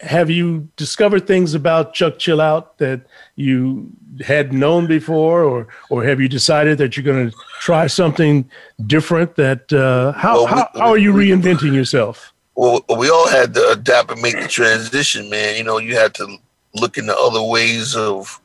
have 0.00 0.28
you 0.28 0.68
discovered 0.76 1.26
things 1.26 1.54
about 1.54 1.94
Chuck 1.94 2.14
Chillout 2.14 2.76
that 2.78 3.00
you 3.36 3.88
had 4.20 4.52
known 4.52 4.86
before, 4.86 5.42
or 5.44 5.68
or 5.90 6.04
have 6.04 6.20
you 6.20 6.28
decided 6.28 6.78
that 6.78 6.96
you're 6.96 7.04
going 7.04 7.30
to 7.30 7.36
try 7.60 7.86
something 7.86 8.48
different? 8.86 9.36
That 9.36 9.72
uh, 9.72 10.12
how, 10.12 10.34
well, 10.34 10.44
we, 10.46 10.50
how, 10.50 10.68
how 10.74 10.88
are 10.88 10.98
you 10.98 11.12
reinventing 11.12 11.74
yourself? 11.74 12.32
Well, 12.56 12.84
we 12.98 13.10
all 13.10 13.28
had 13.28 13.52
to 13.54 13.68
adapt 13.72 14.10
and 14.10 14.22
make 14.22 14.40
the 14.40 14.48
transition, 14.48 15.28
man. 15.28 15.56
You 15.56 15.64
know, 15.64 15.78
you 15.78 15.94
had 15.94 16.14
to 16.14 16.36
look 16.74 16.98
into 16.98 17.16
other 17.16 17.42
ways 17.42 17.94
of 17.96 18.40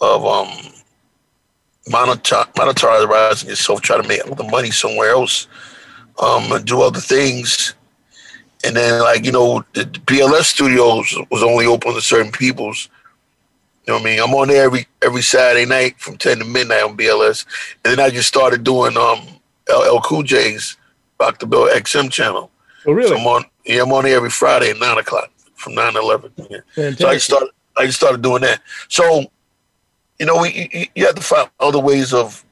of 0.00 0.24
um 0.24 0.72
monetize, 1.88 2.46
monetizing 2.54 3.48
yourself, 3.48 3.80
try 3.80 4.00
to 4.00 4.06
make 4.08 4.22
the 4.24 4.44
money 4.44 4.70
somewhere 4.70 5.10
else, 5.10 5.46
um, 6.20 6.50
and 6.52 6.64
do 6.64 6.82
other 6.82 7.00
things. 7.00 7.74
And 8.64 8.76
then, 8.76 9.00
like 9.02 9.24
you 9.24 9.32
know, 9.32 9.64
the 9.74 9.84
BLS 9.84 10.44
studios 10.44 11.16
was 11.30 11.42
only 11.42 11.66
open 11.66 11.94
to 11.94 12.00
certain 12.00 12.32
people's. 12.32 12.88
You 13.86 13.94
know 13.94 14.00
what 14.00 14.06
I 14.06 14.10
mean? 14.14 14.20
I'm 14.20 14.34
on 14.34 14.48
there 14.48 14.64
every 14.64 14.86
every 15.02 15.22
Saturday 15.22 15.64
night 15.64 15.98
from 15.98 16.16
ten 16.18 16.38
to 16.38 16.44
midnight 16.44 16.82
on 16.82 16.96
BLS, 16.96 17.46
and 17.84 17.92
then 17.96 18.00
I 18.04 18.10
just 18.10 18.28
started 18.28 18.64
doing 18.64 18.96
um 18.96 19.20
LL 19.68 20.00
Cool 20.04 20.22
J's 20.22 20.76
Dr. 21.18 21.46
Bill 21.46 21.68
XM 21.68 22.10
channel. 22.10 22.50
Oh, 22.86 22.92
really? 22.92 23.08
So 23.08 23.18
I'm 23.18 23.26
on, 23.26 23.44
yeah, 23.64 23.82
I'm 23.82 23.92
on 23.92 24.04
there 24.04 24.16
every 24.16 24.30
Friday 24.30 24.70
at 24.70 24.78
nine 24.78 24.98
o'clock 24.98 25.30
from 25.54 25.74
nine 25.74 25.92
to 25.94 26.00
eleven. 26.00 26.32
Yeah. 26.50 26.90
So 26.92 27.08
I 27.08 27.16
started, 27.18 27.48
I 27.78 27.86
just 27.86 27.98
started 27.98 28.22
doing 28.22 28.42
that. 28.42 28.60
So 28.88 29.24
you 30.18 30.26
know, 30.26 30.38
we, 30.40 30.68
you, 30.72 30.86
you 30.94 31.06
have 31.06 31.14
to 31.14 31.22
find 31.22 31.48
other 31.60 31.78
ways 31.78 32.12
of 32.12 32.44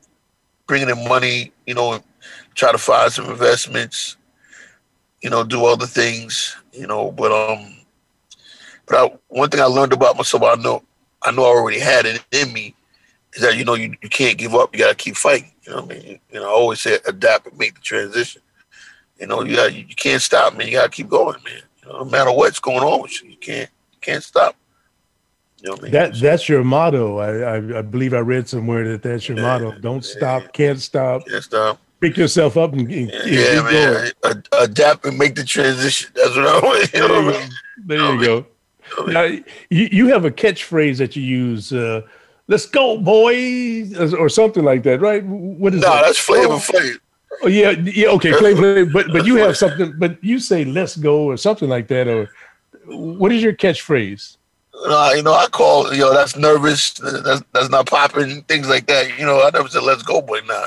bringing 0.66 0.88
in 0.88 1.08
money, 1.08 1.52
you 1.66 1.74
know, 1.74 2.00
try 2.54 2.72
to 2.72 2.78
find 2.78 3.12
some 3.12 3.26
investments, 3.26 4.16
you 5.22 5.30
know, 5.30 5.44
do 5.44 5.64
other 5.66 5.86
things, 5.86 6.56
you 6.72 6.86
know, 6.86 7.10
but, 7.12 7.32
um, 7.32 7.74
but 8.86 8.96
I, 8.96 9.16
one 9.28 9.50
thing 9.50 9.60
I 9.60 9.64
learned 9.64 9.92
about 9.92 10.16
myself, 10.16 10.42
I 10.44 10.54
know, 10.54 10.82
I 11.22 11.32
know 11.32 11.42
I 11.42 11.46
already 11.48 11.80
had 11.80 12.06
it 12.06 12.24
in 12.30 12.52
me 12.52 12.74
is 13.32 13.42
that, 13.42 13.56
you 13.56 13.64
know, 13.64 13.74
you, 13.74 13.94
you 14.00 14.08
can't 14.08 14.38
give 14.38 14.54
up. 14.54 14.72
You 14.72 14.84
got 14.84 14.90
to 14.90 14.94
keep 14.94 15.16
fighting. 15.16 15.50
You 15.66 15.72
know 15.72 15.78
I 15.78 15.84
mean? 15.86 16.02
You, 16.04 16.18
you, 16.30 16.40
know, 16.40 16.46
I 16.48 16.52
always 16.52 16.80
say 16.80 16.98
adapt 17.06 17.48
and 17.48 17.58
make 17.58 17.74
the 17.74 17.80
transition. 17.80 18.42
You 19.18 19.26
know, 19.26 19.42
you 19.42 19.56
got, 19.56 19.74
you, 19.74 19.80
you 19.88 19.94
can't 19.96 20.22
stop, 20.22 20.56
man. 20.56 20.68
You 20.68 20.74
got 20.74 20.84
to 20.84 20.90
keep 20.90 21.08
going, 21.08 21.42
man. 21.42 21.62
You 21.82 21.88
know, 21.88 21.98
no 22.04 22.04
matter 22.04 22.30
what's 22.30 22.60
going 22.60 22.78
on 22.84 23.02
with 23.02 23.20
you, 23.24 23.30
you 23.30 23.36
can't, 23.38 23.68
you 23.92 23.98
can't 24.00 24.22
stop 24.22 24.54
that 25.62 26.18
that's 26.20 26.48
your 26.48 26.64
motto. 26.64 27.18
I, 27.18 27.56
I, 27.56 27.78
I 27.78 27.82
believe 27.82 28.14
I 28.14 28.18
read 28.18 28.48
somewhere 28.48 28.86
that 28.90 29.02
that's 29.02 29.28
your 29.28 29.38
yeah, 29.38 29.42
motto. 29.44 29.78
Don't 29.78 30.04
stop, 30.04 30.52
can't 30.52 30.80
stop. 30.80 31.26
Can't 31.26 31.42
stop. 31.44 31.78
Pick 32.00 32.16
yourself 32.18 32.56
up 32.58 32.72
and, 32.74 32.90
and 32.92 33.10
yeah, 33.24 33.62
man. 33.62 34.12
Going. 34.22 34.42
Adapt 34.52 35.06
and 35.06 35.18
make 35.18 35.34
the 35.34 35.44
transition. 35.44 36.10
That's 36.14 36.36
what 36.36 36.46
I 36.46 36.58
want. 36.60 36.92
You 36.92 37.08
mean? 37.32 37.50
There 37.86 37.98
you, 37.98 38.24
go. 38.24 38.46
You, 39.06 39.12
now, 39.12 39.22
you, 39.22 39.44
you 39.70 40.06
have 40.08 40.26
a 40.26 40.30
catchphrase 40.30 40.98
that 40.98 41.16
you 41.16 41.22
use. 41.22 41.72
Uh, 41.72 42.02
Let's 42.48 42.64
go, 42.64 42.96
boys, 42.98 44.14
or 44.14 44.28
something 44.28 44.64
like 44.64 44.84
that, 44.84 45.00
right? 45.00 45.24
What 45.26 45.74
is 45.74 45.80
no, 45.80 45.90
that? 45.90 46.02
that's 46.02 46.18
Flavor 46.18 46.52
oh. 46.52 46.58
flavor. 46.60 46.98
Oh, 47.42 47.48
yeah, 47.48 47.70
yeah, 47.70 48.06
okay, 48.10 48.32
Flavor 48.34 48.62
Flav. 48.62 48.92
But 48.92 49.08
but 49.12 49.26
you 49.26 49.34
have 49.38 49.56
something. 49.56 49.94
But 49.98 50.22
you 50.22 50.38
say 50.38 50.64
"Let's 50.64 50.94
go" 50.96 51.22
or 51.24 51.36
something 51.38 51.68
like 51.68 51.88
that. 51.88 52.06
Or 52.06 52.28
what 52.84 53.32
is 53.32 53.42
your 53.42 53.52
catchphrase? 53.52 54.35
You 54.78 54.82
uh, 54.84 54.88
know, 54.90 54.96
I, 54.98 55.14
you 55.14 55.22
know, 55.22 55.34
I 55.34 55.46
call, 55.46 55.92
you 55.94 56.00
know, 56.00 56.12
that's 56.14 56.36
nervous, 56.36 56.92
that's, 56.92 57.42
that's 57.52 57.70
not 57.70 57.86
popping, 57.86 58.42
things 58.42 58.68
like 58.68 58.86
that. 58.86 59.18
You 59.18 59.24
know, 59.24 59.40
I 59.42 59.50
never 59.52 59.68
said, 59.68 59.82
let's 59.82 60.02
go, 60.02 60.20
boy. 60.20 60.40
Nah, 60.46 60.66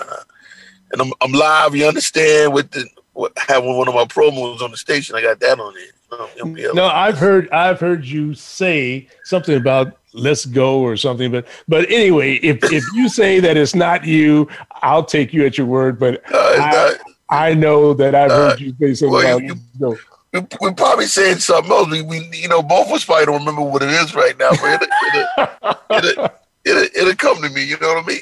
And 0.92 1.02
I'm, 1.02 1.14
I'm 1.22 1.32
live, 1.32 1.76
you 1.76 1.86
understand, 1.88 2.54
with 2.54 2.72
the, 2.72 2.86
what, 3.14 3.34
having 3.38 3.78
one 3.78 3.88
of 3.88 3.94
my 3.94 4.06
promos 4.06 4.62
on 4.62 4.72
the 4.72 4.78
station. 4.78 5.16
I 5.16 5.22
got 5.22 5.40
that 5.42 5.60
on 5.60 5.74
it. 5.78 6.74
no, 6.74 6.86
I've 6.88 7.20
heard 7.20 7.52
I've 7.52 7.80
heard 7.80 8.04
you 8.04 8.34
say 8.34 9.08
something 9.26 9.56
about 9.56 9.96
let's 10.14 10.44
go 10.48 10.80
or 10.80 10.98
something, 10.98 11.32
but 11.32 11.46
but 11.68 11.88
anyway, 11.92 12.38
if 12.38 12.64
if 12.74 12.84
you 12.96 13.10
say 13.10 13.40
that 13.42 13.56
it's 13.58 13.76
not 13.76 14.06
you, 14.08 14.48
I'll 14.82 15.04
take 15.04 15.34
you 15.34 15.46
at 15.46 15.56
your 15.56 15.68
word. 15.68 16.00
But 16.00 16.24
uh, 16.34 16.38
I, 16.38 16.72
not, 16.72 16.96
I, 17.30 17.54
know 17.54 17.94
that 17.94 18.16
I've 18.16 18.32
uh, 18.32 18.50
heard 18.50 18.60
you 18.60 18.74
say 18.80 18.96
something 18.96 19.12
well, 19.14 19.38
about 19.38 19.44
you, 19.44 19.50
let's 19.50 19.78
go 19.78 19.98
we, 20.34 20.42
we're 20.62 20.74
probably 20.74 21.06
saying 21.06 21.38
something 21.40 21.72
else. 21.72 21.90
We, 21.90 22.02
we, 22.02 22.20
you 22.34 22.48
know, 22.48 22.62
both 22.62 22.88
of 22.88 22.94
us 22.94 23.06
probably 23.06 23.26
don't 23.26 23.40
remember 23.40 23.62
what 23.64 23.84
it 23.84 23.90
is 23.90 24.14
right 24.14 24.38
now, 24.38 24.52
but 24.52 26.04
it'll, 26.04 26.10
it'll, 26.16 26.26
it'll, 26.66 27.02
it'll 27.02 27.16
come 27.16 27.42
to 27.42 27.50
me. 27.50 27.64
You 27.64 27.78
know 27.80 27.88
what 27.94 28.04
I 28.04 28.08
mean? 28.08 28.20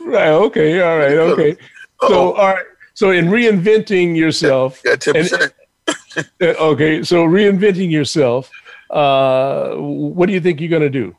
Right. 0.00 0.28
Okay. 0.28 0.80
All 0.80 0.98
right. 0.98 1.12
Okay. 1.12 1.52
Uh-oh. 1.52 2.08
So, 2.08 2.32
all 2.34 2.46
right. 2.54 2.64
So, 2.94 3.10
in 3.10 3.26
reinventing 3.26 4.16
yourself, 4.16 4.80
yeah, 4.84 4.96
yeah 5.06 5.12
percent 5.12 5.52
uh, 6.16 6.44
okay. 6.44 7.02
So, 7.02 7.24
reinventing 7.24 7.90
yourself. 7.90 8.50
Uh, 8.90 9.74
what 9.74 10.26
do 10.26 10.32
you 10.32 10.40
think 10.40 10.60
you're 10.60 10.70
going 10.70 10.82
to 10.82 10.90
do 10.90 11.16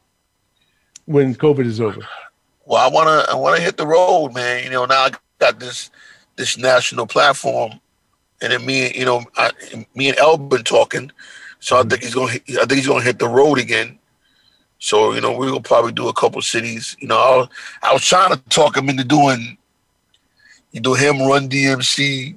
when 1.05 1.35
COVID 1.35 1.65
is 1.65 1.81
over? 1.81 1.99
Well, 2.65 2.87
I 2.89 2.91
want 2.91 3.07
to. 3.25 3.31
I 3.31 3.35
want 3.35 3.57
to 3.57 3.61
hit 3.61 3.77
the 3.77 3.85
road, 3.85 4.29
man. 4.33 4.63
You 4.63 4.69
know, 4.71 4.85
now 4.85 5.01
I 5.03 5.11
got 5.39 5.59
this 5.59 5.91
this 6.35 6.57
national 6.57 7.07
platform 7.07 7.73
and 8.41 8.51
then 8.51 8.65
me, 8.65 8.93
you 8.97 9.05
know, 9.05 9.23
I, 9.37 9.51
me 9.93 10.09
and 10.09 10.17
El 10.17 10.37
been 10.37 10.63
talking, 10.63 11.11
so 11.59 11.79
I 11.79 11.83
think 11.83 12.01
he's 12.03 12.15
gonna, 12.15 12.33
I 12.33 12.39
think 12.65 12.73
he's 12.73 12.87
gonna 12.87 13.03
hit 13.03 13.19
the 13.19 13.29
road 13.29 13.59
again. 13.59 13.97
So 14.79 15.13
you 15.13 15.21
know, 15.21 15.37
we're 15.37 15.47
gonna 15.49 15.61
probably 15.61 15.93
do 15.93 16.09
a 16.09 16.13
couple 16.13 16.41
cities. 16.41 16.97
You 16.99 17.07
know, 17.07 17.17
I 17.17 17.37
was, 17.37 17.49
I 17.83 17.93
was 17.93 18.05
trying 18.05 18.31
to 18.33 18.37
talk 18.49 18.75
him 18.77 18.89
into 18.89 19.03
doing, 19.03 19.57
you 20.71 20.81
know, 20.81 20.93
him 20.93 21.19
Run 21.21 21.47
DMC, 21.49 22.35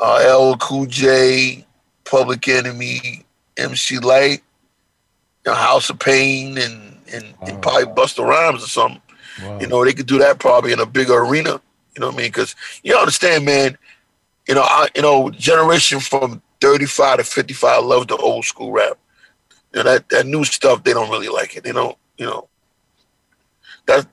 uh, 0.00 0.36
LL 0.36 0.56
Cool 0.58 0.86
J, 0.86 1.64
Public 2.04 2.46
Enemy, 2.48 3.24
MC 3.56 3.98
Lyte, 3.98 4.42
you 5.46 5.52
know, 5.52 5.54
House 5.54 5.88
of 5.90 5.98
Pain, 5.98 6.58
and 6.58 6.96
and, 7.12 7.34
and 7.46 7.62
probably 7.62 7.84
Busta 7.86 8.24
Rhymes 8.26 8.62
or 8.62 8.66
something. 8.68 9.00
Wow. 9.42 9.60
You 9.60 9.66
know, 9.68 9.84
they 9.84 9.92
could 9.92 10.06
do 10.06 10.18
that 10.18 10.38
probably 10.38 10.72
in 10.72 10.80
a 10.80 10.86
bigger 10.86 11.18
arena. 11.22 11.60
You 11.94 12.00
know 12.00 12.06
what 12.08 12.14
I 12.16 12.18
mean? 12.18 12.26
Because 12.28 12.54
you 12.82 12.94
understand, 12.96 13.44
man. 13.46 13.76
You 14.46 14.54
know, 14.54 14.62
I, 14.62 14.88
you 14.94 15.02
know, 15.02 15.28
generation 15.30 15.98
from 16.00 16.40
35 16.60 17.18
to 17.18 17.24
55 17.24 17.84
love 17.84 18.08
the 18.08 18.16
old 18.16 18.44
school 18.44 18.70
rap. 18.72 18.96
You 19.74 19.82
know, 19.82 19.92
that, 19.94 20.08
that 20.10 20.26
new 20.26 20.44
stuff, 20.44 20.84
they 20.84 20.92
don't 20.92 21.10
really 21.10 21.28
like 21.28 21.56
it. 21.56 21.64
They 21.64 21.72
don't, 21.72 21.96
you 22.16 22.26
know. 22.26 22.48
That 23.86 24.06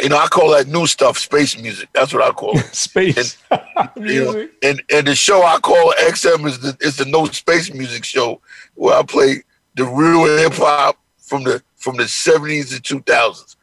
you 0.00 0.08
know, 0.08 0.18
I 0.18 0.26
call 0.28 0.50
that 0.50 0.68
new 0.68 0.86
stuff 0.86 1.18
space 1.18 1.60
music. 1.60 1.88
That's 1.92 2.12
what 2.14 2.22
I 2.22 2.30
call 2.30 2.56
it. 2.58 2.74
space 2.74 3.36
and, 3.50 3.62
music. 3.96 4.24
Know, 4.62 4.68
and 4.68 4.82
and 4.92 5.06
the 5.08 5.16
show 5.16 5.42
I 5.44 5.58
call 5.58 5.92
XM 6.00 6.46
is 6.46 6.60
the 6.60 6.76
is 6.80 6.96
the 6.96 7.06
no 7.06 7.24
space 7.26 7.74
music 7.74 8.04
show 8.04 8.40
where 8.74 8.94
I 8.96 9.02
play 9.02 9.42
the 9.74 9.84
real 9.84 10.26
hip 10.38 10.52
hop 10.54 10.96
from 11.18 11.42
the 11.42 11.60
from 11.76 11.96
the 11.96 12.06
seventies 12.06 12.70
to 12.70 12.80
two 12.80 13.00
thousands. 13.00 13.56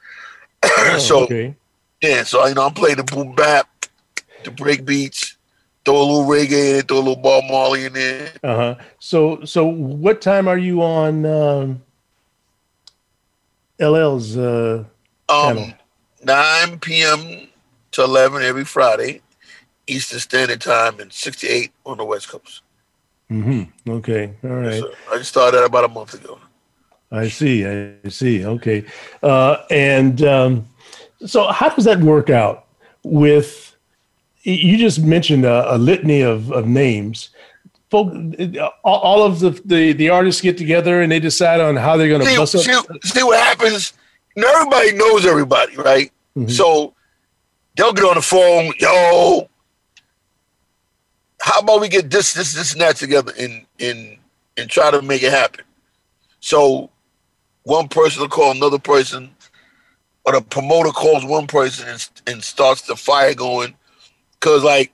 Oh, 0.64 0.98
so 1.00 1.24
okay. 1.24 1.56
yeah, 2.02 2.24
so 2.24 2.46
you 2.46 2.54
know 2.56 2.66
I 2.68 2.70
play 2.72 2.94
the 2.94 3.06
boom 3.06 3.34
bap, 3.34 3.70
the 4.44 4.52
break 4.52 4.84
beats, 4.84 5.37
throw 5.88 6.00
a 6.00 6.00
little 6.00 6.26
reggae 6.26 6.72
in 6.72 6.76
it, 6.80 6.88
throw 6.90 6.98
a 6.98 7.00
little 7.00 7.16
Bob 7.16 7.46
Marley 7.50 7.86
in 7.86 7.94
there. 7.94 8.30
Uh 8.44 8.56
huh. 8.56 8.76
So, 9.00 9.46
so 9.46 9.66
what 9.66 10.22
time 10.22 10.46
are 10.50 10.58
you 10.58 10.82
on 10.84 11.26
um, 11.26 11.82
LL's 13.80 14.36
uh, 14.36 14.84
um, 15.30 15.58
channel? 15.58 15.74
9 16.26 16.80
p.m. 16.80 17.48
to 17.92 18.04
11 18.04 18.42
every 18.42 18.66
Friday, 18.66 19.22
Eastern 19.88 20.20
Standard 20.20 20.60
Time, 20.60 21.00
and 21.00 21.12
68 21.14 21.72
on 21.86 21.98
the 21.98 22.04
West 22.06 22.28
Coast. 22.28 22.64
Mm-hmm. 23.32 23.90
Okay. 23.90 24.34
All 24.44 24.50
right. 24.50 24.82
So 24.82 24.92
I 25.10 25.22
started 25.22 25.64
about 25.64 25.86
a 25.86 25.88
month 25.88 26.14
ago. 26.16 26.38
I 27.10 27.30
see. 27.30 27.66
I 27.66 27.96
see. 28.10 28.46
Okay. 28.46 28.84
Uh, 29.24 29.58
and 29.72 30.22
um, 30.24 30.66
so, 31.26 31.48
how 31.48 31.70
does 31.70 31.86
that 31.86 32.00
work 32.02 32.30
out 32.30 32.66
with? 33.04 33.64
you 34.56 34.78
just 34.78 35.04
mentioned 35.04 35.46
a, 35.46 35.76
a 35.76 35.78
litany 35.78 36.22
of, 36.22 36.52
of 36.52 36.66
names. 36.68 37.30
Folk, 37.90 38.14
all 38.84 39.24
of 39.24 39.40
the, 39.40 39.52
the, 39.66 39.94
the 39.94 40.10
artists 40.10 40.42
get 40.42 40.58
together 40.58 41.02
and 41.02 41.12
they 41.12 41.20
decide 41.20 41.60
on 41.60 41.76
how 41.76 41.98
they're 41.98 42.08
going 42.08 42.26
to 42.26 42.36
bust 42.38 42.56
up. 42.56 42.62
See, 43.04 43.10
see, 43.10 43.24
what 43.24 43.40
happens? 43.42 43.94
Everybody 44.38 44.94
knows 44.94 45.26
everybody, 45.26 45.76
right? 45.76 46.12
Mm-hmm. 46.38 46.50
So 46.50 46.94
they'll 47.76 47.94
get 47.94 48.06
on 48.06 48.16
the 48.16 48.22
phone, 48.22 48.72
yo. 48.80 49.50
How 51.42 51.60
about 51.60 51.82
we 51.82 51.88
get 51.90 52.10
this, 52.10 52.34
this, 52.34 52.54
this, 52.54 52.72
and 52.74 52.82
that 52.82 52.98
together 52.98 53.32
and 53.40 53.66
and 53.80 54.18
and 54.58 54.70
try 54.70 54.92
to 54.92 55.02
make 55.02 55.24
it 55.24 55.32
happen? 55.32 55.64
So 56.40 56.90
one 57.64 57.88
person 57.88 58.22
will 58.22 58.30
call 58.30 58.52
another 58.52 58.78
person, 58.80 59.30
or 60.26 60.34
the 60.34 60.42
promoter 60.42 60.90
calls 60.90 61.24
one 61.26 61.48
person 61.48 61.88
and, 61.88 62.10
and 62.28 62.44
starts 62.44 62.82
the 62.84 62.96
fire 62.96 63.34
going 63.34 63.74
Cause 64.40 64.64
like 64.64 64.94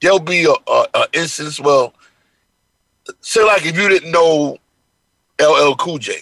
there'll 0.00 0.18
be 0.18 0.44
a, 0.44 0.70
a, 0.70 0.86
a 0.94 1.04
instance. 1.12 1.60
Well, 1.60 1.94
say 3.20 3.44
like 3.44 3.66
if 3.66 3.76
you 3.76 3.88
didn't 3.88 4.10
know 4.10 4.56
LL 5.40 5.74
Cool 5.76 5.98
J, 5.98 6.20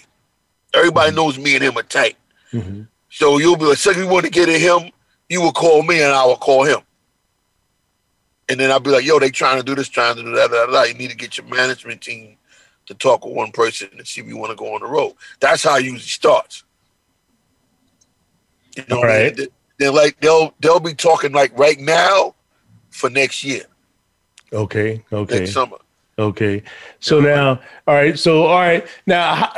everybody 0.74 1.08
mm-hmm. 1.10 1.16
knows 1.16 1.38
me 1.38 1.54
and 1.54 1.62
him 1.64 1.76
are 1.78 1.82
tight. 1.84 2.16
Mm-hmm. 2.52 2.82
So 3.10 3.38
you'll 3.38 3.56
be 3.56 3.66
like, 3.66 3.78
second 3.78 4.02
you 4.02 4.08
want 4.08 4.24
to 4.24 4.30
get 4.30 4.48
at 4.48 4.60
him, 4.60 4.90
you 5.28 5.40
will 5.40 5.52
call 5.52 5.82
me 5.82 6.02
and 6.02 6.12
I 6.12 6.24
will 6.26 6.36
call 6.36 6.64
him. 6.64 6.80
And 8.48 8.58
then 8.60 8.70
I'll 8.70 8.80
be 8.80 8.90
like, 8.90 9.04
yo, 9.04 9.18
they 9.18 9.30
trying 9.30 9.56
to 9.58 9.62
do 9.62 9.74
this, 9.74 9.88
trying 9.88 10.16
to 10.16 10.22
do 10.22 10.34
that, 10.34 10.50
blah, 10.50 10.66
blah. 10.66 10.82
You 10.82 10.94
need 10.94 11.10
to 11.10 11.16
get 11.16 11.38
your 11.38 11.46
management 11.46 12.00
team 12.02 12.36
to 12.86 12.94
talk 12.94 13.24
with 13.24 13.34
one 13.34 13.52
person 13.52 13.88
and 13.96 14.06
see 14.06 14.20
if 14.20 14.26
you 14.26 14.36
want 14.36 14.50
to 14.50 14.56
go 14.56 14.74
on 14.74 14.80
the 14.82 14.86
road. 14.86 15.14
That's 15.40 15.62
how 15.62 15.76
it 15.76 15.84
usually 15.84 16.00
starts. 16.00 16.64
You 18.76 18.84
know, 18.90 18.98
All 18.98 19.04
right. 19.04 19.32
I 19.32 19.36
mean? 19.36 19.48
they're 19.78 19.92
like 19.92 20.18
they'll 20.20 20.54
they'll 20.60 20.80
be 20.80 20.94
talking 20.94 21.32
like 21.32 21.56
right 21.58 21.78
now 21.80 22.34
for 22.90 23.10
next 23.10 23.44
year. 23.44 23.64
Okay. 24.52 25.04
Okay. 25.12 25.38
Next 25.40 25.52
summer. 25.52 25.78
Okay. 26.18 26.62
So 27.00 27.18
yeah. 27.18 27.34
now, 27.34 27.48
all 27.88 27.94
right. 27.94 28.18
So 28.18 28.44
all 28.44 28.58
right. 28.60 28.86
Now, 29.06 29.34
how, 29.34 29.54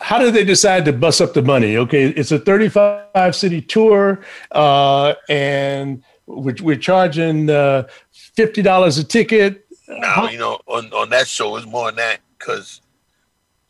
how 0.00 0.18
did 0.18 0.34
they 0.34 0.44
decide 0.44 0.84
to 0.86 0.92
bust 0.92 1.20
up 1.20 1.34
the 1.34 1.42
money? 1.42 1.76
Okay, 1.76 2.06
it's 2.08 2.32
a 2.32 2.38
35 2.38 3.36
city 3.36 3.60
tour, 3.60 4.24
uh, 4.52 5.12
and 5.28 6.02
we're, 6.26 6.56
we're 6.62 6.76
charging 6.76 7.48
uh, 7.50 7.86
fifty 8.10 8.62
dollars 8.62 8.96
a 8.98 9.04
ticket. 9.04 9.66
No, 9.88 10.28
you 10.30 10.38
know, 10.38 10.58
on, 10.66 10.86
on 10.92 11.10
that 11.10 11.26
show 11.28 11.56
it's 11.56 11.66
more 11.66 11.86
than 11.88 11.96
that 11.96 12.20
because 12.38 12.80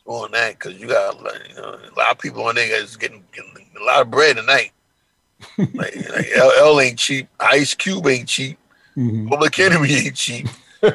on 0.05 0.31
that 0.31 0.53
because 0.57 0.79
you 0.79 0.87
got 0.87 1.17
you 1.49 1.55
know, 1.55 1.77
a 1.91 1.97
lot 1.99 2.11
of 2.11 2.19
people 2.19 2.43
on 2.45 2.55
there 2.55 2.81
is 2.81 2.95
getting, 2.95 3.23
getting 3.33 3.67
a 3.79 3.83
lot 3.83 4.01
of 4.03 4.09
bread 4.11 4.37
tonight 4.37 4.71
like, 5.57 5.95
like 6.09 6.29
ain't 6.85 6.97
cheap. 6.99 7.27
Ice 7.39 7.73
Cube 7.73 8.07
ain't 8.07 8.27
cheap. 8.27 8.57
Mm-hmm. 8.97 9.27
Public 9.27 9.59
Enemy 9.59 9.93
ain't 9.93 10.15
cheap. 10.15 10.47
you 10.81 10.91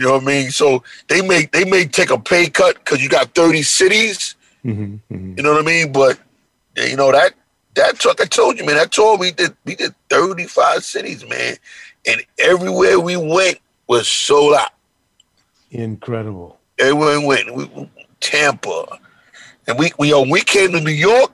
know 0.00 0.12
what 0.14 0.22
I 0.22 0.24
mean? 0.24 0.50
So 0.50 0.82
they 1.08 1.26
may 1.26 1.46
they 1.52 1.64
may 1.64 1.84
take 1.86 2.10
a 2.10 2.18
pay 2.18 2.48
cut 2.48 2.76
because 2.76 3.02
you 3.02 3.08
got 3.08 3.34
thirty 3.34 3.62
cities. 3.62 4.34
Mm-hmm. 4.64 5.14
Mm-hmm. 5.14 5.34
You 5.36 5.42
know 5.42 5.52
what 5.52 5.62
I 5.62 5.64
mean? 5.64 5.92
But 5.92 6.18
you 6.76 6.96
know 6.96 7.10
that 7.12 7.34
that 7.74 7.98
truck 7.98 8.20
I 8.20 8.24
told 8.24 8.58
you, 8.58 8.66
man. 8.66 8.76
That 8.76 8.92
told 8.92 9.20
we 9.20 9.32
did 9.32 9.56
we 9.64 9.74
did 9.76 9.94
thirty 10.10 10.46
five 10.46 10.84
cities, 10.84 11.24
man, 11.28 11.56
and 12.06 12.22
everywhere 12.38 13.00
we 13.00 13.16
went 13.16 13.58
was 13.86 14.08
sold 14.08 14.54
out. 14.54 14.70
Incredible. 15.70 16.58
Everywhere 16.78 17.20
we 17.20 17.26
went, 17.26 17.54
we, 17.54 17.90
Tampa, 18.20 18.98
and 19.66 19.78
we 19.78 19.92
we 19.98 20.12
uh, 20.12 20.20
we 20.20 20.40
came 20.42 20.72
to 20.72 20.80
New 20.80 20.90
York. 20.90 21.32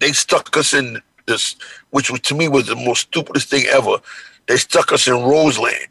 They 0.00 0.12
stuck 0.12 0.56
us 0.56 0.72
in 0.72 1.00
this, 1.30 1.56
which 1.90 2.10
was, 2.10 2.20
to 2.20 2.34
me 2.34 2.48
was 2.48 2.66
the 2.66 2.76
most 2.76 3.02
stupidest 3.02 3.48
thing 3.48 3.64
ever. 3.66 3.96
They 4.46 4.56
stuck 4.56 4.92
us 4.92 5.06
in 5.06 5.14
Roseland. 5.14 5.86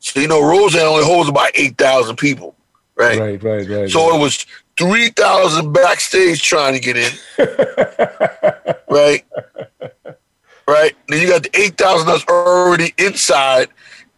So 0.00 0.18
you 0.18 0.26
know, 0.26 0.42
Roseland 0.44 0.86
only 0.86 1.04
holds 1.04 1.28
about 1.28 1.50
eight 1.54 1.78
thousand 1.78 2.16
people, 2.16 2.56
right? 2.96 3.18
Right, 3.20 3.42
right, 3.42 3.68
right. 3.68 3.90
So 3.90 4.10
right. 4.10 4.16
it 4.18 4.22
was 4.22 4.44
three 4.76 5.10
thousand 5.10 5.72
backstage 5.72 6.42
trying 6.42 6.74
to 6.74 6.80
get 6.80 6.96
in, 6.96 7.12
right? 8.88 9.24
Right. 10.66 10.92
Then 11.08 11.20
you 11.20 11.28
got 11.28 11.44
the 11.44 11.50
eight 11.54 11.76
thousand 11.78 12.08
that's 12.08 12.24
already 12.24 12.92
inside. 12.98 13.68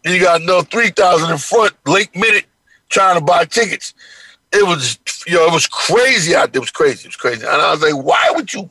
you 0.03 0.19
got 0.19 0.41
another 0.41 0.65
three 0.65 0.89
thousand 0.89 1.29
in 1.31 1.37
front, 1.37 1.73
late 1.85 2.15
minute, 2.15 2.45
trying 2.89 3.19
to 3.19 3.23
buy 3.23 3.45
tickets. 3.45 3.93
It 4.51 4.65
was, 4.65 4.99
you 5.27 5.33
know, 5.35 5.45
it 5.47 5.53
was 5.53 5.67
crazy 5.67 6.33
out 6.33 6.53
there. 6.53 6.59
It 6.59 6.63
was 6.63 6.71
crazy. 6.71 7.01
It 7.03 7.07
was 7.09 7.15
crazy. 7.17 7.45
And 7.45 7.61
I 7.61 7.71
was 7.71 7.81
like, 7.81 8.03
why 8.05 8.31
would 8.33 8.53
you 8.53 8.69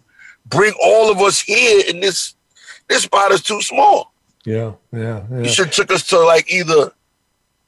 bring 0.54 0.72
all 0.80 1.10
of 1.10 1.20
us 1.20 1.40
here 1.40 1.82
in 1.88 2.00
this 2.00 2.34
this 2.88 3.02
spot 3.02 3.32
is 3.32 3.42
too 3.42 3.60
small. 3.60 4.12
Yeah, 4.44 4.72
yeah. 4.92 5.22
yeah. 5.30 5.38
You 5.38 5.48
should 5.48 5.72
took 5.72 5.92
us 5.92 6.04
to 6.08 6.18
like 6.20 6.50
either 6.50 6.92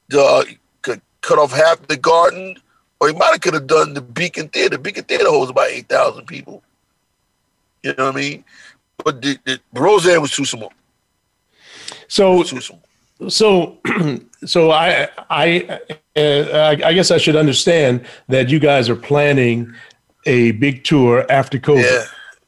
the 0.08 0.20
uh, 0.22 0.44
could 0.82 1.00
cut 1.20 1.38
off 1.38 1.52
half 1.52 1.86
the 1.86 1.96
garden, 1.96 2.56
or 3.00 3.08
you 3.10 3.16
might 3.16 3.32
have 3.32 3.40
could 3.40 3.54
have 3.54 3.66
done 3.66 3.94
the 3.94 4.00
Beacon 4.02 4.48
Theater. 4.48 4.78
Beacon 4.78 5.04
Theater 5.04 5.28
holds 5.30 5.50
about 5.50 5.68
eight 5.68 5.88
thousand 5.88 6.26
people. 6.26 6.62
You 7.82 7.94
know 7.96 8.06
what 8.06 8.14
I 8.14 8.18
mean? 8.18 8.44
But 9.04 9.22
the, 9.22 9.38
the 9.44 9.60
Roseanne 9.72 10.20
was 10.20 10.32
too 10.32 10.44
small. 10.44 10.72
So 12.08 12.42
too 12.42 12.60
small. 12.60 12.80
So, 13.28 13.78
so 14.44 14.70
I, 14.72 15.08
I, 15.30 15.80
uh, 16.14 16.76
I 16.84 16.92
guess 16.92 17.10
I 17.10 17.16
should 17.16 17.34
understand 17.36 18.04
that 18.28 18.50
you 18.50 18.58
guys 18.58 18.90
are 18.90 18.96
planning 18.96 19.72
a 20.26 20.50
big 20.52 20.84
tour 20.84 21.24
after 21.30 21.58
COVID. 21.58 21.82
Yeah. 21.84 22.04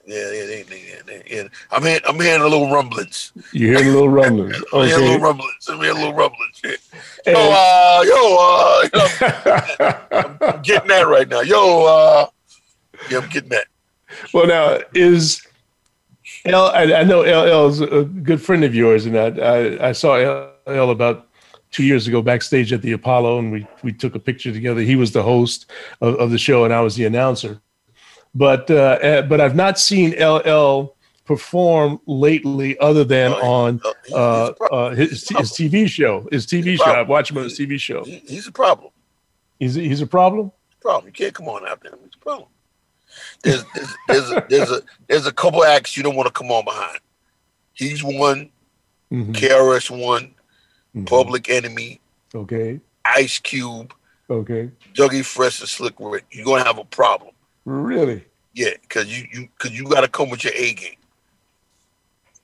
Yeah, 0.08 0.30
yeah, 0.32 0.62
yeah, 1.06 1.18
yeah. 1.26 1.42
I'm 1.70 1.82
hearing, 1.82 2.00
I'm 2.08 2.18
hearing 2.18 2.40
a 2.40 2.44
little 2.48 2.70
rumblings. 2.70 3.30
You 3.52 3.76
hear 3.76 3.92
little 3.92 4.08
rumblings? 4.08 4.56
I'm 4.72 4.84
hearing 4.86 5.02
little 5.02 5.20
rumblings. 5.20 5.68
I'm 5.68 5.80
hearing 5.80 5.96
little 5.98 6.14
rumblings. 6.14 6.62
Yeah. 6.64 7.10
Yo, 7.26 7.36
uh, 7.36 8.04
yo, 8.06 9.02
uh, 9.02 10.08
I'm, 10.10 10.54
I'm 10.56 10.62
getting 10.62 10.88
that 10.88 11.04
right 11.08 11.28
now. 11.28 11.42
Yo, 11.42 11.84
uh, 11.84 12.26
yeah, 13.10 13.18
I'm 13.18 13.28
getting 13.28 13.50
that. 13.50 13.66
Well, 14.32 14.46
now 14.46 14.78
is 14.94 15.46
L. 16.46 16.68
I, 16.68 16.84
I 16.84 17.04
know 17.04 17.20
LL 17.20 17.68
is 17.68 17.82
a 17.82 18.04
good 18.04 18.40
friend 18.40 18.64
of 18.64 18.74
yours, 18.74 19.04
and 19.04 19.14
I 19.14 19.26
I, 19.26 19.88
I 19.88 19.92
saw 19.92 20.16
LL 20.66 20.88
about 20.90 21.28
two 21.70 21.82
years 21.82 22.08
ago 22.08 22.22
backstage 22.22 22.72
at 22.72 22.80
the 22.80 22.92
Apollo, 22.92 23.40
and 23.40 23.52
we 23.52 23.66
we 23.82 23.92
took 23.92 24.14
a 24.14 24.18
picture 24.18 24.52
together. 24.52 24.80
He 24.80 24.96
was 24.96 25.12
the 25.12 25.22
host 25.22 25.70
of, 26.00 26.14
of 26.14 26.30
the 26.30 26.38
show, 26.38 26.64
and 26.64 26.72
I 26.72 26.80
was 26.80 26.96
the 26.96 27.04
announcer 27.04 27.60
but 28.34 28.70
uh, 28.70 28.98
eh, 29.00 29.22
but 29.22 29.40
I've 29.40 29.54
not 29.56 29.78
seen 29.78 30.12
LL 30.22 30.94
perform 31.24 32.00
lately 32.06 32.78
other 32.78 33.04
than 33.04 33.32
oh, 33.32 33.42
on 33.52 33.80
uh, 33.84 34.14
uh, 34.14 34.64
uh, 34.72 34.88
his, 34.94 35.28
his, 35.28 35.52
TV 35.52 35.88
show. 35.88 36.26
His 36.32 36.46
TV 36.46 36.76
show. 36.76 36.84
I 36.84 37.02
watch 37.02 37.30
him 37.30 37.38
on 37.38 37.44
his 37.44 37.58
TV 37.58 37.78
show. 37.78 38.04
He, 38.04 38.16
he's 38.26 38.46
a 38.46 38.52
problem. 38.52 38.90
He's 39.58 39.76
a, 39.76 39.80
he's 39.80 40.00
a 40.00 40.06
problem. 40.06 40.52
Problem. 40.80 41.06
You 41.06 41.12
can't 41.12 41.34
come 41.34 41.48
on 41.48 41.66
out 41.66 41.82
there. 41.82 41.92
It's 42.06 42.16
a 42.16 42.18
problem. 42.18 42.48
There's 43.42 43.64
there's 44.06 44.30
there's, 44.30 44.30
a, 44.30 44.46
there's 44.48 44.70
a 44.70 44.80
there's 45.08 45.26
a 45.26 45.32
couple 45.32 45.64
acts 45.64 45.96
you 45.96 46.02
don't 46.02 46.14
want 46.16 46.26
to 46.28 46.32
come 46.32 46.50
on 46.50 46.64
behind. 46.64 46.98
He's 47.72 48.02
one. 48.02 48.50
Mm-hmm. 49.10 49.32
KRS 49.32 49.90
One. 50.04 50.24
Mm-hmm. 50.94 51.04
Public 51.04 51.48
Enemy. 51.48 52.00
Okay. 52.34 52.80
Ice 53.04 53.38
Cube. 53.38 53.94
Okay. 54.30 54.70
Dougie 54.92 55.24
Fresh 55.24 55.60
and 55.60 55.68
Slick 55.68 55.94
Rick. 55.98 56.26
You're 56.30 56.44
gonna 56.44 56.64
have 56.64 56.78
a 56.78 56.84
problem. 56.84 57.34
Really? 57.68 58.24
Yeah, 58.54 58.70
because 58.80 59.06
you 59.06 59.28
you 59.30 59.48
because 59.56 59.76
you 59.78 59.84
got 59.84 60.00
to 60.00 60.08
come 60.08 60.30
with 60.30 60.42
your 60.42 60.54
A 60.54 60.72
game. 60.72 60.96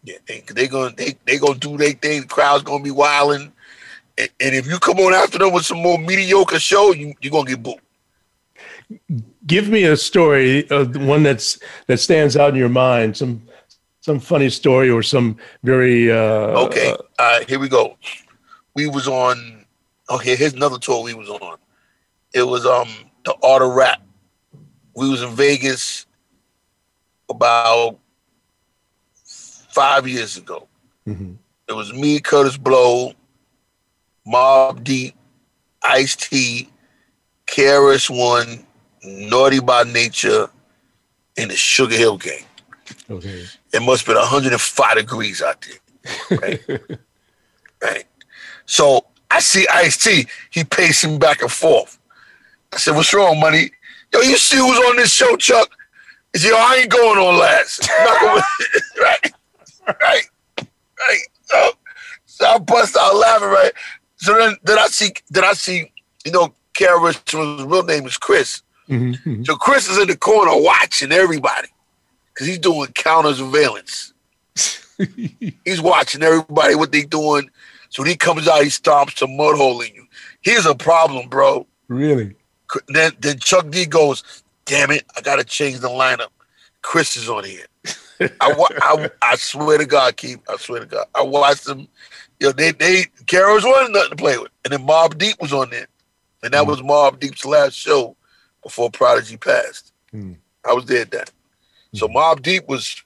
Yeah, 0.04 0.18
they 0.26 0.42
they 0.52 0.68
gonna 0.68 0.94
they 0.94 1.16
they 1.24 1.38
gonna 1.38 1.58
do 1.58 1.78
their 1.78 1.92
thing. 1.92 2.22
The 2.22 2.26
crowd's 2.28 2.62
gonna 2.62 2.84
be 2.84 2.90
wilding, 2.90 3.50
and, 4.18 4.28
and, 4.38 4.54
if 4.54 4.66
you 4.66 4.78
come 4.78 4.98
on 4.98 5.14
after 5.14 5.38
them 5.38 5.52
with 5.54 5.64
some 5.64 5.78
more 5.78 5.96
mediocre 5.98 6.58
show, 6.58 6.92
you 6.92 7.14
you 7.22 7.30
gonna 7.30 7.48
get 7.48 7.62
booed. 7.62 7.78
Give 9.46 9.70
me 9.70 9.84
a 9.84 9.96
story, 9.96 10.68
uh, 10.70 10.84
one 10.84 11.22
that's 11.22 11.58
that 11.86 11.98
stands 12.00 12.36
out 12.36 12.50
in 12.50 12.56
your 12.56 12.68
mind. 12.68 13.16
Some 13.16 13.40
some 14.02 14.20
funny 14.20 14.50
story 14.50 14.90
or 14.90 15.02
some 15.02 15.38
very 15.62 16.12
uh, 16.12 16.52
okay. 16.66 16.94
Uh, 17.18 17.40
here 17.48 17.58
we 17.58 17.70
go. 17.70 17.96
We 18.74 18.88
was 18.88 19.08
on. 19.08 19.64
Okay, 20.10 20.32
oh, 20.34 20.36
here's 20.36 20.52
another 20.52 20.76
tour 20.78 21.02
we 21.02 21.14
was 21.14 21.30
on. 21.30 21.56
It 22.34 22.42
was 22.42 22.66
um 22.66 22.90
the 23.24 23.34
art 23.42 23.62
of 23.62 23.74
rap 23.74 24.02
we 24.94 25.08
was 25.08 25.22
in 25.22 25.34
Vegas 25.34 26.06
about 27.28 27.98
five 29.24 30.06
years 30.08 30.36
ago. 30.36 30.68
Mm-hmm. 31.06 31.32
It 31.68 31.72
was 31.72 31.92
me, 31.92 32.20
Kurtis 32.20 32.56
Blow, 32.58 33.12
Mobb 34.26 34.84
Deep, 34.84 35.14
Ice 35.82 36.14
T, 36.16 36.68
KRS 37.46 38.08
One, 38.08 38.64
Naughty 39.02 39.60
by 39.60 39.82
Nature, 39.82 40.48
and 41.36 41.50
the 41.50 41.56
Sugar 41.56 41.96
Hill 41.96 42.16
Gang. 42.16 42.44
Okay. 43.10 43.44
It 43.72 43.82
must 43.82 44.06
have 44.06 44.14
been 44.14 44.22
105 44.22 44.96
degrees 44.96 45.42
out 45.42 45.62
there. 45.66 46.38
Right. 46.38 46.64
right. 47.82 48.04
So 48.66 49.04
I 49.30 49.40
see 49.40 49.66
Ice 49.72 49.96
T, 49.96 50.28
he 50.50 50.62
pacing 50.64 51.18
back 51.18 51.42
and 51.42 51.50
forth. 51.50 51.98
I 52.72 52.76
said, 52.76 52.94
What's 52.94 53.12
wrong, 53.12 53.40
money? 53.40 53.70
Yo, 54.14 54.20
you 54.20 54.36
see 54.36 54.56
who's 54.58 54.78
on 54.88 54.94
this 54.96 55.10
show, 55.12 55.34
Chuck? 55.36 55.68
Is 56.34 56.44
yo, 56.44 56.54
I 56.56 56.76
ain't 56.82 56.90
going 56.90 57.18
on 57.18 57.36
last. 57.38 57.88
right, 59.00 59.32
right, 59.88 60.22
right. 60.96 61.18
So, 61.46 61.70
so 62.26 62.46
I 62.46 62.58
bust 62.58 62.96
out 62.96 63.16
laughing, 63.16 63.48
right? 63.48 63.72
So 64.16 64.38
then, 64.38 64.56
then 64.62 64.78
I 64.78 64.86
see, 64.86 65.12
then 65.30 65.44
I 65.44 65.52
see, 65.54 65.90
you 66.24 66.30
know, 66.30 66.54
Kara 66.74 67.00
Richards' 67.00 67.32
real 67.32 67.82
name 67.82 68.06
is 68.06 68.16
Chris. 68.16 68.62
Mm-hmm. 68.88 69.44
So 69.44 69.56
Chris 69.56 69.88
is 69.90 69.98
in 69.98 70.06
the 70.06 70.16
corner 70.16 70.52
watching 70.62 71.10
everybody 71.10 71.68
because 72.32 72.46
he's 72.46 72.58
doing 72.60 72.92
counter 72.92 73.34
surveillance. 73.34 74.12
he's 75.64 75.80
watching 75.80 76.22
everybody 76.22 76.76
what 76.76 76.92
they 76.92 77.02
doing. 77.02 77.50
So 77.90 78.02
when 78.02 78.10
he 78.10 78.16
comes 78.16 78.46
out, 78.46 78.60
he 78.62 78.68
stomps 78.68 79.22
a 79.22 79.26
mud 79.26 79.56
hole 79.56 79.80
in 79.80 79.92
you. 79.94 80.06
Here's 80.40 80.66
a 80.66 80.74
problem, 80.74 81.28
bro. 81.28 81.66
Really? 81.88 82.36
Then 82.88 83.12
then 83.20 83.38
Chuck 83.38 83.70
D 83.70 83.86
goes, 83.86 84.22
"Damn 84.64 84.90
it, 84.90 85.04
I 85.16 85.20
gotta 85.20 85.44
change 85.44 85.80
the 85.80 85.88
lineup. 85.88 86.28
Chris 86.82 87.16
is 87.16 87.28
on 87.28 87.44
here." 87.44 87.66
I, 88.40 88.54
I 88.80 89.10
I 89.22 89.36
swear 89.36 89.78
to 89.78 89.84
God, 89.86 90.16
keep 90.16 90.40
I 90.48 90.56
swear 90.56 90.80
to 90.80 90.86
God, 90.86 91.06
I 91.14 91.22
watched 91.22 91.64
them. 91.64 91.88
You 92.40 92.48
know, 92.48 92.52
they 92.52 92.72
they 92.72 93.06
Carol's 93.26 93.64
wasn't 93.64 93.94
nothing 93.94 94.10
to 94.10 94.16
play 94.16 94.38
with, 94.38 94.50
and 94.64 94.72
then 94.72 94.86
Mobb 94.86 95.18
Deep 95.18 95.36
was 95.40 95.52
on 95.52 95.70
there, 95.70 95.86
and 96.42 96.52
that 96.54 96.64
mm. 96.64 96.66
was 96.66 96.80
Mobb 96.80 97.20
Deep's 97.20 97.44
last 97.44 97.74
show 97.74 98.16
before 98.62 98.90
Prodigy 98.90 99.36
passed. 99.36 99.92
Mm. 100.14 100.36
I 100.68 100.72
was 100.72 100.84
there 100.86 101.04
then, 101.04 101.24
mm. 101.92 101.98
so 101.98 102.06
hmm. 102.08 102.16
Mobb 102.16 102.42
Deep 102.42 102.66
was 102.68 103.02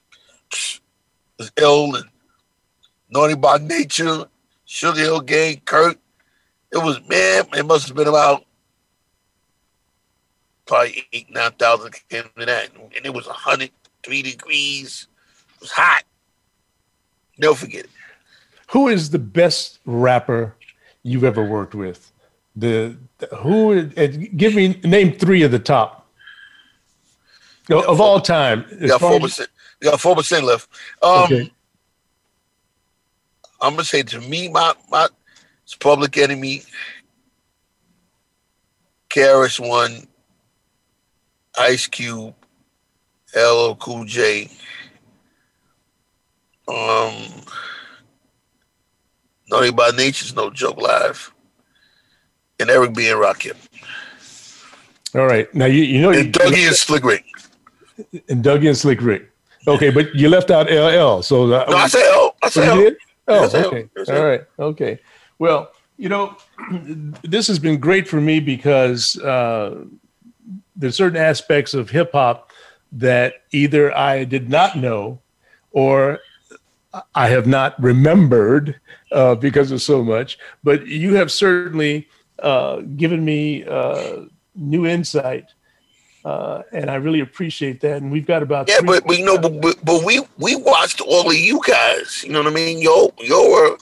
was 1.37 1.51
ill 1.57 1.95
and 1.95 2.05
naughty 3.09 3.35
by 3.35 3.57
nature. 3.57 4.25
Sugar 4.65 4.99
Hill 4.99 5.21
Gang, 5.21 5.59
Kurt. 5.65 5.97
It 6.71 6.77
was 6.77 6.99
man. 7.09 7.45
It 7.57 7.65
must 7.65 7.87
have 7.87 7.97
been 7.97 8.07
about 8.07 8.43
probably 10.69 11.03
eight, 11.13 11.29
nine 11.31 11.51
thousand 11.53 11.95
came 12.09 12.23
to 12.37 12.45
that. 12.45 12.69
And 12.95 13.05
it 13.05 13.13
was 13.13 13.25
hundred 13.25 13.71
three 14.03 14.21
degrees. 14.21 15.07
It 15.55 15.61
was 15.61 15.71
hot. 15.71 16.03
Don't 17.39 17.57
forget 17.57 17.85
it. 17.85 17.89
Who 18.69 18.87
is 18.87 19.09
the 19.09 19.19
best 19.19 19.79
rapper 19.85 20.55
you've 21.01 21.23
ever 21.23 21.43
worked 21.43 21.73
with? 21.73 22.11
The, 22.55 22.95
the 23.17 23.27
who? 23.37 23.83
give 23.87 24.53
me 24.53 24.79
name 24.83 25.13
three 25.13 25.41
of 25.43 25.51
the 25.51 25.57
top 25.59 26.05
of 27.71 27.85
four, 27.85 27.95
all 28.05 28.21
time. 28.21 28.65
You 28.79 28.89
got 28.89 29.01
four 29.01 29.19
percent. 29.19 29.49
You 29.81 29.89
got 29.89 29.99
four 29.99 30.15
percent 30.15 30.43
left. 30.45 30.69
Um, 31.01 31.23
okay. 31.23 31.51
I'm 33.61 33.73
gonna 33.73 33.83
say 33.83 34.03
to 34.03 34.21
me, 34.21 34.49
my 34.49 34.73
my 34.89 35.07
Public 35.79 36.17
Enemy, 36.17 36.63
KRS 39.09 39.59
One, 39.65 40.07
Ice 41.59 41.87
Cube, 41.87 42.33
LL 43.35 43.73
Cool 43.75 44.05
J, 44.05 44.49
um, 46.67 47.13
Naughty 49.49 49.71
by 49.71 49.89
Nature's 49.91 50.33
No 50.35 50.49
Joke 50.49 50.77
Live, 50.81 51.33
and 52.59 52.69
Eric 52.69 52.93
B. 52.95 53.09
and 53.09 53.19
Rakim. 53.21 53.55
All 55.15 55.25
right. 55.25 55.53
Now, 55.55 55.65
you, 55.65 55.83
you 55.83 56.01
know. 56.01 56.11
And 56.11 56.31
Dougie 56.33 56.59
you 56.61 56.67
and 56.67 56.75
Slick 56.75 57.03
Rick. 57.03 57.25
And 58.29 58.43
Dougie 58.43 58.67
and 58.67 58.77
Slick 58.77 59.01
Rick. 59.01 59.29
Okay, 59.67 59.89
but 59.89 60.13
you 60.15 60.29
left 60.29 60.51
out 60.51 60.67
LL. 60.71 61.21
So 61.23 61.47
no, 61.47 61.65
I 61.65 61.87
said 61.87 62.03
L. 62.03 62.35
I 62.41 62.49
said 62.49 62.69
oh, 62.69 62.85
L. 62.85 62.91
Oh, 63.27 63.41
yes, 63.41 63.55
okay. 63.55 63.89
All 64.09 64.25
right. 64.25 64.41
Okay. 64.59 64.99
Well, 65.39 65.71
you 65.97 66.09
know, 66.09 66.37
this 67.23 67.47
has 67.47 67.59
been 67.59 67.79
great 67.79 68.07
for 68.07 68.21
me 68.21 68.39
because 68.39 69.17
uh, 69.19 69.83
there's 70.75 70.95
certain 70.95 71.17
aspects 71.17 71.73
of 71.73 71.89
hip 71.89 72.11
hop 72.13 72.51
that 72.91 73.33
either 73.51 73.95
I 73.95 74.23
did 74.23 74.49
not 74.49 74.77
know 74.77 75.19
or 75.71 76.19
I 77.13 77.27
have 77.27 77.45
not 77.45 77.81
remembered 77.81 78.79
uh, 79.11 79.35
because 79.35 79.71
of 79.71 79.81
so 79.81 80.03
much, 80.03 80.39
but 80.63 80.87
you 80.87 81.15
have 81.15 81.31
certainly 81.31 82.07
uh, 82.41 82.77
given 82.95 83.23
me 83.23 83.63
uh, 83.65 84.23
new 84.55 84.87
insight, 84.87 85.49
uh, 86.25 86.63
and 86.71 86.89
I 86.89 86.95
really 86.95 87.19
appreciate 87.19 87.79
that. 87.81 88.01
And 88.01 88.11
we've 88.11 88.25
got 88.25 88.41
about 88.41 88.69
yeah, 88.69 88.79
but, 88.83 89.05
we 89.07 89.19
you 89.19 89.25
know, 89.25 89.37
but, 89.37 89.61
but, 89.61 89.83
but, 89.85 90.03
we 90.03 90.21
we 90.39 90.55
watched 90.55 90.99
all 91.01 91.29
of 91.29 91.35
you 91.35 91.61
guys. 91.65 92.23
You 92.23 92.31
know 92.31 92.39
what 92.43 92.51
I 92.51 92.55
mean? 92.55 92.79
Yo, 92.81 93.13
yo, 93.19 93.49
were, 93.49 93.73
uh, 93.73 93.77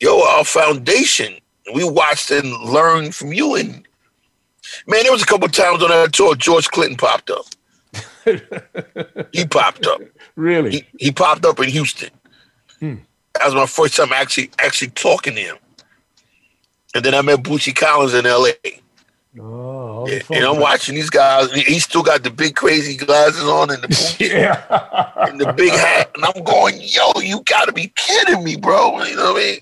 yo, 0.00 0.22
our 0.30 0.44
foundation. 0.44 1.34
We 1.74 1.88
watched 1.88 2.30
and 2.32 2.52
learned 2.68 3.14
from 3.14 3.32
you, 3.32 3.54
and 3.54 3.86
Man, 4.86 5.02
there 5.02 5.12
was 5.12 5.22
a 5.22 5.26
couple 5.26 5.48
times 5.48 5.82
on 5.82 5.90
that 5.90 6.12
tour 6.12 6.34
George 6.34 6.68
Clinton 6.68 6.96
popped 6.96 7.30
up. 7.30 7.44
he 9.32 9.44
popped 9.46 9.86
up. 9.86 10.00
Really? 10.36 10.70
He, 10.70 10.86
he 11.06 11.12
popped 11.12 11.44
up 11.44 11.58
in 11.60 11.68
Houston. 11.68 12.10
Hmm. 12.78 12.94
That 13.34 13.46
was 13.46 13.54
my 13.54 13.66
first 13.66 13.96
time 13.96 14.12
actually 14.12 14.50
actually 14.58 14.90
talking 14.90 15.34
to 15.34 15.40
him. 15.40 15.56
And 16.94 17.04
then 17.04 17.14
I 17.14 17.22
met 17.22 17.40
Bootsy 17.42 17.74
Collins 17.74 18.14
in 18.14 18.24
LA. 18.24 18.50
Oh, 19.38 20.08
yeah, 20.08 20.22
and 20.32 20.44
I'm 20.44 20.58
watching 20.58 20.96
these 20.96 21.08
guys. 21.10 21.52
He 21.52 21.78
still 21.78 22.02
got 22.02 22.24
the 22.24 22.30
big 22.30 22.56
crazy 22.56 22.96
glasses 22.96 23.44
on 23.44 23.70
and 23.70 23.80
the 23.80 23.86
boots 23.88 24.20
yeah. 24.20 24.64
and 25.28 25.40
the 25.40 25.52
big 25.52 25.70
hat, 25.70 26.10
and 26.16 26.24
I'm 26.24 26.42
going, 26.42 26.80
"Yo, 26.82 27.12
you 27.22 27.40
got 27.42 27.66
to 27.66 27.72
be 27.72 27.92
kidding 27.94 28.42
me, 28.42 28.56
bro!" 28.56 29.00
You 29.04 29.14
know 29.14 29.32
what 29.34 29.40
I 29.40 29.44
mean? 29.44 29.60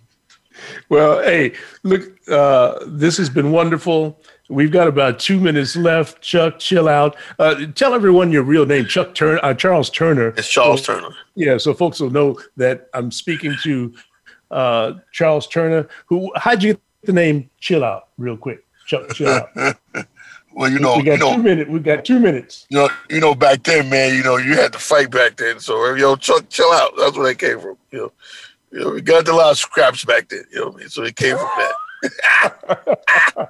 Well, 0.89 1.21
hey, 1.23 1.53
look, 1.83 2.01
uh, 2.31 2.79
this 2.87 3.19
has 3.19 3.29
been 3.29 3.53
wonderful. 3.53 4.19
We've 4.51 4.71
got 4.73 4.89
about 4.89 5.19
two 5.19 5.39
minutes 5.39 5.77
left. 5.77 6.23
Chuck, 6.23 6.59
chill 6.59 6.89
out. 6.89 7.17
Uh, 7.39 7.67
tell 7.75 7.93
everyone 7.95 8.33
your 8.33 8.43
real 8.43 8.65
name, 8.65 8.87
Chuck 8.87 9.15
Turner, 9.15 9.39
uh, 9.43 9.53
Charles 9.53 9.91
Turner. 9.91 10.29
It's 10.39 10.49
Charles 10.51 10.83
so, 10.83 10.95
Turner. 10.95 11.15
Yeah, 11.35 11.59
so 11.59 11.75
folks 11.75 12.01
will 12.01 12.09
know 12.11 12.39
that 12.57 12.89
I'm 12.95 13.11
speaking 13.11 13.55
to 13.63 13.95
uh, 14.51 14.93
Charles 15.13 15.47
Turner. 15.47 15.87
Who? 16.07 16.33
How'd 16.37 16.63
you 16.63 16.75
get 16.75 16.83
the 17.05 17.13
name? 17.13 17.51
Chill 17.61 17.85
out, 17.85 18.09
real 18.17 18.39
quick. 18.39 18.65
Chuck, 18.87 19.13
chill 19.13 19.29
out. 19.29 19.55
well, 20.55 20.73
you 20.73 20.79
know, 20.79 20.97
we 20.97 21.03
got 21.03 21.13
you 21.15 21.19
know, 21.19 21.35
two 21.37 21.43
minutes. 21.43 21.71
We 21.71 21.79
got 21.81 22.05
two 22.07 22.19
minutes. 22.19 22.67
You 22.71 22.79
know, 22.79 22.89
you 23.11 23.21
know, 23.21 23.35
back 23.35 23.63
then, 23.65 23.91
man, 23.91 24.15
you 24.15 24.23
know, 24.23 24.39
you 24.39 24.55
had 24.55 24.73
to 24.73 24.79
fight 24.79 25.11
back 25.11 25.37
then. 25.37 25.61
So, 25.61 25.93
yo, 25.95 26.17
Chuck, 26.17 26.49
chill 26.49 26.73
out. 26.73 26.93
That's 26.97 27.19
where 27.19 27.27
that 27.27 27.39
came 27.39 27.61
from. 27.61 27.77
You 27.91 27.99
know, 27.99 28.13
you 28.71 28.81
know, 28.85 28.91
we 28.93 29.03
got 29.03 29.29
a 29.29 29.37
lot 29.37 29.51
of 29.51 29.59
scraps 29.59 30.07
back 30.07 30.31
then. 30.31 30.45
You 30.51 30.61
know, 30.61 30.67
what 30.69 30.77
I 30.77 30.79
mean? 30.81 30.89
so 30.89 31.03
it 31.03 31.17
came 31.17 31.37
from 31.37 31.51
that. 31.59 31.73
All 33.37 33.47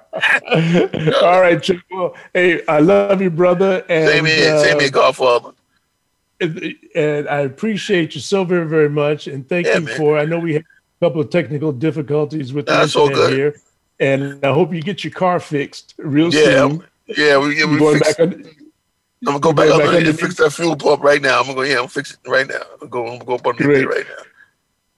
right, 1.41 1.63
Chip. 1.63 1.81
Well, 1.91 2.15
hey, 2.33 2.65
I 2.67 2.79
love 2.81 3.21
you, 3.21 3.31
brother. 3.31 3.85
And, 3.89 4.09
same 4.09 4.25
here, 4.25 4.55
uh, 4.55 4.63
same 4.63 4.81
here, 4.81 4.91
Godfather. 4.91 5.51
And 6.41 7.29
I 7.29 7.41
appreciate 7.41 8.15
you 8.15 8.21
so 8.21 8.45
very, 8.45 8.67
very 8.67 8.89
much. 8.89 9.27
And 9.27 9.49
thank 9.49 9.67
yeah, 9.67 9.77
you 9.79 9.85
man. 9.85 9.97
for. 9.97 10.19
I 10.19 10.25
know 10.25 10.39
we 10.39 10.55
had 10.55 10.63
a 10.63 11.05
couple 11.07 11.21
of 11.21 11.31
technical 11.31 11.73
difficulties 11.73 12.53
with 12.53 12.67
That's 12.67 12.95
the 12.95 13.01
internet 13.03 13.33
here, 13.33 13.57
and 14.01 14.45
I 14.45 14.53
hope 14.53 14.73
you 14.73 14.81
get 14.83 15.05
your 15.05 15.13
car 15.13 15.41
fixed 15.41 15.95
real 15.99 16.33
yeah, 16.33 16.45
soon. 16.69 16.85
Yeah, 17.07 17.39
we, 17.39 17.59
yeah, 17.59 17.67
we 17.67 17.77
going 17.79 17.99
back. 17.99 18.19
I'm 18.21 18.33
gonna 19.25 19.41
go 19.41 19.53
back, 19.53 19.69
back 19.69 19.81
up 19.89 19.95
and 19.95 20.19
fix 20.21 20.37
that 20.37 20.51
fuel 20.53 20.77
pump 20.77 21.03
right 21.03 21.21
now. 21.21 21.39
I'm 21.41 21.45
gonna 21.47 21.57
go. 21.57 21.63
Yeah, 21.63 21.81
I'm 21.81 21.89
fixing 21.89 22.19
it 22.25 22.29
right 22.31 22.47
now. 22.47 22.63
I'm 22.81 22.89
gonna 22.89 22.91
go. 22.91 23.07
I'm 23.07 23.19
gonna 23.19 23.25
go 23.25 23.35
up 23.35 23.47
on 23.47 23.57
the 23.59 23.85
right 23.85 24.07
now. 24.09 24.25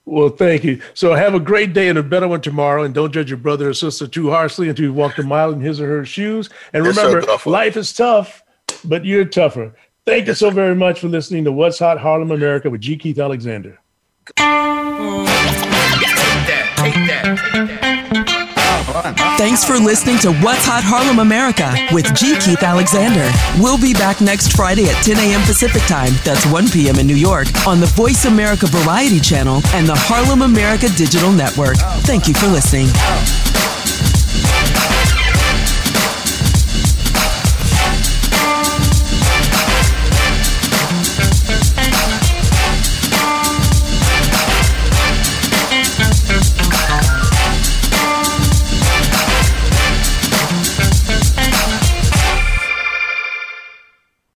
Well, 0.05 0.29
thank 0.29 0.63
you. 0.63 0.81
So 0.93 1.13
have 1.13 1.33
a 1.35 1.39
great 1.39 1.73
day 1.73 1.87
and 1.87 1.97
a 1.99 2.03
better 2.03 2.27
one 2.27 2.41
tomorrow. 2.41 2.83
And 2.83 2.93
don't 2.95 3.11
judge 3.13 3.29
your 3.29 3.37
brother 3.37 3.69
or 3.69 3.73
sister 3.73 4.05
too 4.07 4.29
harshly 4.31 4.67
until 4.69 4.85
you 4.85 4.93
walk 4.93 5.17
a 5.17 5.23
mile 5.23 5.51
in 5.53 5.59
his 5.61 5.79
or 5.81 5.87
her 5.87 6.05
shoes. 6.05 6.49
And 6.73 6.85
remember, 6.85 7.23
life 7.45 7.77
is 7.77 7.93
tough, 7.93 8.43
but 8.83 9.05
you're 9.05 9.23
tougher. 9.25 9.73
Thank 10.05 10.27
you 10.27 10.33
so 10.33 10.49
very 10.49 10.75
much 10.75 10.99
for 11.01 11.07
listening 11.07 11.43
to 11.43 11.51
What's 11.51 11.77
Hot 11.79 11.99
Harlem 11.99 12.31
America 12.31 12.69
with 12.69 12.79
G. 12.81 12.97
Keith 12.97 13.19
Alexander. 13.19 13.77
Take 14.25 14.35
that, 14.37 16.65
take 16.77 16.93
that, 16.93 17.39
take 17.51 17.65
that. 17.69 17.80
Thanks 19.41 19.63
for 19.65 19.73
listening 19.79 20.19
to 20.19 20.29
What's 20.45 20.65
Hot 20.69 20.83
Harlem 20.85 21.17
America 21.17 21.73
with 21.91 22.05
G. 22.13 22.37
Keith 22.37 22.61
Alexander. 22.61 23.25
We'll 23.59 23.81
be 23.81 23.91
back 23.91 24.21
next 24.21 24.53
Friday 24.55 24.87
at 24.87 25.03
10 25.03 25.17
a.m. 25.17 25.41
Pacific 25.47 25.81
Time, 25.87 26.13
that's 26.23 26.45
1 26.53 26.69
p.m. 26.69 26.97
in 26.99 27.07
New 27.07 27.15
York, 27.15 27.47
on 27.65 27.79
the 27.79 27.87
Voice 27.87 28.25
America 28.25 28.67
Variety 28.67 29.19
Channel 29.19 29.61
and 29.73 29.87
the 29.87 29.95
Harlem 29.97 30.43
America 30.43 30.89
Digital 30.95 31.31
Network. 31.31 31.77
Thank 32.05 32.27
you 32.27 32.35
for 32.35 32.45
listening. 32.49 32.89